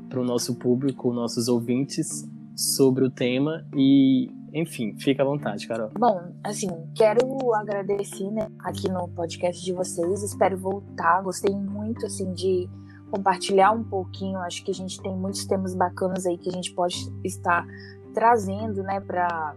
para 0.09 0.19
o 0.19 0.25
nosso 0.25 0.55
público, 0.55 1.13
nossos 1.13 1.47
ouvintes, 1.47 2.29
sobre 2.53 3.05
o 3.05 3.09
tema. 3.09 3.65
E, 3.73 4.29
enfim, 4.53 4.93
fica 4.97 5.23
à 5.23 5.25
vontade, 5.25 5.65
Carol. 5.69 5.89
Bom, 5.97 6.19
assim, 6.43 6.67
quero 6.97 7.55
agradecer 7.55 8.29
né, 8.29 8.49
aqui 8.59 8.91
no 8.91 9.07
podcast 9.07 9.63
de 9.63 9.71
vocês. 9.71 10.23
Espero 10.23 10.57
voltar. 10.57 11.21
Gostei 11.21 11.55
muito 11.55 12.05
assim 12.05 12.33
de 12.33 12.69
compartilhar 13.11 13.71
um 13.71 13.83
pouquinho. 13.83 14.39
Acho 14.39 14.63
que 14.63 14.71
a 14.71 14.73
gente 14.73 14.99
tem 15.01 15.13
muitos 15.15 15.45
temas 15.45 15.75
bacanas 15.75 16.25
aí 16.25 16.37
que 16.37 16.49
a 16.49 16.53
gente 16.53 16.73
pode 16.73 17.11
estar 17.23 17.67
trazendo, 18.13 18.81
né, 18.81 18.99
para 18.99 19.55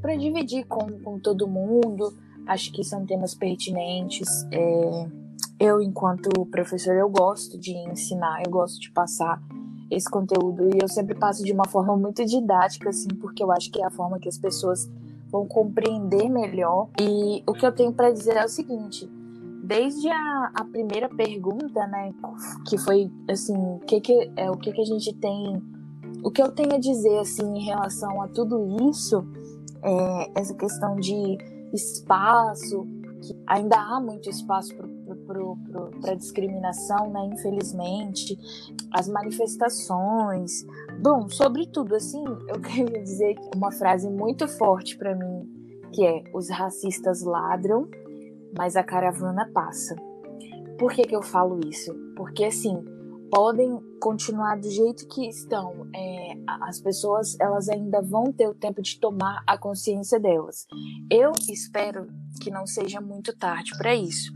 para 0.00 0.16
dividir 0.16 0.64
com, 0.64 0.98
com 1.00 1.18
todo 1.18 1.46
mundo. 1.46 2.14
Acho 2.46 2.72
que 2.72 2.82
são 2.82 3.04
temas 3.04 3.34
pertinentes. 3.34 4.46
É, 4.50 5.08
eu, 5.60 5.82
enquanto 5.82 6.46
professor, 6.46 6.96
eu 6.96 7.08
gosto 7.10 7.58
de 7.58 7.72
ensinar, 7.90 8.42
eu 8.44 8.50
gosto 8.50 8.80
de 8.80 8.90
passar 8.90 9.42
esse 9.90 10.08
conteúdo 10.10 10.68
e 10.74 10.78
eu 10.80 10.88
sempre 10.88 11.14
passo 11.14 11.44
de 11.44 11.52
uma 11.52 11.66
forma 11.66 11.96
muito 11.96 12.24
didática, 12.24 12.88
assim, 12.88 13.08
porque 13.08 13.42
eu 13.42 13.52
acho 13.52 13.70
que 13.70 13.82
é 13.82 13.84
a 13.84 13.90
forma 13.90 14.18
que 14.18 14.28
as 14.28 14.38
pessoas 14.38 14.88
vão 15.30 15.46
compreender 15.46 16.28
melhor. 16.28 16.88
E 17.00 17.42
o 17.46 17.52
que 17.52 17.66
eu 17.66 17.72
tenho 17.72 17.92
para 17.92 18.10
dizer 18.10 18.36
é 18.36 18.44
o 18.44 18.48
seguinte: 18.48 19.10
desde 19.68 20.08
a, 20.08 20.50
a 20.54 20.64
primeira 20.64 21.10
pergunta, 21.10 21.86
né, 21.88 22.10
que 22.66 22.78
foi 22.78 23.12
assim, 23.28 23.78
que 23.86 24.00
que, 24.00 24.32
é, 24.34 24.50
o 24.50 24.56
que, 24.56 24.72
que 24.72 24.80
a 24.80 24.84
gente 24.84 25.12
tem, 25.16 25.62
o 26.24 26.30
que 26.30 26.42
eu 26.42 26.50
tenho 26.50 26.74
a 26.74 26.78
dizer 26.78 27.18
assim 27.18 27.44
em 27.44 27.64
relação 27.64 28.22
a 28.22 28.28
tudo 28.28 28.66
isso, 28.90 29.22
é, 29.82 30.40
essa 30.40 30.54
questão 30.54 30.96
de 30.96 31.36
espaço, 31.74 32.86
que 33.20 33.36
ainda 33.46 33.76
há 33.76 34.00
muito 34.00 34.30
espaço 34.30 34.74
para 36.00 36.14
discriminação, 36.14 37.10
né, 37.10 37.28
infelizmente, 37.30 38.38
as 38.90 39.06
manifestações, 39.06 40.64
bom, 41.02 41.28
sobretudo 41.28 41.94
assim, 41.94 42.24
eu 42.24 42.58
queria 42.62 43.02
dizer 43.02 43.36
uma 43.54 43.70
frase 43.70 44.08
muito 44.08 44.48
forte 44.48 44.96
para 44.96 45.14
mim, 45.14 45.46
que 45.92 46.06
é 46.06 46.24
os 46.32 46.48
racistas 46.48 47.22
ladram 47.22 47.86
mas 48.56 48.76
a 48.76 48.82
caravana 48.82 49.50
passa. 49.52 49.96
Por 50.78 50.92
que, 50.92 51.02
que 51.02 51.16
eu 51.16 51.22
falo 51.22 51.60
isso? 51.66 51.92
Porque 52.16 52.44
assim, 52.44 52.84
podem 53.30 53.78
continuar 54.00 54.56
do 54.56 54.70
jeito 54.70 55.06
que 55.08 55.28
estão. 55.28 55.88
É, 55.94 56.32
as 56.62 56.80
pessoas 56.80 57.38
elas 57.40 57.68
ainda 57.68 58.00
vão 58.00 58.32
ter 58.32 58.48
o 58.48 58.54
tempo 58.54 58.82
de 58.82 58.98
tomar 58.98 59.42
a 59.46 59.56
consciência 59.56 60.18
delas. 60.18 60.66
Eu 61.10 61.32
espero 61.48 62.06
que 62.40 62.50
não 62.50 62.66
seja 62.66 63.00
muito 63.00 63.36
tarde 63.36 63.76
para 63.76 63.94
isso, 63.94 64.32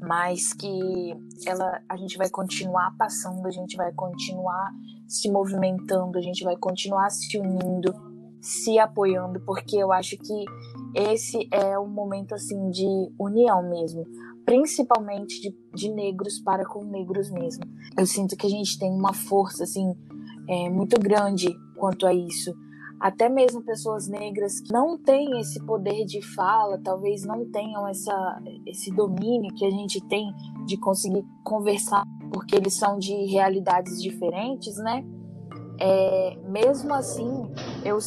mas 0.00 0.52
que 0.52 1.14
ela, 1.46 1.80
a 1.88 1.96
gente 1.96 2.16
vai 2.16 2.28
continuar 2.28 2.94
passando, 2.96 3.46
a 3.46 3.50
gente 3.50 3.76
vai 3.76 3.92
continuar 3.92 4.72
se 5.08 5.30
movimentando, 5.30 6.18
a 6.18 6.22
gente 6.22 6.44
vai 6.44 6.56
continuar 6.56 7.10
se 7.10 7.38
unindo, 7.38 7.94
se 8.40 8.78
apoiando, 8.78 9.40
porque 9.40 9.76
eu 9.76 9.92
acho 9.92 10.16
que 10.18 10.44
esse 10.96 11.46
é 11.52 11.78
um 11.78 11.88
momento 11.88 12.34
assim 12.34 12.70
de 12.70 12.86
união 13.18 13.68
mesmo, 13.68 14.06
principalmente 14.46 15.40
de, 15.42 15.54
de 15.74 15.90
negros 15.90 16.38
para 16.40 16.64
com 16.64 16.84
negros 16.84 17.30
mesmo. 17.30 17.64
Eu 17.98 18.06
sinto 18.06 18.34
que 18.34 18.46
a 18.46 18.50
gente 18.50 18.78
tem 18.78 18.90
uma 18.90 19.12
força 19.12 19.64
assim 19.64 19.94
é, 20.48 20.70
muito 20.70 20.98
grande 20.98 21.54
quanto 21.76 22.06
a 22.06 22.14
isso. 22.14 22.54
Até 22.98 23.28
mesmo 23.28 23.62
pessoas 23.62 24.08
negras 24.08 24.58
que 24.58 24.72
não 24.72 24.96
têm 24.96 25.38
esse 25.38 25.62
poder 25.66 26.06
de 26.06 26.22
fala, 26.34 26.80
talvez 26.82 27.26
não 27.26 27.44
tenham 27.50 27.86
essa, 27.86 28.42
esse 28.64 28.90
domínio 28.90 29.54
que 29.54 29.66
a 29.66 29.70
gente 29.70 30.00
tem 30.08 30.32
de 30.64 30.78
conseguir 30.78 31.22
conversar, 31.44 32.04
porque 32.32 32.56
eles 32.56 32.72
são 32.74 32.98
de 32.98 33.12
realidades 33.26 34.00
diferentes, 34.00 34.78
né? 34.78 35.04
É, 35.78 36.38
mesmo 36.48 36.94
assim, 36.94 37.50
eu 37.84 37.98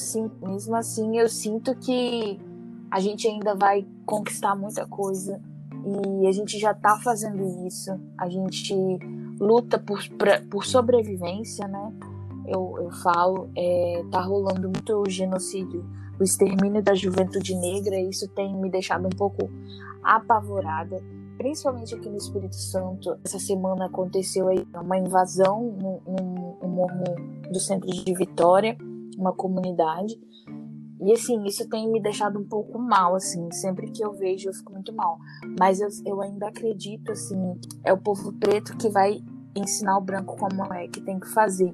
mesmo 0.41 0.75
assim, 0.75 1.19
eu 1.19 1.29
sinto 1.29 1.75
que 1.75 2.39
a 2.91 2.99
gente 2.99 3.27
ainda 3.27 3.55
vai 3.55 3.85
conquistar 4.05 4.55
muita 4.55 4.85
coisa 4.85 5.39
e 6.21 6.27
a 6.27 6.31
gente 6.31 6.57
já 6.59 6.71
está 6.71 6.97
fazendo 6.99 7.67
isso. 7.67 7.91
A 8.17 8.29
gente 8.29 8.73
luta 9.39 9.79
por, 9.79 9.99
pra, 10.17 10.41
por 10.49 10.65
sobrevivência, 10.65 11.67
né? 11.67 11.93
Eu, 12.47 12.75
eu 12.79 12.91
falo, 12.91 13.49
é, 13.55 14.03
tá 14.11 14.21
rolando 14.21 14.69
muito 14.69 15.03
genocídio, 15.07 15.85
o 16.19 16.23
extermínio 16.23 16.81
da 16.81 16.95
juventude 16.95 17.55
negra, 17.55 17.95
e 17.95 18.09
isso 18.09 18.27
tem 18.29 18.55
me 18.55 18.69
deixado 18.69 19.05
um 19.05 19.15
pouco 19.15 19.49
apavorada, 20.03 21.01
principalmente 21.37 21.93
aqui 21.93 22.09
no 22.09 22.17
Espírito 22.17 22.55
Santo. 22.55 23.17
Essa 23.23 23.39
semana 23.39 23.85
aconteceu 23.85 24.47
uma 24.73 24.97
invasão 24.97 25.61
no, 25.79 26.01
no, 26.05 26.57
no 26.61 26.67
morro 26.67 27.03
do 27.51 27.59
centro 27.59 27.87
de 27.87 28.13
Vitória, 28.15 28.75
uma 29.15 29.31
comunidade, 29.31 30.19
e 31.01 31.13
assim, 31.13 31.43
isso 31.45 31.67
tem 31.69 31.89
me 31.89 32.01
deixado 32.01 32.37
um 32.37 32.43
pouco 32.43 32.77
mal, 32.77 33.15
assim, 33.15 33.49
sempre 33.51 33.89
que 33.89 34.03
eu 34.03 34.11
vejo 34.11 34.49
eu 34.49 34.53
fico 34.53 34.73
muito 34.73 34.93
mal. 34.93 35.17
Mas 35.57 35.79
eu, 35.79 35.87
eu 36.05 36.21
ainda 36.21 36.49
acredito, 36.49 37.11
assim, 37.11 37.57
é 37.83 37.93
o 37.93 37.97
povo 37.97 38.33
preto 38.33 38.75
que 38.75 38.89
vai 38.89 39.23
ensinar 39.55 39.97
o 39.97 40.01
branco 40.01 40.35
como 40.35 40.73
é 40.73 40.87
que 40.87 40.99
tem 41.01 41.19
que 41.19 41.27
fazer. 41.29 41.73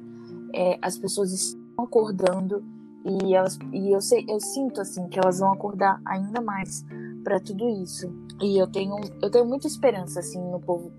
É, 0.54 0.78
as 0.82 0.98
pessoas 0.98 1.32
estão 1.32 1.86
acordando 1.86 2.64
e 3.04 3.36
elas 3.36 3.58
e 3.72 3.92
eu 3.92 4.02
sei, 4.02 4.26
eu 4.28 4.40
sinto 4.40 4.82
assim 4.82 5.08
que 5.08 5.20
elas 5.20 5.40
vão 5.40 5.52
acordar 5.52 6.02
ainda 6.06 6.42
mais 6.42 6.84
para 7.26 7.42
tudo 7.42 7.68
isso. 7.84 8.10
E 8.42 8.58
eu 8.58 8.72
tenho 8.72 8.96
eu 9.22 9.30
tenho 9.30 9.46
muita 9.46 9.68
esperança 9.68 10.22
assim 10.22 10.40
no 10.40 10.62
povo, 10.62 10.94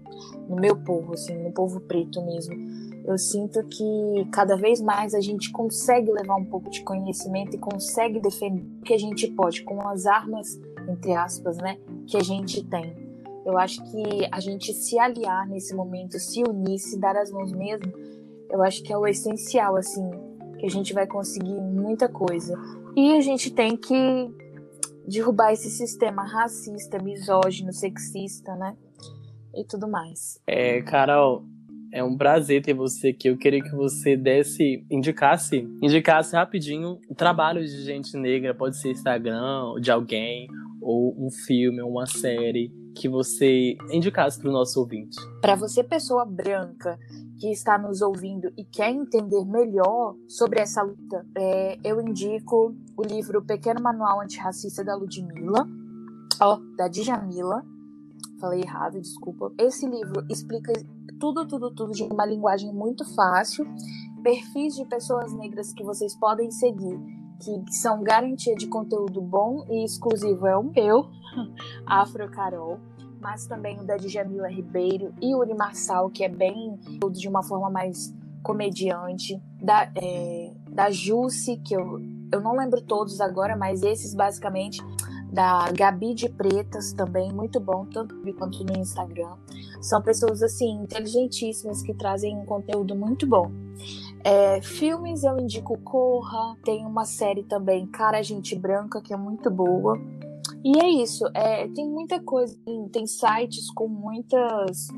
no 0.46 0.56
meu 0.56 0.76
povo, 0.76 1.14
assim, 1.14 1.34
no 1.42 1.52
povo 1.52 1.80
preto 1.80 2.22
mesmo 2.22 2.54
eu 3.06 3.16
sinto 3.16 3.62
que 3.64 4.28
cada 4.32 4.56
vez 4.56 4.80
mais 4.80 5.14
a 5.14 5.20
gente 5.20 5.52
consegue 5.52 6.10
levar 6.10 6.34
um 6.34 6.44
pouco 6.44 6.68
de 6.68 6.82
conhecimento 6.82 7.54
e 7.54 7.58
consegue 7.58 8.20
defender 8.20 8.66
o 8.80 8.82
que 8.82 8.92
a 8.92 8.98
gente 8.98 9.28
pode 9.28 9.62
com 9.62 9.80
as 9.86 10.06
armas, 10.06 10.60
entre 10.88 11.14
aspas, 11.14 11.56
né, 11.58 11.78
que 12.06 12.16
a 12.16 12.22
gente 12.22 12.64
tem. 12.64 12.96
Eu 13.44 13.56
acho 13.56 13.80
que 13.84 14.28
a 14.32 14.40
gente 14.40 14.74
se 14.74 14.98
aliar 14.98 15.48
nesse 15.48 15.72
momento, 15.72 16.18
se 16.18 16.42
unir, 16.42 16.80
se 16.80 16.98
dar 16.98 17.16
as 17.16 17.30
mãos 17.30 17.52
mesmo, 17.52 17.92
eu 18.50 18.60
acho 18.60 18.82
que 18.82 18.92
é 18.92 18.98
o 18.98 19.06
essencial, 19.06 19.76
assim, 19.76 20.10
que 20.58 20.66
a 20.66 20.70
gente 20.70 20.92
vai 20.92 21.06
conseguir 21.06 21.60
muita 21.60 22.08
coisa. 22.08 22.58
E 22.96 23.16
a 23.16 23.20
gente 23.20 23.52
tem 23.52 23.76
que 23.76 23.94
derrubar 25.06 25.52
esse 25.52 25.70
sistema 25.70 26.24
racista, 26.24 26.98
misógino, 27.02 27.72
sexista, 27.72 28.54
né? 28.56 28.76
E 29.54 29.64
tudo 29.64 29.88
mais. 29.88 30.40
É, 30.46 30.82
Carol, 30.82 31.44
é 31.92 32.02
um 32.04 32.16
prazer 32.16 32.62
ter 32.62 32.74
você 32.74 33.08
aqui. 33.08 33.28
Eu 33.28 33.38
queria 33.38 33.62
que 33.62 33.74
você 33.74 34.16
desse, 34.16 34.84
indicasse, 34.90 35.66
indicasse 35.82 36.34
rapidinho 36.36 36.98
o 37.08 37.14
trabalho 37.14 37.64
de 37.64 37.84
gente 37.84 38.16
negra, 38.16 38.54
pode 38.54 38.76
ser 38.76 38.90
Instagram 38.90 39.74
de 39.80 39.90
alguém, 39.90 40.46
ou 40.80 41.14
um 41.18 41.30
filme, 41.30 41.80
ou 41.80 41.90
uma 41.90 42.06
série, 42.06 42.70
que 42.96 43.08
você 43.08 43.76
indicasse 43.92 44.40
para 44.40 44.48
o 44.48 44.52
nosso 44.52 44.80
ouvinte. 44.80 45.16
Para 45.42 45.54
você, 45.54 45.84
pessoa 45.84 46.24
branca, 46.24 46.98
que 47.38 47.52
está 47.52 47.76
nos 47.76 48.00
ouvindo 48.00 48.50
e 48.56 48.64
quer 48.64 48.90
entender 48.90 49.44
melhor 49.44 50.16
sobre 50.26 50.60
essa 50.60 50.82
luta, 50.82 51.24
é, 51.36 51.78
eu 51.84 52.00
indico 52.00 52.74
o 52.96 53.02
livro 53.02 53.44
Pequeno 53.44 53.80
Manual 53.80 54.22
Antirracista 54.22 54.82
da 54.82 54.96
Ludmilla, 54.96 55.68
ó, 56.40 56.58
da 56.76 56.88
Djamila. 56.88 57.62
Falei 58.40 58.62
errado, 58.62 59.00
desculpa. 59.00 59.52
Esse 59.58 59.86
livro 59.86 60.24
explica 60.30 60.72
tudo, 61.20 61.46
tudo, 61.46 61.70
tudo 61.74 61.92
de 61.92 62.04
uma 62.04 62.24
linguagem 62.24 62.72
muito 62.72 63.04
fácil. 63.14 63.66
Perfis 64.22 64.74
de 64.74 64.84
pessoas 64.86 65.32
negras 65.34 65.72
que 65.72 65.84
vocês 65.84 66.16
podem 66.16 66.50
seguir, 66.50 66.98
que 67.40 67.72
são 67.72 68.02
garantia 68.02 68.54
de 68.54 68.66
conteúdo 68.66 69.20
bom 69.20 69.64
e 69.68 69.84
exclusivo 69.84 70.46
é 70.46 70.56
o 70.56 70.62
meu, 70.62 71.08
Afro 71.86 72.28
Carol, 72.30 72.78
mas 73.20 73.46
também 73.46 73.78
o 73.80 73.84
da 73.84 73.96
Djamila 73.96 74.48
Ribeiro 74.48 75.12
e 75.20 75.34
Uri 75.34 75.54
Marçal, 75.54 76.10
que 76.10 76.24
é 76.24 76.28
bem 76.28 76.78
de 77.12 77.28
uma 77.28 77.42
forma 77.42 77.70
mais 77.70 78.14
comediante, 78.42 79.42
da, 79.60 79.90
é, 79.96 80.52
da 80.70 80.90
Jusce, 80.90 81.56
que 81.56 81.74
eu, 81.74 82.00
eu 82.32 82.40
não 82.40 82.56
lembro 82.56 82.80
todos 82.80 83.20
agora, 83.20 83.56
mas 83.56 83.82
esses 83.82 84.14
basicamente 84.14 84.80
da 85.32 85.70
Gabi 85.72 86.14
de 86.14 86.28
Pretas 86.28 86.92
também, 86.92 87.32
muito 87.32 87.58
bom, 87.58 87.84
tanto 87.86 88.14
no 88.14 88.32
quanto 88.34 88.62
no 88.64 88.78
Instagram. 88.78 89.36
São 89.80 90.00
pessoas 90.00 90.42
assim, 90.42 90.82
inteligentíssimas 90.82 91.82
que 91.82 91.92
trazem 91.92 92.36
um 92.36 92.44
conteúdo 92.44 92.94
muito 92.94 93.26
bom. 93.26 93.50
É, 94.26 94.60
filmes 94.60 95.22
eu 95.22 95.38
indico 95.38 95.78
Corra, 95.84 96.56
tem 96.64 96.84
uma 96.84 97.04
série 97.04 97.44
também, 97.44 97.86
Cara 97.86 98.20
Gente 98.22 98.56
Branca, 98.56 99.00
que 99.00 99.14
é 99.14 99.16
muito 99.16 99.48
boa. 99.48 99.96
E 100.64 100.80
é 100.80 100.88
isso, 100.88 101.24
é, 101.32 101.68
tem 101.68 101.88
muita 101.88 102.18
coisa, 102.18 102.58
tem 102.90 103.06
sites 103.06 103.70
com 103.70 103.86
muitas 103.86 104.88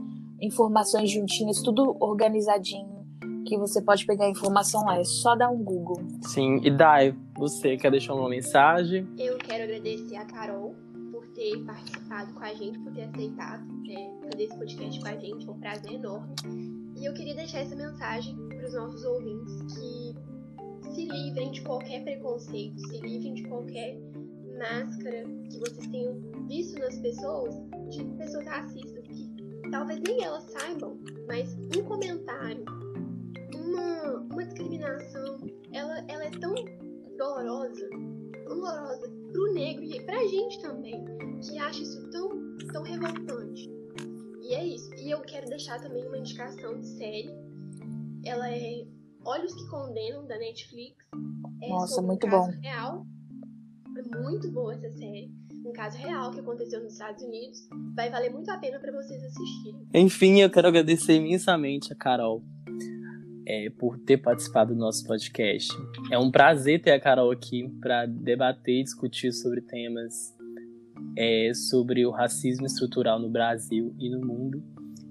informações 0.40 1.10
juntinhas, 1.10 1.60
tudo 1.60 1.94
organizadinho 2.00 3.06
que 3.44 3.58
você 3.58 3.82
pode 3.82 4.06
pegar 4.06 4.24
a 4.24 4.30
informação 4.30 4.82
lá. 4.86 4.98
É 4.98 5.04
só 5.04 5.36
dar 5.36 5.50
um 5.50 5.62
Google. 5.62 6.02
Sim, 6.22 6.60
e 6.62 6.70
Dai, 6.70 7.14
você 7.36 7.76
quer 7.76 7.90
deixar 7.90 8.14
uma 8.14 8.30
mensagem? 8.30 9.06
Eu 9.18 9.36
quero 9.36 9.64
agradecer 9.64 10.16
a 10.16 10.24
Carol 10.24 10.74
por 11.12 11.26
ter 11.28 11.62
participado 11.66 12.32
com 12.32 12.44
a 12.44 12.54
gente, 12.54 12.78
por 12.78 12.92
ter 12.92 13.02
aceitado 13.02 13.62
é, 13.90 14.10
fazer 14.30 14.44
esse 14.44 14.56
podcast 14.56 15.00
com 15.00 15.08
a 15.08 15.16
gente. 15.16 15.44
Foi 15.44 15.54
um 15.54 15.60
prazer 15.60 15.92
enorme. 15.92 16.34
E 16.96 17.04
eu 17.04 17.12
queria 17.12 17.34
deixar 17.34 17.60
essa 17.60 17.76
mensagem 17.76 18.34
os 18.68 18.74
nossos 18.74 19.04
ouvintes 19.04 19.62
que 19.74 20.14
se 20.94 21.04
livrem 21.06 21.50
de 21.50 21.62
qualquer 21.62 22.04
preconceito, 22.04 22.78
se 22.88 23.00
livrem 23.00 23.34
de 23.34 23.42
qualquer 23.48 23.98
máscara 24.58 25.24
que 25.50 25.58
vocês 25.58 25.86
tenham 25.88 26.20
visto 26.46 26.78
nas 26.78 26.98
pessoas, 26.98 27.54
de 27.88 28.04
pessoas 28.16 28.46
racistas 28.46 29.06
que 29.06 29.30
talvez 29.70 30.00
nem 30.00 30.22
elas 30.22 30.44
saibam, 30.44 30.98
mas 31.26 31.56
um 31.76 31.84
comentário, 31.84 32.64
uma, 33.54 34.20
uma 34.30 34.44
discriminação, 34.44 35.38
ela, 35.72 36.04
ela 36.08 36.24
é 36.24 36.30
tão 36.30 36.54
dolorosa, 37.16 37.88
dolorosa 38.46 39.10
pro 39.32 39.52
negro 39.52 39.84
e 39.84 40.02
pra 40.04 40.26
gente 40.26 40.60
também, 40.60 41.04
que 41.40 41.58
acha 41.58 41.82
isso 41.82 42.10
tão, 42.10 42.56
tão 42.72 42.82
revoltante. 42.82 43.70
E 44.42 44.54
é 44.54 44.64
isso. 44.64 44.90
E 44.94 45.10
eu 45.10 45.20
quero 45.20 45.46
deixar 45.46 45.78
também 45.80 46.06
uma 46.06 46.16
indicação 46.16 46.78
de 46.78 46.86
série. 46.86 47.30
Ela 48.24 48.50
é 48.50 48.84
Olhos 49.24 49.54
que 49.54 49.66
Condenam, 49.68 50.26
da 50.26 50.38
Netflix. 50.38 50.96
É 51.62 51.68
Nossa, 51.68 52.00
muito 52.00 52.26
bom. 52.28 52.48
Real. 52.62 53.06
É 53.96 54.18
muito 54.20 54.50
boa 54.50 54.74
essa 54.74 54.90
série. 54.92 55.30
um 55.64 55.72
caso 55.72 55.98
real 55.98 56.30
que 56.30 56.40
aconteceu 56.40 56.82
nos 56.82 56.92
Estados 56.92 57.22
Unidos. 57.22 57.68
Vai 57.94 58.10
valer 58.10 58.30
muito 58.30 58.50
a 58.50 58.58
pena 58.58 58.78
para 58.78 58.92
vocês 58.92 59.22
assistirem. 59.22 59.86
Enfim, 59.92 60.40
eu 60.40 60.50
quero 60.50 60.68
agradecer 60.68 61.14
imensamente 61.14 61.92
a 61.92 61.96
Carol 61.96 62.42
é, 63.46 63.70
por 63.70 63.98
ter 63.98 64.18
participado 64.18 64.74
do 64.74 64.78
nosso 64.78 65.04
podcast. 65.06 65.68
É 66.10 66.18
um 66.18 66.30
prazer 66.30 66.80
ter 66.80 66.92
a 66.92 67.00
Carol 67.00 67.30
aqui 67.30 67.68
para 67.80 68.06
debater 68.06 68.80
e 68.80 68.84
discutir 68.84 69.32
sobre 69.32 69.60
temas 69.62 70.34
é, 71.16 71.52
sobre 71.54 72.06
o 72.06 72.10
racismo 72.10 72.66
estrutural 72.66 73.18
no 73.18 73.28
Brasil 73.28 73.94
e 73.98 74.08
no 74.08 74.24
mundo. 74.24 74.62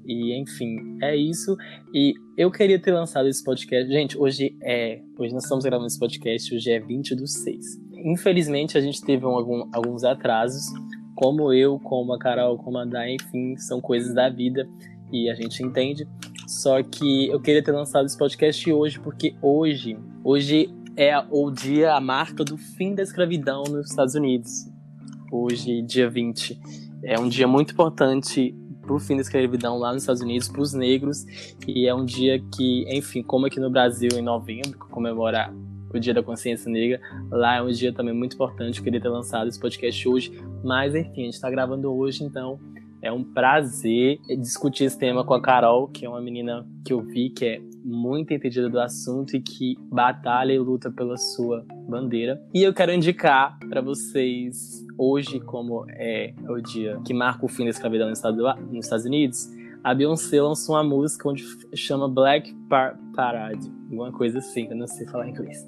E 0.07 0.39
enfim, 0.39 0.97
é 1.01 1.15
isso. 1.15 1.57
E 1.93 2.13
eu 2.37 2.49
queria 2.49 2.79
ter 2.79 2.93
lançado 2.93 3.27
esse 3.27 3.43
podcast. 3.43 3.91
Gente, 3.91 4.17
hoje 4.17 4.57
é. 4.63 5.01
Hoje 5.19 5.33
nós 5.33 5.43
estamos 5.43 5.65
gravando 5.65 5.87
esse 5.87 5.99
podcast, 5.99 6.55
hoje 6.55 6.71
é 6.71 6.79
20 6.79 7.13
do 7.13 7.27
6. 7.27 7.65
Infelizmente 8.05 8.77
a 8.77 8.81
gente 8.81 9.01
teve 9.03 9.25
um, 9.25 9.31
algum, 9.31 9.69
alguns 9.73 10.05
atrasos. 10.05 10.65
Como 11.13 11.51
eu, 11.51 11.77
como 11.79 12.13
a 12.13 12.19
Carol, 12.19 12.57
como 12.57 12.77
a 12.77 12.85
Dai, 12.85 13.15
enfim, 13.15 13.57
são 13.57 13.81
coisas 13.81 14.13
da 14.13 14.29
vida 14.29 14.69
e 15.11 15.29
a 15.29 15.33
gente 15.33 15.61
entende. 15.61 16.07
Só 16.47 16.81
que 16.81 17.27
eu 17.27 17.41
queria 17.41 17.61
ter 17.61 17.73
lançado 17.73 18.05
esse 18.05 18.17
podcast 18.17 18.71
hoje, 18.71 18.99
porque 18.99 19.35
hoje, 19.41 19.97
hoje 20.23 20.69
é 20.95 21.17
o 21.29 21.51
dia, 21.51 21.93
a 21.93 21.99
marca 21.99 22.45
do 22.45 22.55
fim 22.55 22.95
da 22.95 23.03
escravidão 23.03 23.63
nos 23.63 23.89
Estados 23.89 24.15
Unidos. 24.15 24.51
Hoje, 25.31 25.81
dia 25.81 26.09
20. 26.09 26.57
É 27.03 27.19
um 27.19 27.27
dia 27.27 27.47
muito 27.47 27.73
importante 27.73 28.55
para 28.87 28.95
o 28.95 28.99
fim 28.99 29.15
da 29.15 29.21
escravidão 29.21 29.77
lá 29.77 29.93
nos 29.93 30.03
Estados 30.03 30.21
Unidos, 30.21 30.47
para 30.47 30.61
os 30.61 30.73
negros, 30.73 31.25
e 31.67 31.85
é 31.85 31.93
um 31.93 32.05
dia 32.05 32.41
que, 32.55 32.85
enfim, 32.89 33.21
como 33.21 33.45
aqui 33.45 33.59
no 33.59 33.69
Brasil, 33.69 34.09
em 34.15 34.21
novembro, 34.21 34.79
comemora 34.89 35.53
o 35.93 35.99
Dia 35.99 36.13
da 36.13 36.23
Consciência 36.23 36.71
Negra, 36.71 36.99
lá 37.29 37.57
é 37.57 37.61
um 37.61 37.69
dia 37.69 37.93
também 37.93 38.13
muito 38.13 38.35
importante, 38.35 38.79
eu 38.79 38.83
queria 38.83 38.99
ter 38.99 39.09
lançado 39.09 39.47
esse 39.47 39.59
podcast 39.59 40.07
hoje, 40.07 40.31
mas 40.63 40.95
enfim, 40.95 41.21
a 41.21 41.25
gente 41.25 41.33
está 41.33 41.49
gravando 41.49 41.93
hoje, 41.93 42.23
então 42.23 42.59
é 43.01 43.11
um 43.11 43.23
prazer 43.23 44.19
discutir 44.39 44.85
esse 44.85 44.97
tema 44.97 45.23
com 45.23 45.33
a 45.33 45.41
Carol, 45.41 45.87
que 45.87 46.05
é 46.05 46.09
uma 46.09 46.21
menina 46.21 46.65
que 46.83 46.91
eu 46.91 47.01
vi 47.01 47.29
que 47.29 47.45
é 47.45 47.61
muito 47.87 48.33
entendida 48.33 48.69
do 48.69 48.79
assunto 48.79 49.35
e 49.35 49.41
que 49.41 49.77
batalha 49.89 50.51
e 50.51 50.59
luta 50.59 50.91
pela 50.91 51.15
sua 51.15 51.65
bandeira. 51.87 52.41
E 52.53 52.61
eu 52.61 52.73
quero 52.73 52.91
indicar 52.91 53.57
para 53.69 53.81
vocês 53.81 54.85
hoje, 54.97 55.39
como 55.39 55.85
é 55.89 56.33
o 56.49 56.59
dia 56.59 56.99
que 57.05 57.13
marca 57.13 57.45
o 57.45 57.47
fim 57.47 57.63
da 57.63 57.69
escravidão 57.69 58.09
nos 58.09 58.19
Estados 58.19 59.05
Unidos, 59.05 59.49
a 59.83 59.93
Beyoncé 59.93 60.41
lançou 60.41 60.75
uma 60.75 60.83
música 60.83 61.29
onde 61.29 61.45
chama 61.73 62.09
Black 62.09 62.53
Par 62.69 62.99
Parade, 63.15 63.71
alguma 63.83 64.11
coisa 64.11 64.39
assim, 64.39 64.67
eu 64.69 64.75
não 64.75 64.85
sei 64.85 65.07
falar 65.07 65.29
inglês. 65.29 65.65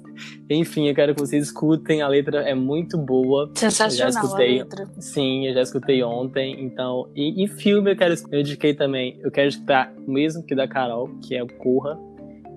Enfim, 0.50 0.88
eu 0.88 0.94
quero 0.94 1.14
que 1.14 1.20
vocês 1.20 1.44
escutem, 1.44 2.02
a 2.02 2.08
letra 2.08 2.42
é 2.42 2.54
muito 2.54 2.98
boa. 2.98 3.50
Sensacional 3.54 4.08
eu 4.08 4.12
já 4.12 4.20
escutei, 4.20 4.60
a 4.60 4.62
letra. 4.62 4.86
Sim, 4.98 5.46
eu 5.46 5.54
já 5.54 5.62
escutei 5.62 6.02
ontem, 6.02 6.62
então, 6.62 7.08
e, 7.16 7.42
e 7.42 7.48
filme 7.48 7.92
eu 7.92 7.96
quero, 7.96 8.14
eu 8.30 8.40
indiquei 8.40 8.74
também, 8.74 9.18
eu 9.22 9.30
quero 9.30 9.48
escutar 9.48 9.90
o 10.06 10.12
mesmo 10.12 10.44
que 10.44 10.54
da 10.54 10.68
Carol, 10.68 11.08
que 11.22 11.34
é 11.34 11.42
o 11.42 11.48
Corra, 11.48 11.98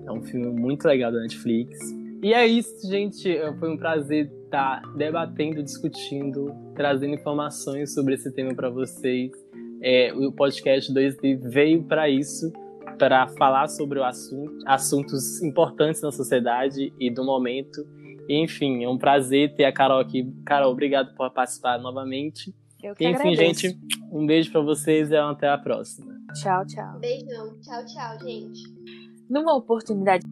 é 0.06 0.12
um 0.12 0.22
filme 0.22 0.48
muito 0.48 0.86
legal 0.86 1.12
da 1.12 1.20
Netflix. 1.20 1.78
E 2.22 2.32
é 2.32 2.46
isso, 2.46 2.88
gente, 2.88 3.38
foi 3.58 3.70
um 3.70 3.76
prazer 3.76 4.30
estar 4.44 4.80
debatendo, 4.96 5.62
discutindo, 5.62 6.54
trazendo 6.74 7.14
informações 7.14 7.92
sobre 7.92 8.14
esse 8.14 8.32
tema 8.32 8.54
para 8.54 8.70
vocês 8.70 9.30
é, 9.84 10.14
o 10.14 10.32
podcast 10.32 10.90
2D 10.90 11.38
veio 11.50 11.84
para 11.84 12.08
isso, 12.08 12.50
para 12.98 13.28
falar 13.28 13.68
sobre 13.68 13.98
o 13.98 14.04
assunto, 14.04 14.50
assuntos 14.64 15.42
importantes 15.42 16.00
na 16.00 16.10
sociedade 16.10 16.90
e 16.98 17.10
do 17.10 17.22
momento. 17.22 17.86
enfim, 18.26 18.82
é 18.82 18.88
um 18.88 18.96
prazer 18.96 19.54
ter 19.54 19.66
a 19.66 19.72
Carol 19.72 20.00
aqui. 20.00 20.32
Carol, 20.46 20.72
obrigado 20.72 21.14
por 21.14 21.30
participar 21.30 21.78
novamente. 21.78 22.54
Eu 22.82 22.94
que 22.94 23.04
enfim, 23.06 23.34
agradeço. 23.34 23.60
gente, 23.60 23.78
um 24.10 24.24
beijo 24.24 24.50
para 24.50 24.62
vocês 24.62 25.10
e 25.10 25.16
até 25.16 25.48
a 25.48 25.58
próxima. 25.58 26.14
Tchau, 26.32 26.64
tchau. 26.66 26.98
Beijão. 26.98 27.60
Tchau, 27.60 27.84
tchau, 27.84 28.18
gente 28.26 29.03
numa 29.34 29.56
oportunidade. 29.56 30.24